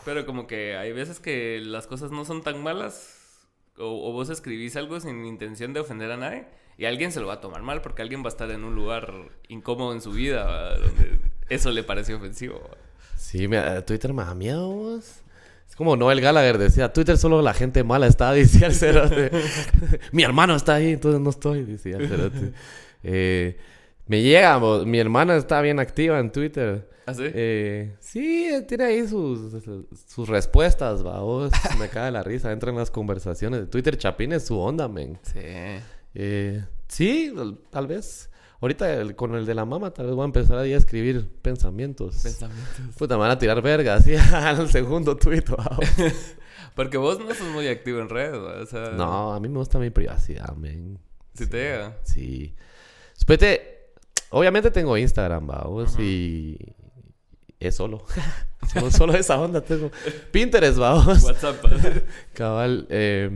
pero 0.04 0.24
como 0.26 0.46
que 0.46 0.76
hay 0.76 0.92
veces 0.92 1.20
que 1.20 1.60
las 1.62 1.86
cosas 1.86 2.10
no 2.10 2.24
son 2.24 2.42
tan 2.42 2.62
malas, 2.62 3.46
o, 3.78 4.08
o 4.08 4.12
vos 4.12 4.28
escribís 4.30 4.76
algo 4.76 4.98
sin 5.00 5.24
intención 5.26 5.72
de 5.72 5.80
ofender 5.80 6.10
a 6.10 6.16
nadie, 6.16 6.46
y 6.78 6.86
alguien 6.86 7.12
se 7.12 7.20
lo 7.20 7.26
va 7.26 7.34
a 7.34 7.40
tomar 7.40 7.62
mal, 7.62 7.82
porque 7.82 8.02
alguien 8.02 8.22
va 8.22 8.26
a 8.26 8.28
estar 8.28 8.50
en 8.50 8.64
un 8.64 8.74
lugar 8.74 9.12
incómodo 9.48 9.92
en 9.92 10.00
su 10.00 10.10
vida, 10.12 10.44
¿va? 10.44 10.78
donde 10.78 11.20
eso 11.50 11.70
le 11.70 11.82
parece 11.84 12.14
ofensivo. 12.14 12.58
¿va? 12.60 12.76
Sí, 13.16 13.46
me- 13.48 13.82
Twitter 13.82 14.12
me 14.12 14.24
da 14.24 14.34
miedo, 14.34 14.68
vos. 14.70 15.21
Es 15.68 15.76
como 15.76 15.96
Noel 15.96 16.20
Gallagher 16.20 16.58
decía, 16.58 16.92
Twitter 16.92 17.16
solo 17.16 17.40
la 17.42 17.54
gente 17.54 17.82
mala 17.84 18.06
está, 18.06 18.32
decía 18.32 18.66
el 18.66 18.74
cerote. 18.74 19.30
mi 20.12 20.22
hermano 20.22 20.54
está 20.54 20.74
ahí, 20.74 20.92
entonces 20.92 21.20
no 21.20 21.30
estoy, 21.30 21.64
decía 21.64 21.96
el 21.96 22.08
cerote. 22.08 22.52
Eh, 23.02 23.56
me 24.06 24.22
llega, 24.22 24.60
mi 24.84 24.98
hermana 24.98 25.36
está 25.36 25.60
bien 25.60 25.80
activa 25.80 26.18
en 26.18 26.30
Twitter. 26.30 26.88
¿Así? 27.06 27.22
Eh, 27.24 27.96
sí, 28.00 28.50
tiene 28.68 28.84
ahí 28.84 29.08
sus, 29.08 29.52
sus 30.06 30.28
respuestas, 30.28 31.04
va, 31.04 31.20
vos. 31.20 31.52
Me 31.78 31.88
cae 31.88 32.10
la 32.10 32.22
risa, 32.22 32.52
entra 32.52 32.70
en 32.70 32.76
las 32.76 32.90
conversaciones. 32.90 33.60
de 33.60 33.66
Twitter 33.66 33.96
Chapín 33.96 34.32
es 34.32 34.46
su 34.46 34.58
onda, 34.58 34.88
men. 34.88 35.18
Sí. 35.22 35.40
Eh, 36.14 36.64
sí, 36.88 37.34
tal 37.70 37.86
vez. 37.86 38.30
Ahorita 38.62 38.92
el- 38.94 39.16
con 39.16 39.34
el 39.34 39.44
de 39.44 39.54
la 39.54 39.64
mama, 39.64 39.90
tal 39.92 40.06
vez 40.06 40.14
voy 40.14 40.22
a 40.22 40.26
empezar 40.26 40.56
ahí 40.56 40.72
a 40.72 40.76
escribir 40.76 41.28
pensamientos. 41.42 42.22
Pensamientos. 42.22 42.96
Puta, 42.96 43.16
me 43.16 43.20
van 43.22 43.32
a 43.32 43.38
tirar 43.38 43.60
verga, 43.60 43.94
así 43.96 44.14
al 44.14 44.70
segundo 44.70 45.16
tuit. 45.16 45.50
Porque 46.76 46.96
vos 46.96 47.18
no 47.18 47.34
sos 47.34 47.48
muy 47.48 47.68
activo 47.68 48.00
en 48.00 48.08
redes, 48.08 48.34
o 48.36 48.66
sea... 48.66 48.90
No, 48.92 49.34
a 49.34 49.40
mí 49.40 49.48
me 49.48 49.58
gusta 49.58 49.78
mi 49.78 49.90
privacidad, 49.90 50.54
men. 50.56 50.98
Si 51.34 51.46
te 51.46 51.56
llega. 51.58 51.96
Sí. 52.04 52.54
Espérate, 53.18 53.90
obviamente 54.30 54.70
tengo 54.70 54.96
Instagram, 54.96 55.46
vamos, 55.46 55.98
y 55.98 56.56
es 57.60 57.74
solo. 57.76 58.04
solo. 58.72 58.90
Solo 58.90 59.14
esa 59.14 59.38
onda 59.40 59.60
tengo. 59.60 59.90
Pinterest, 60.30 60.78
vamos. 60.78 61.22
WhatsApp. 61.22 61.62
Cabal, 62.32 62.86
eh, 62.90 63.30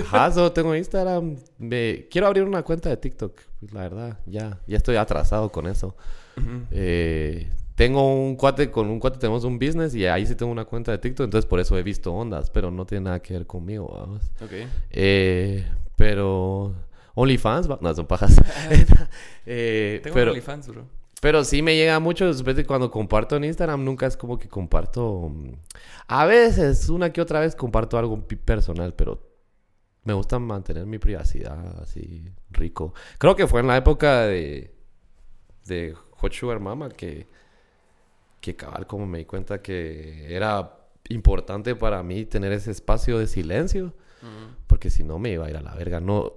ajá, 0.00 0.32
solo 0.32 0.52
tengo 0.52 0.74
Instagram. 0.74 1.36
Me, 1.58 2.06
quiero 2.10 2.26
abrir 2.26 2.44
una 2.44 2.62
cuenta 2.62 2.88
de 2.88 2.96
TikTok, 2.96 3.40
pues, 3.60 3.72
la 3.72 3.80
verdad, 3.82 4.18
ya, 4.26 4.60
ya 4.66 4.76
estoy 4.76 4.96
atrasado 4.96 5.50
con 5.50 5.66
eso. 5.66 5.96
Ujú. 6.36 6.66
Eh, 6.70 7.50
tengo 7.74 8.14
un 8.14 8.36
cuate, 8.36 8.70
con 8.70 8.88
un 8.88 8.98
cuate 8.98 9.18
tenemos 9.18 9.44
un 9.44 9.58
business 9.58 9.94
y 9.94 10.06
ahí 10.06 10.26
sí 10.26 10.34
tengo 10.34 10.50
una 10.50 10.64
cuenta 10.64 10.92
de 10.92 10.98
TikTok, 10.98 11.24
entonces 11.24 11.46
por 11.48 11.60
eso 11.60 11.76
he 11.78 11.82
visto 11.82 12.12
ondas, 12.12 12.50
pero 12.50 12.70
no 12.70 12.86
tiene 12.86 13.04
nada 13.04 13.20
que 13.20 13.34
ver 13.34 13.46
conmigo, 13.46 13.88
vamos. 13.98 14.22
ok. 14.42 14.52
Eh, 14.90 15.66
pero 15.94 16.74
OnlyFans, 17.14 17.68
no, 17.80 17.94
son 17.94 18.06
pajas. 18.06 18.36
Eh, 19.46 20.00
Tengo 20.02 20.14
pero, 20.14 20.30
OnlyFans, 20.32 20.68
bro. 20.68 20.86
pero 21.20 21.44
sí 21.44 21.62
me 21.62 21.76
llega 21.76 22.00
mucho, 22.00 22.26
después 22.26 22.56
de 22.56 22.64
cuando 22.66 22.90
comparto 22.90 23.36
en 23.36 23.44
Instagram, 23.44 23.84
nunca 23.84 24.06
es 24.06 24.16
como 24.16 24.38
que 24.38 24.48
comparto... 24.48 25.28
mm, 25.32 25.52
A 26.08 26.24
veces, 26.26 26.88
una 26.88 27.12
que 27.12 27.20
otra 27.20 27.40
vez 27.40 27.54
comparto 27.54 27.98
algo 27.98 28.26
personal, 28.44 28.94
pero 28.94 29.20
me 30.06 30.14
gusta 30.14 30.38
mantener 30.38 30.86
mi 30.86 30.98
privacidad 30.98 31.82
así 31.82 32.32
rico. 32.50 32.94
Creo 33.18 33.34
que 33.34 33.46
fue 33.46 33.60
en 33.60 33.66
la 33.66 33.76
época 33.76 34.22
de, 34.22 34.72
de 35.66 35.94
Hot 36.12 36.32
Sugar 36.32 36.60
Mama 36.60 36.88
que, 36.90 37.28
que 38.40 38.54
cabal 38.54 38.86
como 38.86 39.04
me 39.04 39.18
di 39.18 39.24
cuenta 39.24 39.60
que 39.60 40.32
era 40.34 40.78
importante 41.08 41.74
para 41.74 42.02
mí 42.04 42.24
tener 42.24 42.52
ese 42.52 42.70
espacio 42.70 43.18
de 43.18 43.26
silencio. 43.26 43.94
Porque 44.66 44.90
si 44.90 45.04
no 45.04 45.18
me 45.20 45.30
iba 45.30 45.46
a 45.46 45.50
ir 45.50 45.56
a 45.56 45.60
la 45.60 45.74
verga. 45.74 46.00
No. 46.00 46.32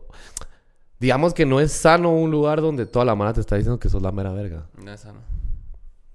Digamos 1.00 1.34
que 1.34 1.46
no 1.46 1.60
es 1.60 1.72
sano 1.72 2.12
un 2.12 2.30
lugar 2.30 2.62
donde 2.62 2.86
toda 2.86 3.06
la 3.06 3.16
mano 3.16 3.34
te 3.34 3.40
está 3.40 3.56
diciendo 3.56 3.80
que 3.80 3.90
sos 3.90 4.02
la 4.02 4.12
mera 4.12 4.32
verga. 4.32 4.68
No 4.78 4.92
es 4.92 5.00
sano. 5.00 5.22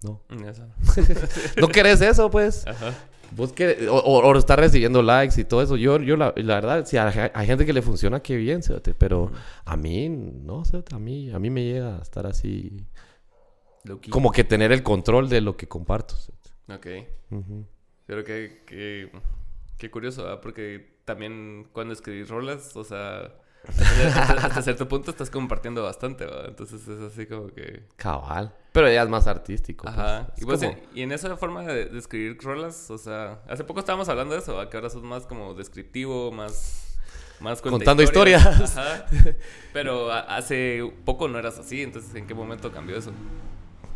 No. 0.03 0.21
No 0.29 0.49
es 0.49 0.57
sano. 0.57 0.73
No 1.61 1.69
querés 1.69 2.01
eso, 2.01 2.31
pues. 2.31 2.65
Ajá. 2.67 2.95
Vos 3.33 3.55
querés- 3.55 3.89
o, 3.89 3.97
o, 3.97 4.37
estar 4.39 4.59
recibiendo 4.59 5.03
likes 5.03 5.41
y 5.41 5.45
todo 5.45 5.63
eso. 5.63 5.77
Yo, 5.77 5.99
yo 6.01 6.17
la, 6.17 6.33
la 6.37 6.55
verdad, 6.57 6.87
si 6.87 6.97
hay, 6.97 7.31
hay 7.33 7.47
gente 7.47 7.67
que 7.67 7.73
le 7.73 7.83
funciona, 7.83 8.21
qué 8.21 8.37
bien, 8.37 8.63
Pero 8.99 9.31
a 9.65 9.77
mí, 9.77 10.09
no, 10.09 10.63
a 10.93 10.99
mí, 10.99 11.31
a 11.31 11.39
mí 11.39 11.51
me 11.51 11.65
llega 11.65 11.99
a 11.99 12.03
estar 12.03 12.27
así. 12.27 12.85
Low-key. 13.85 14.11
Como 14.11 14.33
que 14.33 14.45
tener 14.45 14.73
el 14.73 14.83
control 14.83 15.29
de 15.29 15.41
lo 15.41 15.57
que 15.57 15.69
comparto. 15.69 16.15
cerote. 16.17 16.51
Ok. 16.69 17.09
Ujú. 17.31 17.67
Pero 18.07 18.25
que, 18.25 18.63
que, 18.67 19.11
qué 19.79 19.91
curioso, 19.91 20.23
¿verdad? 20.23 20.41
Porque 20.41 20.99
también 21.05 21.69
cuando 21.73 21.93
escribís 21.93 22.29
rolas, 22.29 22.77
o 22.77 22.85
sea, 22.85 23.35
hasta, 23.69 24.21
hasta- 24.23 24.47
hasta 24.49 24.63
cierto 24.63 24.89
punto 24.89 25.11
estás 25.11 25.31
compartiendo 25.31 25.83
bastante, 25.83 26.25
¿verdad? 26.27 26.47
Entonces 26.49 26.87
es 26.87 27.01
así 27.01 27.27
como 27.27 27.49
que... 27.49 27.83
Cabal. 27.97 28.55
Pero 28.73 28.91
ya 28.91 29.03
es 29.03 29.09
más 29.09 29.27
artístico. 29.27 29.85
pues. 29.85 29.97
Ajá. 29.97 30.29
Es 30.37 30.43
Y, 30.43 30.45
vos 30.45 30.59
como- 30.61 30.73
en, 30.73 30.83
y 30.95 31.03
en 31.03 31.13
esa 31.13 31.37
forma 31.37 31.63
de, 31.63 31.87
de 31.87 31.99
escribir 31.99 32.39
rolas, 32.43 32.91
o 32.91 32.99
sea, 32.99 33.41
hace 33.49 33.65
poco 33.65 33.81
estábamos 33.81 34.09
hablando 34.09 34.35
de 34.35 34.41
eso, 34.41 34.55
¿verdad? 34.57 34.71
Que 34.71 34.77
ahora 34.77 34.91
sos 34.91 35.03
más 35.03 35.27
como 35.27 35.55
descriptivo, 35.55 36.33
más... 36.33 36.81
Más 37.41 37.61
Contando 37.61 38.03
historias. 38.03 38.47
Ajá. 38.79 39.07
Pero 39.73 40.11
hace 40.13 40.89
poco 41.05 41.27
no 41.29 41.39
eras 41.39 41.59
así, 41.59 41.83
entonces 41.83 42.15
¿en 42.15 42.27
qué 42.29 42.33
momento 42.35 42.71
cambió 42.73 42.97
eso? 42.97 43.11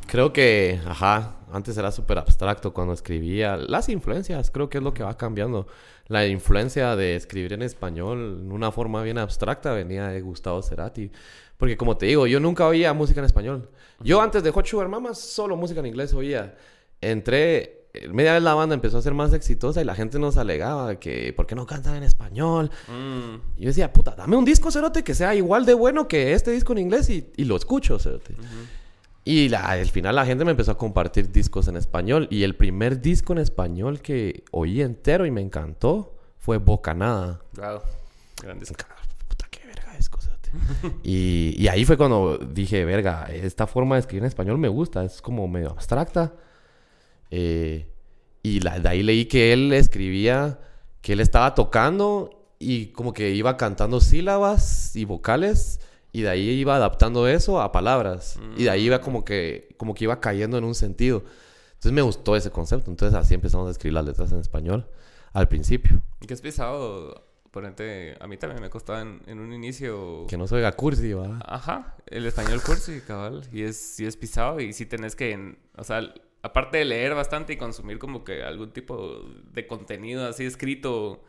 Creo 0.09 0.32
que, 0.32 0.80
ajá, 0.86 1.36
antes 1.52 1.76
era 1.76 1.92
súper 1.92 2.16
abstracto 2.18 2.72
cuando 2.72 2.94
escribía. 2.94 3.56
Las 3.56 3.88
influencias, 3.90 4.50
creo 4.50 4.70
que 4.70 4.78
es 4.78 4.84
lo 4.84 4.94
que 4.94 5.02
va 5.02 5.16
cambiando. 5.16 5.66
La 6.06 6.26
influencia 6.26 6.96
de 6.96 7.14
escribir 7.14 7.52
en 7.52 7.61
español 7.62 8.38
en 8.40 8.50
una 8.50 8.72
forma 8.72 9.02
bien 9.02 9.18
abstracta 9.18 9.72
venía 9.72 10.09
de 10.09 10.20
Gustavo 10.22 10.62
Cerati. 10.62 11.11
Porque 11.59 11.76
como 11.76 11.96
te 11.98 12.06
digo, 12.06 12.26
yo 12.26 12.40
nunca 12.40 12.66
oía 12.66 12.94
música 12.94 13.20
en 13.20 13.26
español. 13.26 13.68
Yo 14.00 14.22
antes 14.22 14.42
de 14.42 14.50
Hot 14.50 14.64
Sugar 14.66 14.88
Mama 14.88 15.12
solo 15.14 15.56
música 15.56 15.80
en 15.80 15.86
inglés 15.86 16.14
oía. 16.14 16.56
Entré, 17.02 17.88
eh, 17.92 18.09
media 18.09 18.32
vez 18.32 18.42
la 18.42 18.54
banda 18.54 18.74
empezó 18.74 18.96
a 18.98 19.02
ser 19.02 19.12
más 19.12 19.32
exitosa 19.34 19.82
y 19.82 19.84
la 19.84 19.94
gente 19.94 20.18
nos 20.18 20.36
alegaba 20.38 20.98
que, 20.98 21.34
¿por 21.34 21.46
qué 21.46 21.54
no 21.54 21.66
cantan 21.66 21.96
en 21.96 22.02
español? 22.04 22.70
Mm, 22.88 23.34
Y 23.59 23.62
yo 23.64 23.68
decía, 23.68 23.92
puta, 23.92 24.14
dame 24.16 24.36
un 24.36 24.44
disco, 24.46 24.70
Cerote, 24.70 25.04
que 25.04 25.14
sea 25.14 25.34
igual 25.34 25.66
de 25.66 25.74
bueno 25.74 26.09
que 26.09 26.32
este 26.32 26.50
disco 26.52 26.72
en 26.72 26.78
inglés 26.78 27.11
y, 27.11 27.30
y 27.36 27.44
lo 27.44 27.56
escucho, 27.56 27.98
Cerote. 27.98 28.32
ujú. 28.32 28.44
Y 29.29 29.51
la- 29.51 29.66
al 29.68 29.91
final 29.91 30.16
la 30.16 30.24
gente 30.24 30.43
me 30.47 30.53
empezó 30.53 30.70
a 30.70 30.79
compartir 30.79 31.31
discos 31.31 31.68
en 31.68 31.76
español. 31.76 32.29
Y 32.31 32.45
el 32.45 32.57
primer 32.57 33.03
disco 33.03 33.35
en 33.35 33.41
español 33.41 34.01
que 34.01 34.43
oí 34.53 34.81
entero 34.81 35.26
y 35.26 35.31
me 35.31 35.43
encantó 35.43 36.16
fue 36.39 36.57
Bocanada. 36.57 37.43
Wow. 37.57 37.81
Grandes. 38.43 38.72
Puta, 39.29 39.47
qué 39.51 39.66
verga 39.66 39.95
disco, 39.95 40.18
y, 41.03 41.55
y 41.59 41.68
ahí 41.68 41.85
fue 41.85 41.99
cuando 41.99 42.39
dije, 42.39 42.87
verga, 42.87 43.26
esta 43.31 43.66
forma 43.66 43.97
de 43.97 44.01
escribir 44.01 44.22
en 44.22 44.29
español 44.29 44.57
me 44.57 44.68
gusta. 44.68 45.05
Es 45.05 45.20
como 45.20 45.47
medio 45.47 45.72
abstracta. 45.72 46.33
Eh, 47.31 47.87
y 48.43 48.61
la- 48.61 48.79
de 48.79 48.89
ahí 48.89 49.03
leí 49.03 49.26
que 49.26 49.53
él 49.53 49.74
escribía, 49.74 50.59
que 51.03 51.12
él 51.12 51.20
estaba 51.20 51.55
tocando 51.55 52.49
y 52.59 52.87
como 52.93 53.12
que 53.12 53.29
iba 53.33 53.59
cantando 53.59 54.01
sílabas 54.01 54.97
y 54.97 55.05
vocales 55.05 55.81
y 56.18 56.22
de 56.22 56.30
ahí 56.30 56.48
iba 56.50 56.74
adaptando 56.76 57.28
eso 57.28 57.60
a 57.60 57.70
palabras 57.70 58.38
y 58.56 58.64
de 58.64 58.70
ahí 58.70 58.86
iba 58.86 59.00
como 59.00 59.24
que, 59.24 59.74
como 59.76 59.94
que 59.94 60.04
iba 60.04 60.20
cayendo 60.20 60.58
en 60.58 60.64
un 60.64 60.74
sentido. 60.74 61.22
Entonces 61.68 61.92
me 61.92 62.02
gustó 62.02 62.34
ese 62.34 62.50
concepto, 62.50 62.90
entonces 62.90 63.16
así 63.16 63.34
empezamos 63.34 63.68
a 63.68 63.70
escribir 63.70 63.94
las 63.94 64.04
letras 64.04 64.32
en 64.32 64.40
español 64.40 64.88
al 65.32 65.46
principio. 65.46 66.02
¿Y 66.20 66.26
qué 66.26 66.34
has 66.34 66.40
pisado? 66.40 67.24
Ponente, 67.52 68.16
a 68.20 68.26
mí 68.26 68.36
también 68.36 68.60
me 68.60 68.68
costaba 68.68 69.00
en, 69.00 69.22
en 69.26 69.38
un 69.38 69.52
inicio. 69.52 70.26
Que 70.28 70.36
no 70.36 70.46
se 70.46 70.56
oiga 70.56 70.72
cursi, 70.72 71.12
¿va? 71.12 71.38
Ajá, 71.46 71.96
el 72.06 72.26
español 72.26 72.60
cursi, 72.62 73.00
cabal. 73.00 73.42
Y 73.52 73.62
es, 73.62 73.76
sí 73.76 74.04
es 74.04 74.16
pisado 74.16 74.60
y 74.60 74.72
sí 74.72 74.84
tenés 74.86 75.14
que, 75.16 75.56
o 75.76 75.84
sea, 75.84 76.00
aparte 76.42 76.78
de 76.78 76.84
leer 76.84 77.14
bastante 77.14 77.52
y 77.52 77.56
consumir 77.56 77.98
como 77.98 78.24
que 78.24 78.42
algún 78.42 78.72
tipo 78.72 79.22
de 79.52 79.66
contenido 79.66 80.26
así 80.26 80.44
escrito, 80.44 81.22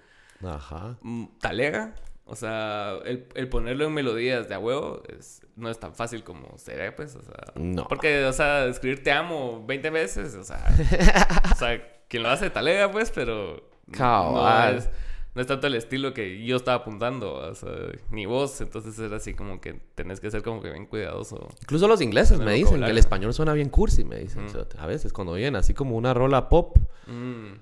Ajá. 0.44 0.98
mm, 1.02 1.26
talega. 1.40 1.94
O 2.32 2.36
sea, 2.36 2.94
el, 3.06 3.26
el 3.34 3.50
ponerlo 3.50 3.86
en 3.86 3.94
melodías 3.94 4.48
de 4.48 4.54
a 4.56 4.60
huevo 4.60 5.02
es, 5.18 5.42
no 5.56 5.70
es 5.70 5.80
tan 5.80 5.96
fácil 5.96 6.24
como 6.24 6.58
sería, 6.58 6.96
pues, 6.96 7.16
o 7.16 7.22
sea. 7.24 7.52
No. 7.56 7.88
Porque, 7.88 8.24
o 8.26 8.34
sea, 8.34 8.66
escribir 8.66 9.04
te 9.04 9.12
amo 9.12 9.64
20 9.66 9.90
veces, 9.90 10.36
o 10.36 10.44
sea. 10.44 10.64
o 11.52 11.56
sea, 11.56 11.82
quien 12.08 12.24
lo 12.24 12.30
hace 12.30 12.50
talega, 12.50 12.92
pues, 12.92 13.12
pero. 13.12 13.68
No 14.72 14.78
es, 14.78 14.90
no 15.34 15.42
es 15.42 15.48
tanto 15.48 15.66
el 15.68 15.74
estilo 15.76 16.14
que 16.14 16.44
yo 16.46 16.56
estaba 16.58 16.78
apuntando, 16.78 17.34
o 17.34 17.56
sea, 17.56 17.72
ni 18.12 18.28
vos. 18.28 18.62
Entonces 18.62 18.98
era 19.00 19.18
así 19.18 19.34
como 19.34 19.60
que 19.60 19.74
tenés 19.96 20.20
que 20.20 20.30
ser 20.30 20.44
como 20.44 20.62
que 20.62 20.70
bien 20.70 20.86
cuidadoso. 20.86 21.48
Incluso 21.62 21.88
los 21.88 22.00
ingleses 22.02 22.38
me 22.40 22.54
dicen 22.54 22.84
que 22.84 22.92
el 22.92 22.98
español 23.00 23.34
suena 23.34 23.54
bien 23.54 23.70
cursi, 23.70 24.04
me 24.04 24.18
dicen. 24.20 24.46
O 24.46 24.50
sea, 24.50 24.66
a 24.78 24.86
veces 24.86 25.14
cuando 25.14 25.34
oyen 25.34 25.56
así 25.56 25.74
como 25.74 25.96
una 25.98 26.14
rola 26.14 26.48
pop, 26.50 26.78
Mm. 27.08 27.54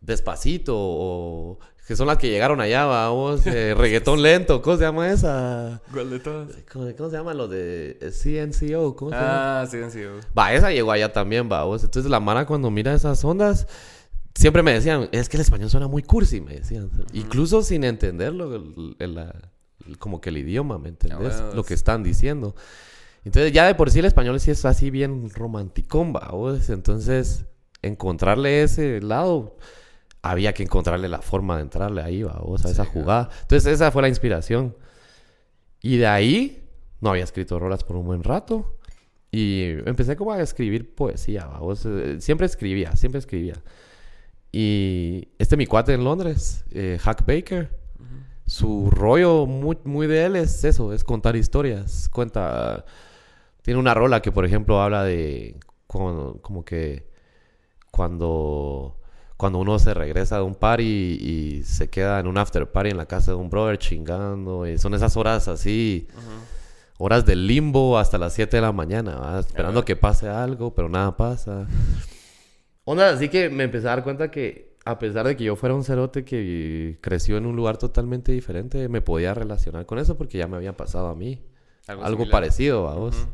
despacito 0.00 0.74
o 0.76 1.58
que 1.88 1.96
son 1.96 2.06
las 2.06 2.18
que 2.18 2.28
llegaron 2.28 2.60
allá, 2.60 2.84
vamos, 2.84 3.44
eh, 3.46 3.74
reggaetón 3.76 4.20
lento, 4.22 4.60
¿cómo 4.62 4.76
se 4.76 4.82
llama 4.84 5.10
esa? 5.10 5.80
¿Cuál 5.90 6.10
de 6.10 6.20
todas? 6.20 6.50
¿Cómo, 6.70 6.86
cómo 6.96 7.08
se 7.10 7.16
llama 7.16 7.32
lo 7.34 7.48
de 7.48 7.98
eh, 8.00 8.10
CNCO? 8.12 8.94
¿Cómo 8.94 9.10
se 9.10 9.16
llama? 9.16 9.62
Ah, 9.62 9.66
sí, 9.66 9.78
sí. 9.90 10.00
Va, 10.38 10.52
esa 10.52 10.70
llegó 10.70 10.92
allá 10.92 11.12
también, 11.12 11.48
vamos. 11.48 11.82
Entonces 11.82 12.10
la 12.10 12.20
mara 12.20 12.44
cuando 12.46 12.70
mira 12.70 12.92
esas 12.92 13.24
ondas, 13.24 13.66
siempre 14.34 14.62
me 14.62 14.74
decían, 14.74 15.08
es 15.12 15.28
que 15.30 15.38
el 15.38 15.40
español 15.40 15.70
suena 15.70 15.88
muy 15.88 16.02
cursi, 16.02 16.40
me 16.42 16.56
decían. 16.56 16.90
Incluso 17.14 17.62
sin 17.62 17.82
entenderlo, 17.84 18.54
el- 18.54 18.94
el- 18.98 19.14
la- 19.14 19.50
el- 19.86 19.98
como 19.98 20.20
que 20.20 20.28
el 20.28 20.36
idioma, 20.36 20.78
¿me 20.78 20.90
entendés? 20.90 21.18
bueno, 21.40 21.54
Lo 21.54 21.64
que 21.64 21.72
están 21.72 22.02
diciendo. 22.02 22.54
Entonces 23.24 23.50
ya 23.52 23.66
de 23.66 23.74
por 23.74 23.90
sí 23.90 23.98
el 24.00 24.04
español 24.04 24.38
sí 24.40 24.50
es 24.50 24.64
así 24.66 24.90
bien 24.90 25.30
romanticón, 25.30 26.12
vamos. 26.12 26.68
Entonces 26.68 27.46
encontrarle 27.80 28.62
ese 28.62 29.00
lado, 29.00 29.56
había 30.22 30.52
que 30.52 30.62
encontrarle 30.62 31.08
la 31.08 31.22
forma 31.22 31.56
de 31.56 31.62
entrarle 31.62 32.02
ahí, 32.02 32.22
vamos, 32.22 32.64
a 32.64 32.70
esa 32.70 32.84
Sí, 32.84 32.90
jugada. 32.92 33.30
Entonces 33.42 33.72
esa 33.74 33.90
fue 33.90 34.02
la 34.02 34.08
inspiración. 34.08 34.76
Y 35.80 35.96
de 35.96 36.06
ahí 36.06 36.68
no 37.00 37.10
había 37.10 37.24
escrito 37.24 37.58
rolas 37.58 37.84
por 37.84 37.96
un 37.96 38.06
buen 38.06 38.22
rato. 38.22 38.78
Y 39.30 39.64
empecé 39.86 40.16
como 40.16 40.32
a 40.32 40.40
escribir 40.40 40.94
poesía, 40.94 41.48
eh, 41.84 42.16
Siempre 42.20 42.46
escribía, 42.46 42.96
siempre 42.96 43.18
escribía. 43.18 43.62
Y 44.50 45.28
este 45.38 45.56
mi 45.56 45.66
cuate 45.66 45.92
en 45.92 46.04
Londres, 46.04 46.64
eh, 46.70 46.98
Hack 47.00 47.26
Baker, 47.26 47.78
su 48.46 48.90
rollo 48.90 49.44
muy, 49.44 49.76
muy 49.84 50.06
de 50.06 50.24
él 50.24 50.36
es 50.36 50.64
eso, 50.64 50.94
es 50.94 51.04
contar 51.04 51.36
historias. 51.36 52.08
Cuenta, 52.08 52.86
tiene 53.60 53.78
una 53.78 53.92
rola 53.92 54.22
que 54.22 54.32
por 54.32 54.46
ejemplo 54.46 54.80
habla 54.80 55.04
de 55.04 55.60
como, 55.86 56.40
como 56.40 56.64
que 56.64 57.06
cuando, 57.90 58.97
cuando 59.38 59.60
uno 59.60 59.78
se 59.78 59.94
regresa 59.94 60.36
de 60.38 60.42
un 60.42 60.56
party 60.56 60.82
y 60.82 61.62
se 61.62 61.88
queda 61.88 62.18
en 62.18 62.26
un 62.26 62.36
after 62.36 62.70
party 62.70 62.90
en 62.90 62.96
la 62.96 63.06
casa 63.06 63.30
de 63.30 63.36
un 63.36 63.48
brother 63.48 63.78
chingando. 63.78 64.66
Y 64.66 64.78
son 64.78 64.94
esas 64.94 65.16
horas 65.16 65.46
así, 65.46 66.08
horas 66.98 67.24
de 67.24 67.36
limbo 67.36 67.98
hasta 67.98 68.18
las 68.18 68.34
7 68.34 68.56
de 68.56 68.60
la 68.60 68.72
mañana, 68.72 69.14
¿va? 69.14 69.38
esperando 69.38 69.84
que 69.84 69.94
pase 69.94 70.28
algo, 70.28 70.74
pero 70.74 70.88
nada 70.88 71.16
pasa. 71.16 71.68
Onda, 72.84 73.10
así 73.10 73.28
que 73.28 73.48
me 73.48 73.64
empecé 73.64 73.86
a 73.86 73.90
dar 73.90 74.02
cuenta 74.02 74.28
que 74.28 74.76
a 74.84 74.98
pesar 74.98 75.24
de 75.24 75.36
que 75.36 75.44
yo 75.44 75.54
fuera 75.54 75.76
un 75.76 75.84
cerote 75.84 76.24
que 76.24 76.98
creció 77.00 77.36
en 77.36 77.46
un 77.46 77.54
lugar 77.54 77.78
totalmente 77.78 78.32
diferente, 78.32 78.88
me 78.88 79.02
podía 79.02 79.34
relacionar 79.34 79.86
con 79.86 80.00
eso 80.00 80.16
porque 80.16 80.38
ya 80.38 80.48
me 80.48 80.56
había 80.56 80.76
pasado 80.76 81.06
a 81.06 81.14
mí. 81.14 81.44
Algo, 81.86 82.08
similar. 82.08 82.30
parecido, 82.30 82.82
vamos. 82.82 83.14
Ujú. 83.14 83.28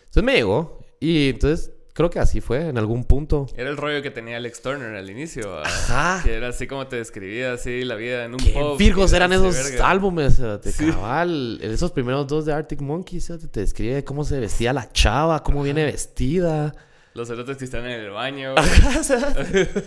Entonces 0.00 0.22
me 0.22 0.34
llegó. 0.34 0.80
Y 1.00 1.30
entonces 1.30 1.75
creo 1.96 2.10
que 2.10 2.18
así 2.18 2.42
fue 2.42 2.68
en 2.68 2.76
algún 2.76 3.04
punto. 3.04 3.46
Era 3.56 3.70
el 3.70 3.78
rollo 3.78 4.02
que 4.02 4.10
tenía 4.10 4.36
Alex 4.36 4.60
Turner 4.60 4.94
al 4.94 5.08
inicio. 5.08 5.60
Ajá. 5.60 6.20
Que 6.22 6.34
era 6.34 6.48
así 6.48 6.66
como 6.66 6.86
te 6.86 6.96
describía 6.96 7.54
así 7.54 7.84
la 7.84 7.94
vida 7.94 8.24
en 8.26 8.32
un 8.32 8.36
Qué 8.38 8.52
pub. 8.52 8.76
virgos 8.76 9.14
eran 9.14 9.32
era 9.32 9.48
esos 9.48 9.70
verga. 9.70 9.88
álbumes, 9.90 10.36
cerote, 10.36 10.72
Sí. 10.72 10.90
cabal. 10.90 11.58
Esos 11.62 11.92
primeros 11.92 12.26
dos 12.26 12.44
de 12.44 12.52
Arctic 12.52 12.82
Monkeys, 12.82 13.26
cerote, 13.26 13.48
te 13.48 13.60
describe 13.60 14.04
cómo 14.04 14.24
se 14.24 14.38
vestía 14.38 14.74
la 14.74 14.92
chava, 14.92 15.42
cómo 15.42 15.62
viene 15.62 15.84
vestida. 15.86 16.74
Los 17.14 17.28
cerotes 17.28 17.56
que 17.56 17.64
están 17.64 17.86
en 17.86 17.92
el 18.00 18.10
baño. 18.10 18.54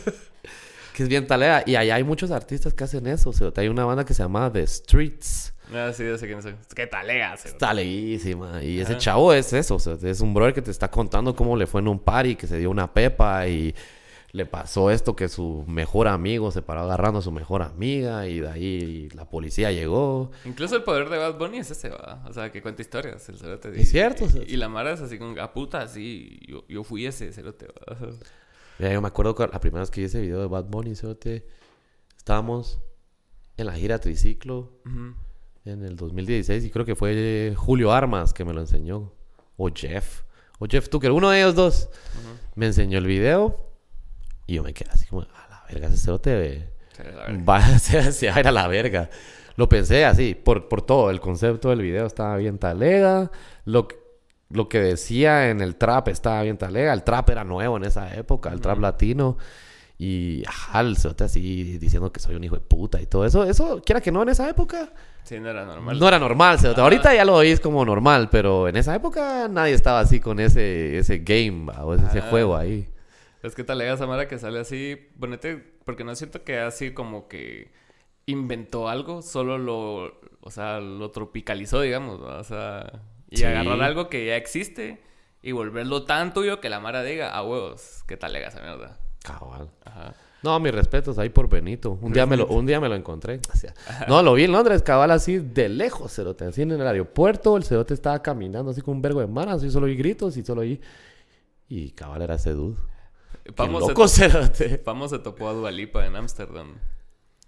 que 0.94 1.04
es 1.04 1.10
bien 1.10 1.28
talea. 1.28 1.64
Y 1.66 1.76
allá 1.76 1.96
hay 1.96 2.04
muchos 2.04 2.32
artistas 2.32 2.74
que 2.74 2.84
hacen 2.84 3.08
eso. 3.08 3.32
cerote. 3.34 3.62
Hay 3.62 3.68
una 3.70 3.86
banda 3.86 4.04
que 4.04 4.14
se 4.14 4.24
llama 4.24 4.52
The 4.52 4.66
Streets. 4.66 5.54
Ah, 5.74 5.92
sí, 5.94 6.04
sé 6.18 6.28
quién 6.28 6.40
es. 6.40 6.46
¿Qué 6.46 6.88
cerote? 6.88 7.50
Está 7.50 7.74
leísima. 7.74 8.64
Y 8.64 8.80
ese 8.80 8.94
Ajá. 8.94 9.00
chavo 9.00 9.34
es 9.34 9.54
eso. 9.54 9.76
o 9.76 9.80
sea, 9.80 9.98
es 10.02 10.22
un 10.22 10.34
brother 10.34 10.54
que 10.54 10.62
te 10.62 10.72
está 10.72 10.90
contando 10.90 11.36
cómo 11.36 11.56
le 11.56 11.68
fue 11.68 11.82
en 11.82 11.88
un 11.88 12.00
party, 12.00 12.36
que 12.36 12.48
se 12.48 12.58
dio 12.58 12.70
una 12.70 12.94
pepa 12.94 13.48
y 13.48 13.74
le 14.32 14.46
pasó 14.46 14.92
esto 14.92 15.16
que 15.16 15.28
su 15.28 15.64
mejor 15.68 16.08
amigo 16.08 16.52
se 16.52 16.62
paró 16.62 16.82
agarrando 16.82 17.20
a 17.20 17.22
su 17.22 17.32
mejor 17.32 17.64
amiga 17.64 18.28
y 18.28 18.40
de 18.42 18.50
ahí 18.50 19.10
la 19.16 19.26
policía 19.28 19.72
llegó. 19.72 20.32
Incluso 20.46 20.76
el 20.76 20.84
poder 20.84 21.10
de 21.10 21.18
Bad 21.18 21.38
Bunny 21.38 21.60
es 21.60 21.72
ese, 21.72 21.90
¿va? 21.90 22.24
O 22.28 22.34
sea, 22.34 22.52
que 22.52 22.62
cuenta 22.62 22.82
historias, 22.82 23.28
el 23.30 23.38
cerote. 23.40 23.70
Es 23.82 23.90
cierto, 23.90 24.28
Y, 24.46 24.58
la 24.58 24.70
Mara 24.70 24.94
es 24.94 25.02
así 25.02 25.18
como, 25.18 25.40
a 25.42 25.52
puta, 25.52 25.88
sí, 25.88 26.40
yo, 26.48 26.64
yo 26.68 26.84
fui 26.84 27.06
ese 27.06 27.32
cerote, 27.32 27.68
¿va? 27.68 27.98
Mira, 28.78 28.94
yo 28.94 29.02
me 29.02 29.08
acuerdo 29.08 29.34
que 29.36 29.48
la 29.48 29.60
primera 29.60 29.82
vez 29.82 29.90
que 29.90 30.02
vi 30.02 30.06
ese 30.06 30.22
video 30.22 30.42
de 30.42 30.48
Bad 30.48 30.66
Bunny, 30.66 30.96
cerote, 30.96 31.48
estábamos 32.16 32.80
en 33.58 33.66
la 33.66 33.74
gira 33.74 34.00
Triciclo 34.00 34.72
Ujú. 34.86 35.16
En 35.70 35.84
el 35.86 35.96
2016 35.96 36.66
y 36.66 36.70
creo 36.72 36.86
que 36.86 36.96
fue 36.96 37.54
Julio 37.56 37.92
Armas 37.92 38.34
que 38.34 38.44
me 38.46 38.54
lo 38.54 38.62
enseñó. 38.62 39.12
O 39.58 39.70
Jeff. 39.74 40.24
O 40.60 40.66
Jeff 40.70 40.90
Tucker. 40.90 41.12
Uno 41.12 41.30
de 41.30 41.40
ellos 41.40 41.56
dos 41.56 41.90
me 42.56 42.66
enseñó 42.68 42.98
el 42.98 43.06
video 43.06 43.72
y 44.48 44.56
yo 44.56 44.64
me 44.64 44.74
quedé 44.74 44.90
así 44.92 45.06
como, 45.08 45.22
a 45.22 45.48
la 45.50 45.64
verga, 45.72 45.88
ese 45.88 45.98
cerote 45.98 46.36
verga. 46.98 47.44
va 47.50 47.58
a 47.58 47.80
se 47.80 48.12
se 48.12 48.30
va 48.30 48.36
a 48.36 48.40
ir 48.42 48.48
a 48.48 48.52
la 48.52 48.68
verga. 48.68 49.10
Lo 49.56 49.68
pensé 49.70 50.06
así, 50.06 50.36
por, 50.36 50.68
por 50.70 50.82
todo. 50.82 51.10
El 51.10 51.20
concepto 51.20 51.70
del 51.70 51.82
video 51.82 52.06
estaba 52.06 52.38
bien 52.38 52.58
talega. 52.60 53.30
Lo, 53.66 53.88
que- 53.88 53.98
lo 54.50 54.68
que 54.70 54.80
decía 54.80 55.50
en 55.50 55.60
el 55.62 55.76
trap 55.76 56.08
estaba 56.08 56.42
bien 56.44 56.58
talega. 56.58 56.94
El 56.94 57.04
trap 57.04 57.30
era 57.30 57.44
nuevo 57.44 57.76
en 57.78 57.84
esa 57.84 58.16
época, 58.16 58.52
el 58.52 58.62
trap 58.62 58.80
latino. 58.80 59.38
Y 60.02 60.44
ajá, 60.48 60.80
el 60.80 60.96
cerote 60.96 61.26
así 61.26 61.78
diciendo 61.78 62.12
que 62.14 62.22
soy 62.22 62.36
un 62.36 62.44
hijo 62.46 62.56
de 62.56 62.62
puta 62.62 63.02
y 63.02 63.06
todo 63.06 63.26
eso. 63.26 63.44
Eso, 63.44 63.82
quiera 63.86 64.00
que 64.00 64.12
no, 64.14 64.24
en 64.24 64.30
esa 64.30 64.50
época 64.50 64.94
Sí, 65.24 65.40
no 65.42 65.50
era 65.50 65.66
normal. 65.66 66.00
no 66.00 66.08
era 66.08 66.18
normal. 66.18 66.58
cerote. 66.58 66.80
Ajá. 66.80 66.84
Ahorita 66.86 67.14
ya 67.14 67.26
lo 67.26 67.36
oís 67.36 67.60
como 67.60 67.84
normal, 67.84 68.30
pero 68.32 68.70
en 68.70 68.78
esa 68.78 68.96
época 68.96 69.48
nadie 69.50 69.74
estaba 69.74 70.00
así 70.00 70.22
con 70.22 70.40
ese, 70.40 70.98
ese 70.98 71.18
game, 71.20 71.66
va, 71.72 71.84
o 71.86 71.94
ese 71.96 72.20
Ah. 72.20 72.28
juego 72.30 72.56
ahí. 72.56 72.88
Es 73.44 73.56
que 73.56 73.64
talega 73.66 73.94
esa 73.94 74.08
Mara 74.08 74.28
que 74.30 74.40
sale 74.40 74.60
así, 74.60 74.98
ponete, 75.20 75.58
porque 75.84 76.06
no 76.06 76.16
siento 76.16 76.44
que 76.46 76.60
así 76.60 76.92
como 76.94 77.28
que 77.28 77.72
inventó 78.26 78.88
algo, 78.88 79.22
solo 79.22 79.58
lo, 79.58 80.20
o 80.40 80.50
sea, 80.52 80.80
lo 80.80 81.12
tropicalizó, 81.12 81.82
digamos, 81.82 82.24
¿va? 82.24 82.40
o 82.40 82.44
sea, 82.46 83.02
y 83.30 83.38
Sí. 83.38 83.44
agarrar 83.44 83.82
algo 83.82 84.08
que 84.08 84.26
ya 84.26 84.36
existe 84.38 85.02
y 85.42 85.52
volverlo 85.52 86.04
tan 86.06 86.34
tuyo 86.34 86.62
que 86.62 86.70
la 86.70 86.80
Mara 86.80 87.04
diga, 87.04 87.32
a 87.32 87.44
huevos, 87.44 88.04
qué 88.08 88.16
talega 88.18 88.48
esa 88.50 88.62
mierda. 88.62 88.98
Cabal. 89.38 89.70
Ajá. 89.86 90.14
No, 90.42 90.58
mis 90.62 90.74
respetos 90.74 91.18
ahí 91.20 91.30
por 91.30 91.50
Benito. 91.50 92.00
Un 92.02 92.14
día 92.14 92.26
me 92.26 92.38
lo, 92.38 92.48
un 92.48 92.66
día 92.66 92.80
me 92.80 92.88
lo 92.88 92.96
encontré. 92.96 93.40
O 93.54 93.58
sea, 93.58 93.74
no, 94.08 94.24
lo 94.24 94.34
vi 94.34 94.46
en 94.46 94.52
Londres, 94.54 94.82
cabal 94.84 95.12
así 95.12 95.38
de 95.40 95.68
lejos, 95.68 96.14
cerote. 96.14 96.46
Así 96.46 96.62
en 96.62 96.72
el 96.72 96.88
aeropuerto, 96.88 97.58
el 97.58 97.64
cerote 97.64 97.94
estaba 97.94 98.22
caminando 98.22 98.72
así 98.72 98.82
con 98.82 98.96
un 98.96 99.02
vergo 99.02 99.20
de 99.20 99.28
manas 99.28 99.64
y 99.64 99.70
solo 99.72 99.86
oí 99.88 99.96
gritos 99.96 100.38
y 100.38 100.44
solo 100.46 100.62
oí... 100.62 100.80
Y 101.68 101.92
cabal 101.92 102.22
era 102.22 102.36
ese 102.36 102.52
dude. 102.54 102.78
Loco, 103.58 104.08
se, 104.08 104.30
cerote. 104.30 104.78
Pamo 104.86 105.08
se 105.08 105.20
topó 105.20 105.50
a 105.50 105.54
Dualipa 105.54 106.06
en 106.06 106.16
Ámsterdam, 106.16 106.76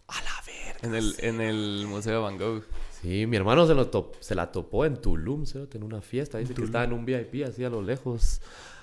A 0.07 0.15
la 0.21 0.31
verga. 0.45 0.79
en 0.87 0.95
el, 0.95 1.15
en 1.19 1.41
el 1.41 1.85
Museo 1.87 2.21
Van 2.23 2.37
Gogh. 2.37 2.63
Sí, 3.01 3.25
mi 3.25 3.37
hermano 3.37 3.65
se, 3.65 3.73
lo 3.73 3.87
top- 3.89 4.15
se 4.19 4.35
la 4.35 4.51
topó 4.51 4.85
en 4.85 4.97
Tulum, 4.97 5.45
cerote, 5.45 5.77
en 5.77 5.83
una 5.83 6.01
fiesta. 6.01 6.37
Dice 6.37 6.53
que 6.53 6.63
estaba 6.63 6.83
en 6.83 6.93
un 6.93 7.03
VIP 7.05 7.47
así 7.47 7.63
a 7.63 7.69
lo 7.69 7.81
lejos. 7.81 8.41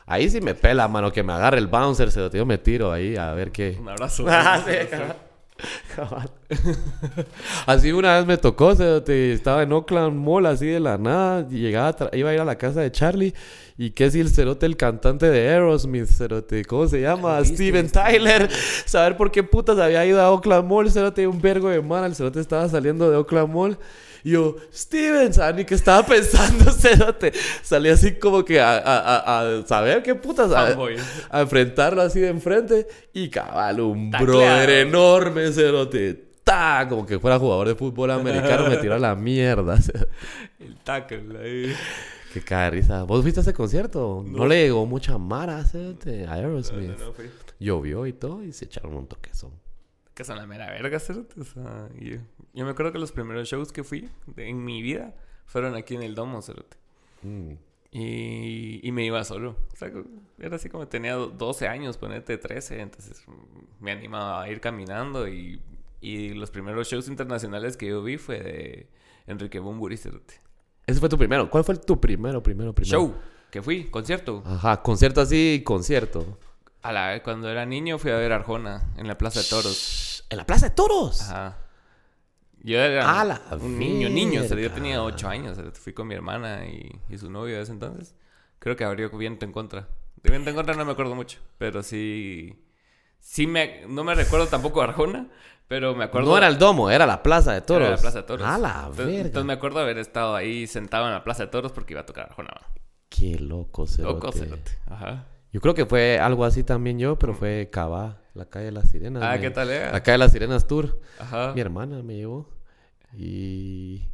Ahí 0.09 0.31
sí 0.31 0.41
me 0.41 0.55
pela, 0.55 0.89
mano, 0.89 1.13
que 1.13 1.23
me 1.23 1.35
agarre 1.35 1.59
el 1.59 1.67
bouncer, 1.67 2.11
se 2.11 2.21
lo 2.21 2.31
yo 2.31 2.47
me 2.47 2.57
tiro 2.57 2.91
ahí 2.91 3.17
a 3.17 3.33
ver 3.33 3.53
qué. 3.53 3.77
Un 3.79 3.91
abrazo. 3.91 4.25
Ah, 4.29 4.63
sí, 4.67 4.73
cabal. 4.91 5.17
Cabal. 5.95 6.31
así 7.67 7.93
una 7.93 8.17
vez 8.17 8.27
me 8.27 8.39
tocó, 8.39 8.75
cerote, 8.75 9.33
estaba 9.33 9.65
en 9.65 9.73
Oakland 9.73 10.17
Mall 10.17 10.47
así 10.47 10.67
de 10.67 10.81
la 10.81 10.97
nada, 10.97 11.47
y 11.51 11.59
llegaba, 11.59 11.95
iba 12.13 12.31
a 12.31 12.35
ir 12.35 12.41
a 12.41 12.45
la 12.45 12.57
casa 12.57 12.81
de 12.81 12.91
Charlie, 12.91 13.35
y 13.77 13.91
que 13.91 14.11
si 14.11 14.21
el 14.21 14.31
cerote, 14.31 14.65
el 14.65 14.77
cantante 14.79 15.29
de 15.29 15.49
Aerosmith, 15.49 16.07
cerote, 16.07 16.65
¿cómo 16.65 16.87
se 16.87 17.03
llama? 17.03 17.39
¿Viste, 17.41 17.57
Steven? 17.57 17.91
Tyler, 17.91 18.49
saber 18.87 19.17
por 19.17 19.31
qué 19.31 19.43
putas 19.43 19.79
había 19.79 20.07
ido 20.07 20.23
a 20.23 20.31
Oakland 20.31 20.67
Mall, 20.67 20.91
cerote, 20.91 21.27
un 21.27 21.43
vergo 21.43 21.69
de 21.69 21.83
mana, 21.83 22.07
el 22.07 22.15
cerote 22.15 22.41
estaba 22.41 22.67
saliendo 22.69 23.11
de 23.11 23.17
Oakland 23.17 23.53
Mall, 23.53 23.79
y 24.25 24.31
yo, 24.33 24.57
Steven, 24.73 25.33
¿sabes 25.33 25.57
ni 25.57 25.65
qué 25.65 25.75
estaba 25.75 26.05
pensando, 26.07 26.71
cerote? 26.73 27.33
Salí 27.63 27.89
así 27.89 28.15
como 28.17 28.45
que 28.45 28.61
a, 28.61 28.79
a, 28.79 28.99
a, 29.19 29.59
a 29.61 29.67
saber 29.67 30.03
qué 30.03 30.15
putas, 30.15 30.51
a, 30.53 30.77
a 31.31 31.41
enfrentarlo 31.41 32.03
así 32.03 32.21
de 32.21 32.29
enfrente 32.29 32.87
y 33.13 33.29
cabal, 33.29 33.81
un 33.81 34.11
brother 34.11 34.71
enorme, 34.71 35.53
cerote. 35.53 36.29
Ta, 36.45 36.87
como 36.89 37.05
que 37.05 37.19
fuera 37.19 37.39
jugador 37.39 37.69
de 37.69 37.75
fútbol 37.75 38.11
americano, 38.11 38.69
me 38.71 38.79
tiró 38.79 38.95
a 38.95 38.99
la 38.99 39.15
mierda. 39.15 39.79
El 40.59 40.77
tackle 40.79 41.39
ahí. 41.39 41.75
Qué 42.33 42.41
caga 42.43 42.65
de 42.65 42.71
risa. 42.71 43.03
¿Vos 43.05 43.23
fuiste 43.23 43.41
a 43.41 43.43
ese 43.43 43.53
concierto? 43.53 44.23
No, 44.27 44.39
No. 44.39 44.47
le 44.47 44.63
llegó 44.65 44.85
mucha 44.87 45.19
mara, 45.19 45.63
cerote, 45.65 46.27
a 46.27 46.33
Aerosmith. 46.35 46.99
no, 46.99 47.07
no, 47.07 47.13
fui. 47.13 47.27
Llovió 47.61 48.07
y 48.07 48.13
todo 48.13 48.43
y 48.45 48.53
se 48.53 48.65
echaron 48.67 48.95
un 48.95 49.07
toquezón. 49.07 49.51
Que 50.15 50.25
son 50.25 50.37
la 50.37 50.47
mera 50.47 50.71
verga, 50.71 50.99
cerote. 51.01 51.41
O 51.41 51.45
sea, 51.45 51.89
yo, 52.01 52.17
yo 52.55 52.65
me 52.65 52.71
acuerdo 52.71 52.93
que 52.93 52.99
los 52.99 53.13
primeros 53.13 53.49
shows 53.49 53.73
que 53.73 53.85
fui 53.85 54.09
de- 54.27 54.49
en 54.49 54.65
mi 54.65 54.83
vida 54.83 55.15
fueron 55.47 55.75
aquí 55.75 55.95
en 55.95 56.03
el 56.03 56.15
Domo, 56.15 56.43
cerote. 56.43 56.77
Mm. 57.23 57.53
Y, 57.91 58.81
y 58.87 58.93
me 58.93 59.05
iba 59.05 59.25
solo. 59.25 59.57
O 59.73 59.77
sea, 59.77 59.91
era 60.39 60.57
así 60.57 60.69
como 60.69 60.87
tenía 60.89 61.15
do- 61.15 61.29
12 61.29 61.69
años, 61.69 61.97
ponete 61.97 62.37
13. 62.37 62.81
Entonces 62.81 63.25
me 63.81 63.93
animaba 63.93 64.43
a 64.43 64.51
ir 64.51 64.61
caminando. 64.61 65.27
Y, 65.27 65.61
y 66.01 66.31
los 66.35 66.51
primeros 66.51 66.89
shows 66.89 67.09
internacionales 67.09 67.77
que 67.77 67.87
yo 67.89 68.03
vi 68.03 68.19
fue 68.19 68.41
de 68.41 68.89
Enrique 69.27 69.59
Bumburi, 69.59 69.97
cerote. 69.97 70.35
Ese 70.87 71.01
fue 71.01 71.09
tu 71.09 71.17
primero. 71.19 71.49
¿Cuál 71.51 71.65
fue 71.65 71.77
tu 71.77 71.99
primero, 72.01 72.43
primero, 72.43 72.75
primero? 72.75 72.99
Show, 72.99 73.15
que 73.51 73.63
fui, 73.63 73.85
concierto. 73.91 74.43
Ajá, 74.47 74.83
concierto 74.83 75.21
así, 75.23 75.63
concierto. 75.65 76.39
A 76.83 76.93
la, 76.93 77.23
cuando 77.23 77.49
era 77.51 77.67
niño 77.67 77.99
fui 77.99 78.11
a 78.11 78.17
ver 78.17 78.33
Arjona 78.33 78.93
en 78.97 79.09
la 79.09 79.19
Plaza 79.19 79.41
de 79.41 79.47
Toros. 79.49 80.25
En 80.31 80.37
la 80.39 80.47
Plaza 80.47 80.69
de 80.69 80.75
Toros. 80.75 81.23
Ajá. 81.23 81.59
Yo 82.63 82.79
era 82.79 83.25
la 83.25 83.41
un 83.61 83.79
niño, 83.79 84.09
niño. 84.09 84.43
O 84.43 84.45
sea, 84.45 84.59
yo 84.59 84.71
tenía 84.71 85.03
8 85.03 85.29
años. 85.29 85.59
o 85.59 85.63
sea, 85.63 85.71
fui 85.73 85.93
con 85.93 86.07
mi 86.09 86.15
hermana 86.15 86.67
y, 86.67 86.91
y 87.09 87.19
su 87.19 87.31
novio 87.31 87.57
de 87.57 87.63
ese 87.63 87.73
entonces. 87.73 88.15
Creo 88.59 88.77
que 88.77 88.85
abrió 88.85 89.11
Viento 89.11 89.45
en 89.45 89.53
Contra. 89.53 89.89
De 90.23 90.31
Viento 90.31 90.51
en 90.51 90.57
Contra 90.57 90.75
no 90.75 90.85
me 90.85 90.93
acuerdo 90.93 91.15
mucho. 91.15 91.39
Pero 91.59 91.83
sí... 91.83 92.65
Sí 93.21 93.47
me... 93.47 93.83
No 93.89 94.05
me 94.05 94.15
recuerdo 94.15 94.47
tampoco 94.47 94.83
Arjona. 94.83 95.29
Pero 95.69 95.95
me 95.95 96.05
acuerdo... 96.05 96.31
No 96.31 96.37
era 96.37 96.49
el 96.49 96.59
domo, 96.59 96.91
era 96.91 97.07
la 97.07 97.23
Plaza 97.23 97.53
de 97.53 97.61
Toros. 97.61 97.87
Era 97.87 97.97
la 97.97 98.03
Plaza 98.03 98.19
de 98.19 98.25
Toros. 98.25 98.47
A 98.47 98.59
la 98.59 98.69
entonces, 98.81 99.07
verga. 99.07 99.21
entonces 99.21 99.47
me 99.47 99.53
acuerdo 99.53 99.81
haber 99.81 99.99
estado 99.99 100.35
ahí 100.35 100.67
sentado 100.67 101.07
en 101.07 101.13
la 101.13 101.23
Plaza 101.23 101.45
de 101.45 101.51
Toros 101.51 101.73
porque 101.73 101.93
iba 101.93 102.01
a 102.01 102.07
tocar 102.07 102.27
Arjona. 102.31 102.51
Qué 103.09 103.39
loco, 103.39 103.87
cerote. 103.87 104.15
Loco, 104.15 104.33
cerote. 104.33 104.73
Ajá. 104.87 105.27
Yo 105.53 105.61
creo 105.61 105.75
que 105.75 105.87
fue 105.87 106.19
algo 106.19 106.45
así 106.45 106.63
también 106.63 106.99
yo, 106.99 107.19
pero 107.19 107.35
fue 107.35 107.69
Cabá, 107.73 108.21
la 108.35 108.45
calle 108.47 108.67
de 108.67 108.73
las 108.73 108.89
sirenas. 108.91 109.23
Ah, 109.25 109.33
me- 109.35 109.41
¿qué 109.41 109.51
tal 109.51 109.69
La 109.69 109.75
era? 109.75 110.03
calle 110.03 110.13
de 110.13 110.19
las 110.19 110.33
sirenas 110.33 110.67
tour. 110.67 111.01
Ajá. 111.19 111.53
Mi 111.55 111.61
hermana 111.61 112.03
me 112.03 112.17
llevó. 112.17 112.49
Y 113.17 114.11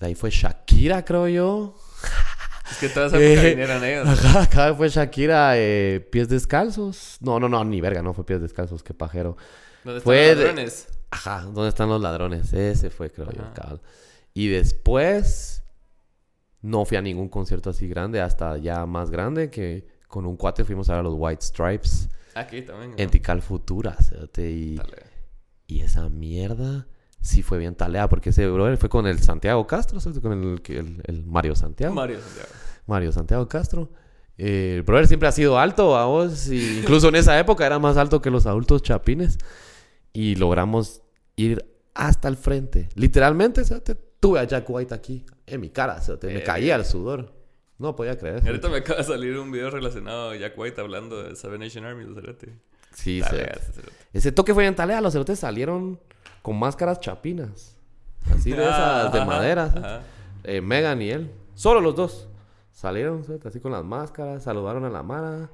de 0.00 0.06
ahí 0.06 0.14
fue 0.14 0.30
Shakira, 0.30 1.04
creo 1.04 1.28
yo. 1.28 1.74
Es 2.70 2.78
que 2.78 2.88
toda 2.88 3.06
esa 3.08 3.18
época 3.20 3.42
Eh, 3.46 3.50
vinieron 3.50 3.84
ellos. 3.84 4.08
Ajá, 4.08 4.42
acá 4.42 4.74
fue 4.74 4.88
Shakira, 4.88 5.52
eh, 5.58 6.00
pies 6.10 6.28
descalzos. 6.30 7.18
No, 7.20 7.38
no, 7.38 7.46
no, 7.48 7.62
ni 7.64 7.80
verga, 7.82 8.02
no 8.02 8.14
fue 8.14 8.24
pies 8.24 8.40
descalzos, 8.40 8.82
qué 8.82 8.94
pajero. 8.94 9.36
¿Dónde 9.84 9.98
están 9.98 10.14
los 10.14 10.26
de- 10.26 10.34
ladrones? 10.36 10.88
Ajá, 11.10 11.40
¿dónde 11.42 11.68
están 11.68 11.88
los 11.90 12.00
ladrones? 12.00 12.52
Ese 12.54 12.88
fue, 12.88 13.10
creo 13.10 13.30
yo, 13.32 13.44
cabal. 13.54 13.82
Y 14.32 14.48
después 14.48 15.62
no 16.62 16.86
fui 16.86 16.96
a 16.96 17.02
ningún 17.02 17.28
concierto 17.28 17.68
así 17.70 17.86
grande, 17.86 18.20
hasta 18.22 18.56
ya 18.56 18.86
más 18.86 19.10
grande, 19.10 19.50
que 19.50 19.86
con 20.14 20.26
un 20.26 20.36
cuate 20.36 20.64
fuimos 20.64 20.88
a 20.88 20.92
ver 20.92 21.00
a 21.00 21.02
los 21.02 21.14
White 21.16 21.42
Stripes 21.44 22.08
Aquí 22.36 22.62
también. 22.62 22.92
¿no? 22.92 22.96
en 22.98 23.10
Tical 23.10 23.42
Futura, 23.42 23.96
cerote, 24.00 24.48
y, 24.50 24.80
y 25.66 25.80
esa 25.80 26.08
mierda 26.08 26.86
sí 27.20 27.42
fue 27.42 27.58
bien 27.58 27.74
talea, 27.74 28.08
porque 28.08 28.30
ese 28.30 28.46
brother 28.48 28.76
fue 28.76 28.88
con 28.88 29.06
el 29.06 29.18
Santiago 29.18 29.66
Castro, 29.66 29.98
con 30.22 30.32
el, 30.32 30.62
el- 30.68 31.02
el 31.04 31.24
Mario 31.26 31.54
Santiago. 31.56 31.94
Mario 31.94 32.20
Santiago. 32.20 32.48
Mario 32.86 33.12
Santiago 33.12 33.48
Castro. 33.48 33.90
Eh, 34.36 34.74
el 34.76 34.82
brother 34.82 35.06
siempre 35.06 35.28
ha 35.28 35.32
sido 35.32 35.58
alto, 35.58 35.96
a 35.96 36.06
vos, 36.06 36.48
y 36.48 36.78
incluso 36.82 37.08
en 37.08 37.16
esa 37.16 37.38
época 37.38 37.64
era 37.66 37.78
más 37.78 37.96
alto 37.96 38.20
que 38.20 38.30
los 38.30 38.46
adultos 38.46 38.82
chapines. 38.82 39.38
Y 40.12 40.36
logramos 40.36 41.02
ir 41.36 41.64
hasta 41.94 42.28
el 42.28 42.36
frente. 42.36 42.88
Literalmente, 42.94 43.64
cerote, 43.64 43.94
tuve 44.20 44.38
a 44.40 44.44
Jack 44.44 44.68
White 44.68 44.94
aquí, 44.94 45.24
en 45.46 45.60
mi 45.60 45.70
cara, 45.70 46.00
me 46.06 46.14
Verga. 46.16 46.44
caía 46.44 46.76
el 46.76 46.84
sudor. 46.84 47.32
No 47.78 47.96
podía 47.96 48.16
creer. 48.16 48.42
Y 48.44 48.46
ahorita 48.46 48.68
me 48.68 48.78
acaba 48.78 48.98
de 48.98 49.04
salir 49.04 49.36
un 49.36 49.50
video 49.50 49.70
relacionado 49.70 50.30
a 50.30 50.36
Jack 50.36 50.56
White 50.56 50.80
hablando 50.80 51.22
de 51.22 51.34
Seven 51.34 51.60
Nation 51.60 51.84
Army, 51.84 52.04
los 52.04 52.14
cerote. 52.14 52.52
Sí, 52.92 53.22
cerote. 53.22 53.60
ese 54.12 54.30
toque 54.30 54.54
fue 54.54 54.66
en 54.66 54.74
Talea, 54.76 55.00
los 55.00 55.12
cerotes 55.12 55.38
salieron 55.40 56.00
con 56.42 56.58
máscaras 56.58 57.00
chapinas. 57.00 57.76
Así 58.30 58.52
de 58.52 58.62
esas, 58.62 59.12
de 59.12 59.18
Ajá, 59.18 59.26
madera. 59.26 60.02
Eh, 60.44 60.60
Megan 60.60 61.02
y 61.02 61.10
él. 61.10 61.30
Solo 61.54 61.80
los 61.80 61.94
dos. 61.94 62.28
Salieron 62.70 63.24
así 63.44 63.60
con 63.60 63.72
las 63.72 63.84
máscaras, 63.84 64.42
saludaron 64.44 64.84
a 64.84 64.90
la 64.90 65.02
Mara, 65.02 65.50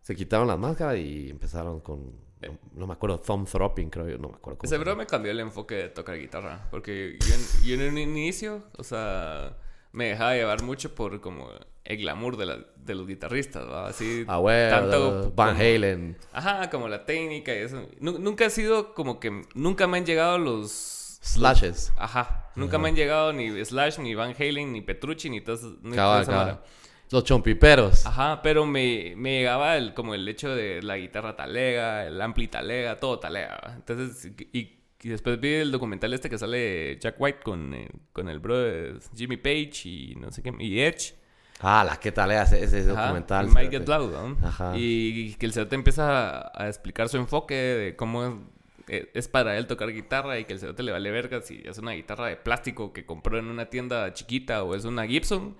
se 0.00 0.16
quitaron 0.16 0.48
las 0.48 0.58
máscaras 0.58 0.96
y 0.98 1.30
empezaron 1.30 1.80
con. 1.80 2.24
No, 2.42 2.58
no 2.74 2.86
me 2.86 2.92
acuerdo, 2.92 3.18
thumb 3.18 3.48
thropping, 3.48 3.88
creo 3.88 4.08
yo, 4.08 4.18
no 4.18 4.28
me 4.28 4.34
acuerdo. 4.34 4.58
cómo 4.58 4.66
Ese 4.66 4.76
se 4.76 4.78
bro 4.78 4.94
me 4.96 5.06
cambió 5.06 5.30
el 5.30 5.40
enfoque 5.40 5.76
de 5.76 5.88
tocar 5.88 6.18
guitarra. 6.18 6.68
Porque 6.70 7.16
yo 7.20 7.34
en, 7.34 7.66
yo 7.66 7.74
en 7.74 7.92
un 7.92 7.98
inicio, 7.98 8.64
o 8.76 8.84
sea, 8.84 9.56
me 9.94 10.08
dejaba 10.10 10.34
llevar 10.34 10.62
mucho 10.62 10.94
por 10.94 11.20
como 11.20 11.48
el 11.84 11.96
glamour 11.98 12.36
de, 12.36 12.46
la- 12.46 12.58
de 12.76 12.94
los 12.94 13.06
guitarristas, 13.06 13.66
¿va? 13.68 13.86
Así. 13.88 14.24
Ah, 14.28 14.38
bueno, 14.38 14.70
tanto 14.76 15.32
Van 15.34 15.54
como- 15.56 15.60
Halen. 15.60 16.16
Ajá, 16.32 16.68
como 16.70 16.88
la 16.88 17.04
técnica 17.06 17.54
y 17.54 17.58
eso. 17.58 17.88
Nu- 18.00 18.18
nunca 18.18 18.46
ha 18.46 18.50
sido 18.50 18.92
como 18.94 19.20
que. 19.20 19.42
Nunca 19.54 19.86
me 19.86 19.98
han 19.98 20.04
llegado 20.06 20.36
los. 20.38 21.18
Slashes. 21.22 21.92
Ajá. 21.96 22.50
Nunca 22.54 22.76
me 22.78 22.88
han 22.90 22.96
llegado 22.96 23.32
ni 23.32 23.64
Slash, 23.64 23.98
ni 23.98 24.14
Van 24.14 24.34
Halen, 24.38 24.72
ni 24.72 24.82
Petrucci, 24.82 25.30
ni 25.30 25.40
todo 25.40 25.56
eso- 25.56 25.76
ni 25.82 25.92
toda 25.92 25.96
Cabal, 25.96 26.22
esa 26.22 26.32
cabal. 26.32 26.46
mara. 26.48 26.62
Los 27.10 27.24
chompiperos. 27.24 28.06
Ajá, 28.06 28.40
pero 28.42 28.66
me, 28.66 29.14
me 29.16 29.38
llegaba 29.38 29.76
el, 29.76 29.94
como 29.94 30.14
el 30.14 30.26
hecho 30.28 30.54
de 30.54 30.82
la 30.82 30.96
guitarra 30.96 31.36
talega, 31.36 32.06
el 32.06 32.20
ampli 32.20 32.48
talega, 32.48 32.98
todo 32.98 33.18
talega. 33.20 33.60
¿va? 33.64 33.74
Entonces, 33.74 34.32
y, 34.52 34.78
y 35.04 35.10
después 35.10 35.38
vi 35.38 35.52
el 35.54 35.70
documental 35.70 36.12
este 36.14 36.30
que 36.30 36.38
sale 36.38 36.98
Jack 36.98 37.16
White 37.18 37.40
con, 37.44 37.74
eh, 37.74 37.88
con 38.12 38.28
el 38.28 38.38
bro 38.40 38.58
de 38.58 38.98
Jimmy 39.14 39.36
Page 39.36 39.82
y 39.88 40.14
no 40.18 40.30
sé 40.32 40.42
qué, 40.42 40.52
y 40.58 40.80
Edge. 40.80 41.14
Ah, 41.60 41.84
la 41.84 41.98
que 41.98 42.10
talea 42.10 42.42
ese, 42.42 42.64
ese 42.64 42.90
Ajá, 42.90 43.02
documental. 43.02 43.46
el 43.46 43.52
Might. 43.52 43.70
Get 43.70 43.86
Loud, 43.88 44.12
¿no? 44.12 44.36
Ajá. 44.46 44.72
Y 44.76 45.34
que 45.34 45.46
el 45.46 45.52
cerote 45.52 45.76
empieza 45.76 46.38
a, 46.40 46.52
a 46.64 46.68
explicar 46.68 47.08
su 47.08 47.16
enfoque 47.16 47.54
de 47.54 47.96
cómo 47.96 48.24
es, 48.88 49.06
es 49.14 49.28
para 49.28 49.56
él 49.56 49.66
tocar 49.66 49.92
guitarra 49.92 50.38
y 50.38 50.44
que 50.46 50.52
el 50.54 50.58
cerote 50.58 50.82
le 50.82 50.92
vale 50.92 51.10
verga 51.10 51.40
si 51.42 51.62
es 51.64 51.78
una 51.78 51.92
guitarra 51.92 52.26
de 52.26 52.36
plástico 52.36 52.92
que 52.92 53.06
compró 53.06 53.38
en 53.38 53.46
una 53.46 53.66
tienda 53.70 54.12
chiquita 54.12 54.62
o 54.64 54.74
es 54.74 54.84
una 54.84 55.06
Gibson. 55.06 55.56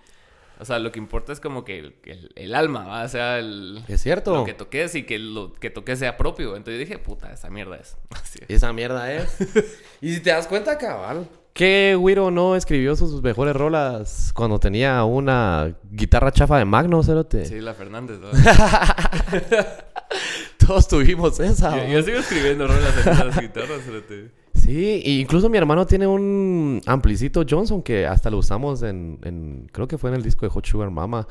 O 0.61 0.65
sea, 0.65 0.79
lo 0.79 0.93
que 0.93 0.99
importa 0.99 1.33
es 1.33 1.41
como 1.41 1.65
que 1.65 1.79
el, 1.79 1.95
el- 2.05 2.33
el 2.37 2.55
alma, 2.55 2.87
¿va? 2.87 3.05
O 3.05 3.09
sea, 3.09 3.39
el, 3.39 3.83
Es 3.89 4.01
cierto. 4.03 4.35
lo 4.35 4.45
que 4.45 4.55
toques 4.55 4.95
y 4.95 5.05
que 5.05 5.19
lo 5.19 5.53
que 5.53 5.71
toques 5.71 5.99
sea 5.99 6.17
propio. 6.17 6.57
Entonces 6.57 6.79
dije, 6.79 6.99
puta, 6.99 7.33
esa 7.33 7.51
mierda 7.51 7.77
es. 7.77 7.97
Así. 8.11 8.39
Esa 8.49 8.73
mierda 8.73 9.13
es. 9.13 9.37
y 10.01 10.15
si 10.15 10.21
te 10.21 10.31
das 10.31 10.47
cuenta, 10.47 10.79
cabal. 10.79 11.29
¿Qué 11.53 11.97
Wiro 11.97 12.33
no 12.33 12.57
escribió 12.57 12.97
sus 12.97 13.23
mejores 13.23 13.55
rolas 13.55 14.33
cuando 14.35 14.59
tenía 14.59 15.05
una 15.05 15.77
guitarra 15.89 16.33
chafa 16.33 16.59
de 16.59 16.65
Magno, 16.65 17.01
cerote? 17.05 17.45
Sí, 17.45 17.61
la 17.61 17.75
Fernández, 17.75 18.19
¿no? 18.19 18.31
Todos 20.59 20.89
tuvimos 20.89 21.39
esa. 21.41 21.87
yo 21.87 22.03
sigo 22.03 22.19
escribiendo 22.19 22.67
rolas 22.67 23.07
en 23.07 23.29
las 23.29 23.41
guitarras, 23.41 23.83
cerote. 23.85 24.31
Sí, 24.65 25.03
y 25.05 25.21
incluso 25.21 25.49
mi 25.51 25.59
hermano 25.59 25.87
tiene 25.87 26.07
un 26.07 26.81
amplicito 26.87 27.45
Johnson 27.49 27.83
que 27.83 28.07
hasta 28.07 28.31
lo 28.31 28.39
usamos 28.39 28.83
en, 28.83 29.19
en- 29.23 29.69
creo 29.73 29.87
que 29.87 29.99
fue 29.99 30.11
en 30.11 30.17
el 30.17 30.23
disco 30.23 30.47
de 30.47 30.51
Hot 30.51 30.65
Sugar 30.67 30.91
Mama, 30.91 31.27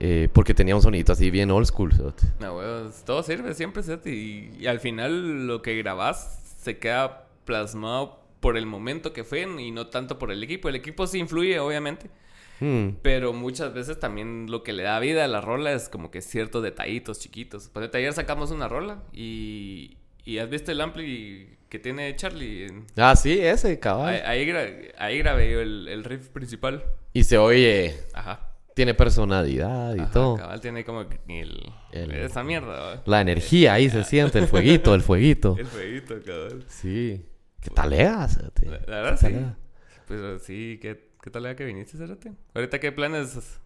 eh, 0.00 0.28
porque 0.32 0.52
tenía 0.52 0.74
un 0.74 0.82
sonidito 0.82 1.12
así 1.12 1.30
bien 1.30 1.50
old 1.52 1.66
school. 1.66 1.92
No, 2.40 2.56
huevos, 2.56 3.02
todo 3.04 3.22
sirve 3.22 3.54
siempre, 3.54 3.82
cerote. 3.82 4.12
Y, 4.12 4.50
y 4.58 4.66
al 4.66 4.80
final 4.80 5.46
lo 5.46 5.62
que 5.62 5.76
grabás 5.76 6.56
se 6.60 6.78
queda 6.78 7.28
plasmado 7.44 8.20
por 8.40 8.56
el 8.56 8.66
momento 8.66 9.12
que 9.12 9.22
fue 9.22 9.42
y 9.60 9.70
no 9.70 9.86
tanto 9.86 10.18
por 10.18 10.32
el 10.32 10.42
equipo. 10.42 10.68
El 10.68 10.74
equipo 10.74 11.06
sí 11.06 11.18
influye, 11.20 11.60
obviamente. 11.60 12.10
Hmm. 12.58 12.96
Pero 13.02 13.32
muchas 13.32 13.72
veces 13.74 14.00
también 14.00 14.50
lo 14.50 14.62
que 14.64 14.72
le 14.72 14.82
da 14.82 14.98
vida 14.98 15.24
a 15.24 15.28
la 15.28 15.40
rola 15.40 15.72
es 15.72 15.88
como 15.88 16.10
que 16.10 16.20
ciertos 16.20 16.62
detallitos 16.64 17.20
chiquitos. 17.20 17.68
Pues 17.72 17.88
ayer 17.94 18.12
sacamos 18.12 18.50
una 18.50 18.66
rola 18.68 19.02
y, 19.12 19.96
¿Y 20.24 20.38
has 20.38 20.48
visto 20.48 20.70
el 20.72 20.80
ampli 20.80 21.56
que 21.68 21.78
tiene 21.78 22.14
Charlie? 22.16 22.66
Ah, 22.96 23.16
sí, 23.16 23.38
ese, 23.40 23.68
Ahí, 23.68 23.76
cabal. 23.78 24.22
ahí, 24.26 24.46
gra- 24.46 24.92
ahí 24.98 25.18
grabé 25.18 25.50
yo 25.52 25.60
el, 25.60 25.88
el 25.88 26.04
riff 26.04 26.28
principal. 26.28 26.84
Y 27.12 27.24
se 27.24 27.38
oye, 27.38 27.96
Ajá. 28.14 28.52
tiene 28.74 28.94
personalidad 28.94 29.94
y 29.96 30.00
Ajá, 30.00 30.10
todo. 30.12 30.36
Cabal 30.36 30.60
tiene 30.60 30.84
como 30.84 31.00
el, 31.02 31.72
El- 31.92 32.12
esa 32.12 32.42
mierda, 32.44 32.78
¿va? 32.80 33.02
La 33.06 33.20
energía 33.20 33.74
ahí 33.74 33.90
se 33.90 34.04
siente, 34.04 34.38
el 34.40 34.46
fueguito, 34.46 34.94
el 34.94 35.02
fueguito. 35.02 35.56
El 35.58 35.66
feíto, 35.66 36.14
cabal. 36.24 36.64
Sí. 36.68 37.24
¿Qué 37.60 37.70
taleas? 37.70 38.38
La, 38.62 38.70
la 38.86 39.00
verdad 39.02 39.12
¿Qué 39.12 39.26
sí. 39.26 39.32
talea? 39.32 39.56
Pero 40.08 40.38
sí, 40.40 40.78
¿qué, 40.82 41.10
qué 41.22 41.30
tal 41.30 41.46
era 41.46 41.56
que 41.56 41.64
viniste, 41.64 41.96
Cerate? 41.96 42.32
Ahorita, 42.54 42.78
¿qué 42.80 42.92
planes 42.92 43.60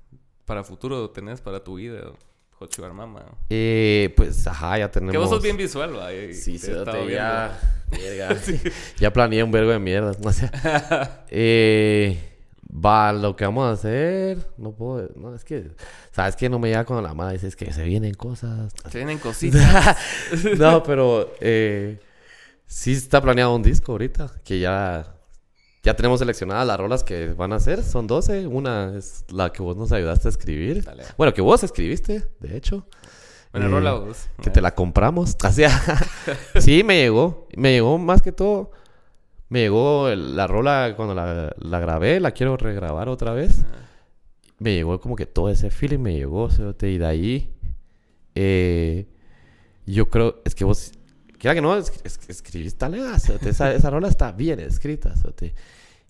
para 0.45 0.63
futuro 0.65 1.11
tenés 1.11 1.41
para 1.41 1.65
tu 1.65 1.77
vida? 1.77 2.13
Hot 2.59 2.73
Sugar 2.73 2.93
Mama. 2.93 3.23
Eh, 3.51 4.15
pues, 4.17 4.47
ajá, 4.47 4.79
ya 4.79 4.91
tenemos... 4.91 5.13
Que 5.13 5.19
vos 5.19 5.29
sos 5.29 5.43
bien 5.43 5.59
visual, 5.59 5.95
¿va? 5.95 6.09
Sí, 6.33 6.59
viendo. 6.63 7.09
ya. 7.09 7.59
Ya 8.99 9.13
planeé 9.13 9.43
un 9.43 9.51
vergo 9.51 9.71
de 9.71 9.79
mierdas. 9.79 10.19
No 10.21 10.33
sé. 10.33 10.51
eh, 11.31 12.37
va, 12.67 13.13
lo 13.13 13.37
que 13.37 13.45
vamos 13.45 13.67
a 13.67 13.73
hacer. 13.73 14.39
No 14.57 14.73
puedo. 14.73 15.11
No, 15.17 15.35
es 15.35 15.45
que. 15.45 15.71
¿Sabes 16.13 16.35
que 16.35 16.49
No 16.49 16.59
me 16.59 16.69
llega 16.69 16.85
con 16.85 17.03
la 17.03 17.15
mano. 17.15 17.31
Dices 17.33 17.57
que 17.57 17.73
se 17.73 17.85
vienen 17.85 18.15
cosas. 18.15 18.73
Se 18.91 18.99
vienen 18.99 19.19
cositas. 19.19 19.97
no, 20.59 20.83
pero. 20.83 21.33
Eh, 21.41 22.01
sí 22.67 22.93
está 22.93 23.21
planeado 23.21 23.55
un 23.55 23.63
disco 23.63 23.93
ahorita. 23.93 24.33
Que 24.45 24.59
ya. 24.59 25.16
Ya 25.87 25.95
tenemos 25.95 26.18
seleccionadas 26.18 26.66
las 26.66 26.76
rolas 26.78 27.05
que 27.05 27.28
van 27.32 27.53
a 27.53 27.57
hacer. 27.57 27.82
Son 27.84 28.09
12. 28.09 28.49
Una 28.49 28.93
es 28.99 29.24
la 29.30 29.53
que 29.53 29.62
vos 29.62 29.76
nos 29.76 29.93
ayudaste 29.93 30.26
a 30.26 30.30
escribir. 30.30 30.82
Dale. 30.82 31.05
Bueno, 31.16 31.32
que 31.32 31.41
vos 31.41 31.62
escribiste, 31.62 32.24
de 32.41 32.57
hecho. 32.57 32.87
Bueno, 33.53 33.68
Eh, 33.68 33.70
rola 33.70 33.93
vos. 33.95 34.26
Que 34.43 34.51
te 34.51 34.61
la 34.61 34.74
compramos. 34.74 35.37
Así, 35.45 35.62
sí, 36.61 36.82
me 36.82 36.97
llegó. 36.99 37.47
Me 37.57 37.70
llegó 37.72 37.99
más 37.99 38.20
que 38.20 38.32
todo. 38.32 38.72
Me 39.49 39.61
llegó 39.61 40.09
el- 40.09 40.34
la 40.34 40.49
rola 40.49 40.93
cuando 40.97 41.14
la, 41.14 41.55
la 41.57 41.78
grabé. 41.78 42.18
La 42.18 42.32
quiero 42.32 42.57
regrabar 42.57 43.09
otra 43.09 43.32
vez. 43.32 43.61
Me 44.59 44.74
llegó 44.74 45.01
como 45.01 45.14
que 45.14 45.26
todo 45.26 45.51
ese 45.51 45.70
feeling 45.70 46.01
me 46.01 46.14
llegó. 46.14 46.49
Y 46.82 46.99
de 46.99 47.07
ahí. 47.07 47.55
eh, 48.34 49.07
yo 49.87 50.11
creo. 50.11 50.43
Es 50.45 50.57
que 50.57 50.64
vos. 50.64 50.91
Quiera 51.39 51.55
que 51.55 51.61
no, 51.62 51.76
es, 51.76 51.93
es- 52.05 52.18
Esa, 53.47 53.72
esa 53.72 53.91
rola 53.91 54.09
está 54.09 54.32
bien 54.32 54.61
escrita. 54.61 55.14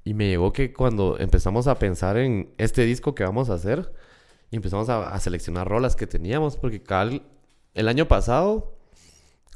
Y 0.05 0.15
me 0.15 0.29
llegó 0.29 0.53
que 0.53 0.73
cuando 0.73 1.17
empezamos 1.19 1.67
a 1.67 1.79
pensar 1.79 2.17
en 2.17 2.51
este 2.59 2.85
disco 2.85 3.15
que 3.15 3.25
vamos 3.25 3.51
a 3.51 3.55
hacer. 3.55 3.93
Y 4.51 4.57
empezamos 4.57 4.89
a, 4.89 5.09
a 5.13 5.19
seleccionar 5.21 5.69
rolas 5.69 5.97
que 5.97 6.07
teníamos. 6.07 6.57
Porque 6.57 6.83
cal, 6.83 7.23
el 7.75 7.89
año 7.89 8.07
pasado 8.07 8.73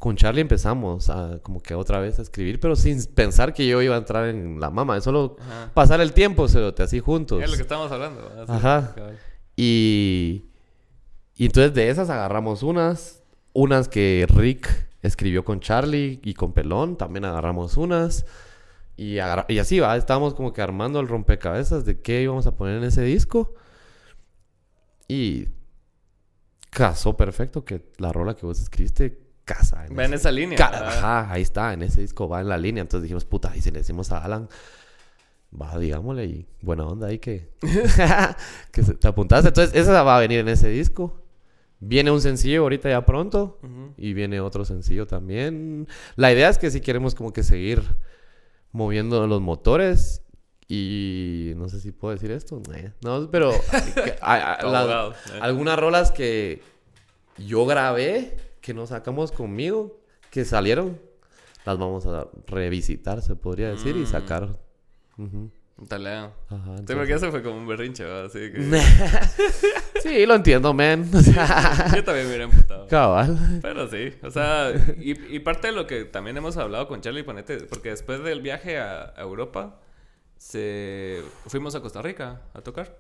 con 0.01 0.17
Charlie 0.17 0.41
empezamos 0.41 1.11
a 1.11 1.41
como 1.43 1.63
que 1.63 1.75
otra 1.75 2.01
vez 2.01 2.19
a 2.19 2.23
escribir, 2.23 2.59
pero 2.59 2.75
sin 2.75 3.05
pensar 3.05 3.53
que 3.53 3.67
yo 3.69 3.83
iba 3.83 3.95
a 3.95 3.99
entrar 3.99 4.29
en 4.29 4.59
la 4.59 4.71
mama. 4.71 4.97
Es 4.97 5.05
solo 5.05 5.37
Ajá. 5.41 5.71
pasar 5.75 6.01
el 6.01 6.15
tiempo, 6.15 6.47
así 6.47 7.01
juntos. 7.01 7.43
Es 7.43 7.51
lo 7.51 7.57
que 7.57 7.63
estábamos 7.63 7.93
hablando. 7.93 8.21
Ajá. 8.49 8.95
y 11.37 11.45
entonces 11.47 11.75
de 11.75 11.91
esas 11.91 12.09
agarramos 12.11 12.63
unas, 12.63 13.23
unas 13.53 13.89
que 13.89 14.27
Rick 14.29 14.69
escribió 15.03 15.45
con 15.45 15.61
Charlie 15.61 16.21
y 16.23 16.35
con 16.35 16.53
Pelón, 16.53 16.97
también 16.97 17.25
agarramos 17.25 17.77
unas. 17.77 18.27
Y, 18.97 19.19
agarra- 19.19 19.47
y 19.49 19.59
así 19.59 19.81
va, 19.81 19.97
estábamos 19.97 20.35
como 20.35 20.53
que 20.53 20.61
armando 20.63 21.01
el 21.01 21.09
rompecabezas 21.09 21.85
de 21.85 22.01
qué 22.01 22.23
íbamos 22.23 22.47
a 22.47 22.57
poner 22.57 22.77
en 22.79 22.85
ese 22.85 23.03
disco. 23.03 23.55
Y 25.09 25.49
casó 26.71 27.17
perfecto 27.17 27.65
que 27.65 27.91
la 27.99 28.13
rola 28.13 28.37
que 28.37 28.47
vos 28.47 28.61
escribiste 28.61 29.19
casa. 29.45 29.87
Va 29.99 30.05
en 30.05 30.15
esa 30.15 30.31
línea. 30.31 30.57
¿verdad? 30.71 30.99
Ajá, 30.99 31.33
ahí 31.33 31.43
está, 31.43 31.73
en 31.73 31.83
ese 31.83 32.01
disco 32.03 32.29
va 32.29 32.41
en 32.41 32.49
la 32.49 32.59
línea. 32.59 32.83
Entonces 32.83 33.03
dijimos, 33.05 33.25
puta, 33.25 33.57
y 33.57 33.61
si 33.63 33.71
le 33.71 33.79
decimos 33.79 34.13
a 34.13 34.23
Alan, 34.23 34.49
va, 35.61 35.77
digámosle, 35.79 36.27
y 36.27 36.47
buena 36.63 36.87
onda 36.87 37.09
ahí 37.09 37.19
que, 37.19 37.51
que 38.73 38.83
te 38.83 39.09
apuntaste. 39.09 39.49
Entonces, 39.49 39.75
esa 39.75 40.03
va 40.03 40.17
a 40.17 40.21
venir 40.21 40.41
en 40.41 40.49
ese 40.49 40.69
disco. 40.69 41.23
Viene 41.81 42.11
un 42.11 42.21
sencillo 42.21 42.63
ahorita 42.63 42.89
ya 42.91 43.05
pronto. 43.07 43.59
Y 43.97 44.13
viene 44.13 44.41
otro 44.41 44.65
sencillo 44.65 45.07
también. 45.07 45.89
La 46.17 46.33
idea 46.33 46.49
es 46.49 46.59
que 46.59 46.71
si 46.71 46.81
queremos 46.81 47.15
como 47.15 47.33
que 47.33 47.43
seguir 47.43 47.83
moviendo 48.73 49.27
los 49.27 49.41
motores. 49.41 50.23
Y 50.69 51.53
no 51.57 51.69
sé 51.69 51.81
si 51.81 51.91
puedo 51.91 52.15
decir 52.15 52.31
esto. 52.31 52.63
No, 53.03 53.29
pero 53.31 53.51
Abogado, 54.21 55.13
eh. 55.13 55.39
algunas 55.41 55.79
rolas 55.79 56.13
que 56.13 56.63
yo 57.39 57.67
grabé, 57.67 58.37
que 58.61 58.73
nos 58.75 58.91
sacamos 58.91 59.33
conmigo, 59.33 59.99
que 60.31 60.45
salieron, 60.45 61.01
las 61.67 61.77
vamos 61.79 62.07
a 62.07 62.29
revisitar, 62.47 63.21
se 63.23 63.35
podría 63.35 63.71
decir, 63.71 63.97
y 63.97 64.01
Mm. 64.03 64.07
sacar. 64.07 64.49
Talea. 65.89 66.33
Ajá, 66.49 66.65
Sí, 66.65 66.71
entonces- 66.71 66.97
porque 66.97 67.13
eso 67.15 67.31
fue 67.31 67.43
como 67.43 67.57
un 67.57 67.67
berrinche, 67.67 68.05
¿va? 68.05 68.25
Así 68.25 68.39
que... 68.53 68.81
sí, 70.03 70.27
lo 70.27 70.35
entiendo, 70.35 70.73
man. 70.75 71.09
O 71.15 71.21
sea, 71.21 71.93
Yo 71.97 72.05
también 72.05 72.27
me 72.27 72.35
hubiera 72.35 72.45
emputado. 72.45 72.87
cabal. 72.89 73.59
Pero 73.63 73.89
sí, 73.89 74.13
o 74.23 74.31
sea, 74.31 74.71
y, 74.99 75.35
y 75.35 75.39
parte 75.41 75.69
de 75.69 75.73
lo 75.73 75.87
que 75.87 76.05
también 76.05 76.37
hemos 76.37 76.57
hablado 76.57 76.87
con 76.89 77.01
Charlie 77.01 77.23
Ponete, 77.23 77.59
porque 77.65 77.91
después 77.91 78.23
del 78.23 78.41
viaje 78.43 78.79
a, 78.79 79.15
a 79.17 79.21
Europa, 79.23 79.81
se 80.37 81.23
fuimos 81.47 81.75
a 81.75 81.81
Costa 81.81 82.03
Rica 82.03 82.43
a 82.55 82.61
tocar. 82.63 82.97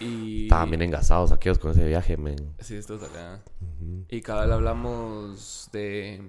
Y... 0.00 0.44
Estaban 0.44 0.70
bien 0.70 0.82
engasados 0.82 1.32
aquellos 1.32 1.58
con 1.58 1.72
ese 1.72 1.84
viaje, 1.86 2.16
man. 2.16 2.36
Sí, 2.60 2.76
esto 2.76 2.94
es 2.96 3.02
acá. 3.02 3.40
Y 4.08 4.20
cada 4.22 4.44
vez 4.46 4.54
hablamos 4.54 5.68
de, 5.72 6.22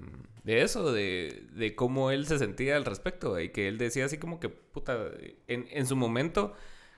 de 0.43 0.61
eso, 0.61 0.91
de, 0.91 1.43
de 1.51 1.75
cómo 1.75 2.11
él 2.11 2.25
se 2.25 2.39
sentía 2.39 2.75
al 2.75 2.85
respecto. 2.85 3.39
Y 3.39 3.49
que 3.49 3.67
él 3.67 3.77
decía 3.77 4.05
así 4.05 4.17
como 4.17 4.39
que, 4.39 4.49
puta, 4.49 4.97
en, 5.47 5.67
en 5.71 5.85
su 5.85 5.95
momento 5.95 6.53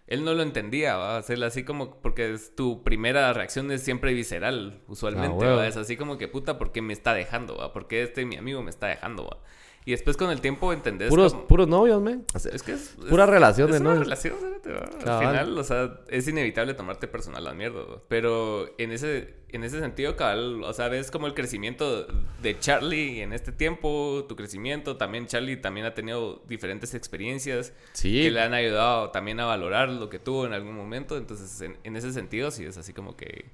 él 0.08 0.26
no 0.26 0.34
lo 0.34 0.44
entendía, 0.44 0.98
¿va? 0.98 1.18
Hacerlo 1.18 1.46
así 1.46 1.64
como, 1.64 2.02
porque 2.02 2.34
es, 2.34 2.54
tu 2.56 2.84
primera 2.84 3.32
reacción 3.32 3.72
es 3.72 3.82
siempre 3.82 4.14
visceral, 4.14 4.82
usualmente, 4.88 5.46
Ah. 5.46 5.56
¿va? 5.56 5.68
Es 5.68 5.78
así 5.78 5.96
como 5.96 6.18
que, 6.18 6.28
puta, 6.28 6.58
¿por 6.58 6.72
qué 6.74 6.82
me 6.82 6.92
está 6.92 7.14
dejando, 7.14 7.56
va? 7.58 7.72
¿Por 7.72 7.88
qué 7.88 8.04
este 8.04 8.26
mi 8.26 8.36
amigo 8.36 8.62
me 8.62 8.72
está 8.72 8.88
dejando, 8.88 9.26
va? 9.26 9.38
Y 9.84 9.92
después 9.92 10.16
con 10.16 10.30
el 10.30 10.42
tiempo 10.42 10.72
entendés 10.74 11.10
Puros, 11.10 11.34
como- 11.34 11.48
puros 11.48 11.68
novios, 11.68 12.00
man. 12.04 12.24
es 12.36 12.62
que 12.62 12.74
es, 12.74 12.96
Pura 13.10 13.24
es- 13.24 13.30
relación 13.32 13.70
es 13.70 13.74
de 13.76 13.82
una 13.82 13.90
novios. 13.90 14.06
relación, 14.06 14.36
¿sabes? 14.40 15.08
¿va? 15.08 15.14
Al 15.18 15.28
final, 15.28 15.58
o 15.58 15.64
sea, 15.64 16.00
es 16.08 16.28
inevitable 16.28 16.76
tomarte 16.76 17.08
personal 17.08 17.44
las 17.44 17.56
mierdas, 17.56 17.86
¿va? 17.90 18.00
Pero 18.08 18.70
en 18.78 18.92
ese, 18.92 19.38
en 19.50 19.64
ese 19.64 19.80
sentido, 19.80 20.16
cabal, 20.16 20.64
o 20.64 20.72
sea, 20.74 20.88
ves 20.88 21.10
como 21.10 21.26
el 21.26 21.34
crecimiento 21.34 22.06
de 22.44 22.60
Charlie 22.60 23.22
en 23.24 23.34
este 23.34 23.52
tiempo, 23.52 24.24
tu 24.30 24.36
crecimiento, 24.36 24.98
también 24.98 25.26
Charlie 25.26 25.58
también 25.58 25.88
ha 25.88 25.96
tenido 25.96 26.44
diferentes 26.48 26.94
experiencias 26.94 27.74
Sí. 27.94 28.22
que 28.22 28.30
le 28.30 28.40
han 28.40 28.54
ayudado 28.54 29.10
también 29.10 29.40
a 29.40 29.46
valorar 29.46 29.90
lo 29.90 30.10
que 30.10 30.20
tuvo 30.20 30.46
en 30.46 30.54
algún 30.54 30.76
momento, 30.76 31.18
entonces 31.18 31.60
en, 31.62 31.78
en 31.84 31.96
ese 31.96 32.14
sentido 32.14 32.52
sí 32.52 32.66
es 32.66 32.78
así 32.78 32.94
como 32.94 33.16
que, 33.18 33.46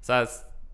o 0.00 0.04
sea, 0.04 0.26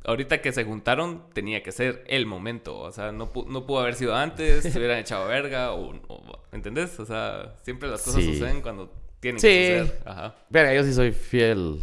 ahorita 0.05 0.41
que 0.41 0.53
se 0.53 0.65
juntaron 0.65 1.25
tenía 1.33 1.63
que 1.63 1.73
ser 1.73 2.05
el 2.07 2.27
momento, 2.27 2.79
o 2.79 2.91
sea, 2.93 3.13
no, 3.13 3.33
pu- 3.33 3.47
no 3.47 3.67
pudo 3.67 3.81
haber 3.81 3.95
sido 3.95 4.15
antes, 4.15 4.63
se 4.65 4.79
hubieran 4.79 4.99
echado 4.99 5.27
verga, 5.29 5.73
o, 5.73 5.95
o- 6.09 6.43
¿entendés? 6.53 6.99
O 7.01 7.07
sea, 7.07 7.55
siempre 7.63 7.89
las 7.89 8.03
cosas 8.03 8.23
Sí. 8.23 8.33
suceden 8.35 8.61
cuando 8.63 8.93
tienen 9.21 9.41
Sí. 9.41 9.47
que 9.49 9.79
suceder. 9.81 10.03
Ajá. 10.05 10.35
Verga, 10.51 10.75
yo 10.75 10.85
sí 10.85 10.93
soy 10.95 11.13
fiel 11.13 11.81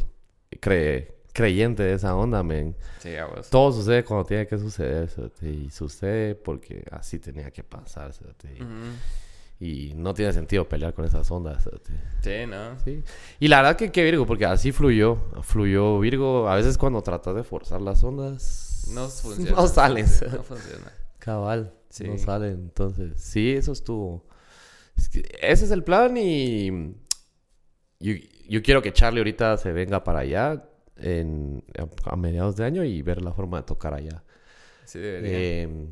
cre- 0.51 1.11
creyente 1.31 1.83
de 1.83 1.93
esa 1.93 2.15
onda, 2.15 2.43
man. 2.43 2.75
Sí, 2.99 3.11
vos. 3.33 3.49
Todo 3.49 3.71
sucede 3.71 4.03
cuando 4.03 4.25
tiene 4.25 4.45
que 4.47 4.57
suceder, 4.57 5.07
cerote, 5.09 5.49
y 5.49 5.69
sucede 5.69 6.35
porque 6.35 6.83
así 6.91 7.19
tenía 7.19 7.49
que 7.51 7.63
pasar, 7.63 8.11
y- 8.43 8.61
Ujú. 8.61 8.69
Y 9.61 9.93
no 9.95 10.13
tiene 10.13 10.31
sentido 10.31 10.69
pelear 10.69 10.93
con 10.93 11.03
esas 11.05 11.29
ondas. 11.31 11.67
Sí, 12.21 12.45
¿no? 12.47 12.79
Sí. 12.79 13.03
Y 13.41 13.49
la 13.49 13.57
verdad 13.57 13.75
que, 13.75 13.91
que 13.91 14.03
Virgo, 14.05 14.25
porque 14.25 14.45
así 14.45 14.71
fluyó, 14.71 15.17
fluyó 15.41 15.99
Virgo. 15.99 16.47
A 16.47 16.55
veces 16.55 16.77
cuando 16.77 17.01
tratas 17.01 17.35
de 17.35 17.43
forzar 17.43 17.81
las 17.81 18.01
ondas, 18.03 18.87
No 18.93 19.07
funciona. 19.09 19.51
no 19.51 19.67
salen. 19.67 20.07
Sí, 20.07 20.25
No 20.31 20.43
funciona. 20.43 20.91
Cabal, 21.19 21.73
Sí. 21.89 22.05
no 22.05 22.17
salen. 22.17 22.53
Entonces, 22.53 23.21
sí, 23.21 23.51
eso 23.51 23.73
estuvo. 23.73 24.25
Es 24.97 25.09
que 25.09 25.23
ese 25.41 25.65
es 25.65 25.71
el 25.71 25.83
plan 25.83 26.15
y 26.17 26.93
yo, 27.99 28.13
yo 28.47 28.61
quiero 28.61 28.81
que 28.81 28.93
Charlie 28.93 29.19
ahorita 29.19 29.57
se 29.57 29.73
venga 29.73 30.03
para 30.05 30.19
allá 30.19 30.63
en, 30.95 31.63
a, 31.77 32.11
a 32.11 32.15
mediados 32.15 32.55
de 32.55 32.63
año 32.65 32.83
y 32.85 33.01
ver 33.01 33.21
la 33.21 33.33
forma 33.33 33.57
de 33.57 33.63
tocar 33.63 33.93
allá. 33.93 34.23
Sí, 34.85 34.99
debería. 34.99 35.31
Eh, 35.37 35.87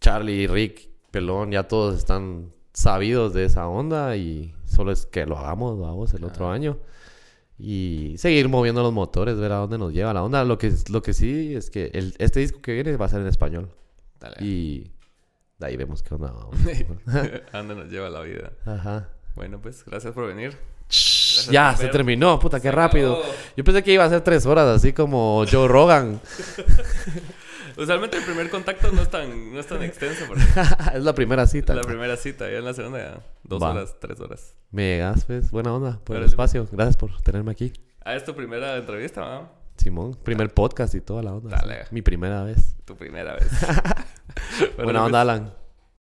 Charlie, 0.00 0.46
Rick, 0.48 0.88
Pelón, 1.12 1.52
ya 1.52 1.68
todos 1.68 1.96
están 1.96 2.52
sabidos 2.72 3.34
de 3.34 3.44
esa 3.44 3.68
onda 3.68 4.16
y 4.16 4.54
solo 4.64 4.92
es 4.92 5.06
que 5.06 5.26
lo 5.26 5.38
hagamos, 5.38 5.78
vamos, 5.78 6.14
el 6.14 6.24
otro 6.24 6.50
año. 6.50 6.78
Y 7.58 8.14
seguir 8.18 8.48
moviendo 8.48 8.82
los 8.82 8.92
motores, 8.92 9.36
ver 9.38 9.52
a 9.52 9.56
dónde 9.56 9.78
nos 9.78 9.92
lleva 9.92 10.12
la 10.12 10.22
onda. 10.22 10.44
Lo 10.44 10.58
que, 10.58 10.72
lo 10.90 11.02
que 11.02 11.12
sí 11.12 11.54
es 11.54 11.70
que 11.70 11.90
el, 11.94 12.14
este 12.18 12.40
disco 12.40 12.60
que 12.60 12.72
viene 12.72 12.96
va 12.96 13.06
a 13.06 13.08
ser 13.08 13.20
en 13.20 13.28
español. 13.28 13.70
Dale. 14.18 14.36
Y 14.40 14.90
de 15.58 15.66
ahí 15.66 15.76
vemos 15.76 16.02
qué 16.02 16.14
onda. 16.14 16.32
¿A 17.52 17.58
dónde 17.58 17.74
nos 17.74 17.88
lleva 17.88 18.10
la 18.10 18.22
vida? 18.22 18.52
Ajá. 18.64 19.10
Bueno, 19.34 19.60
pues, 19.60 19.84
gracias 19.84 20.12
por 20.12 20.26
venir. 20.26 20.56
Ya, 21.50 21.74
se 21.76 21.88
terminó, 21.88 22.38
puta, 22.38 22.58
qué 22.58 22.68
Se 22.68 22.72
rápido. 22.72 23.18
acabó. 23.18 23.34
Yo 23.56 23.64
pensé 23.64 23.82
que 23.82 23.92
iba 23.92 24.04
a 24.04 24.10
ser 24.10 24.20
tres 24.22 24.44
horas, 24.44 24.66
así 24.66 24.92
como 24.92 25.44
Joe 25.50 25.68
Rogan. 25.68 26.20
Usualmente 27.76 28.16
el 28.18 28.24
primer 28.24 28.50
contacto 28.50 28.90
no 28.92 29.02
es 29.02 29.10
tan, 29.10 29.52
no 29.52 29.60
es 29.60 29.66
tan 29.66 29.82
extenso. 29.82 30.24
Porque 30.26 30.42
es 30.94 31.02
la 31.02 31.14
primera 31.14 31.46
cita. 31.46 31.74
la 31.74 31.82
primera 31.82 32.16
cita, 32.16 32.50
ya 32.50 32.58
en 32.58 32.64
la 32.64 32.74
segunda 32.74 32.98
ya 32.98 33.20
dos 33.44 33.62
Va. 33.62 33.70
horas, 33.70 33.96
tres 34.00 34.20
horas. 34.20 34.54
Me 34.70 34.82
llegas, 34.82 35.24
pues. 35.24 35.50
Buena 35.50 35.74
onda 35.74 36.00
por 36.04 36.16
el 36.16 36.24
espacio. 36.24 36.66
Gracias 36.70 36.96
por 36.96 37.20
tenerme 37.22 37.52
aquí. 37.52 37.72
Ah, 38.04 38.14
es 38.14 38.24
tu 38.24 38.34
primera 38.34 38.76
entrevista, 38.76 39.20
¿no? 39.20 39.48
Simón, 39.76 40.14
primer 40.22 40.52
podcast 40.52 40.94
y 40.94 41.00
toda 41.00 41.22
la 41.22 41.32
onda. 41.34 41.56
Dale. 41.56 41.84
Mi 41.90 42.02
primera 42.02 42.42
vez. 42.44 42.76
Tu 42.84 42.96
primera 42.96 43.34
vez. 43.34 43.48
Bueno, 44.58 44.84
Buena 44.84 45.00
pues, 45.00 45.06
onda, 45.06 45.20
Alan. 45.20 45.54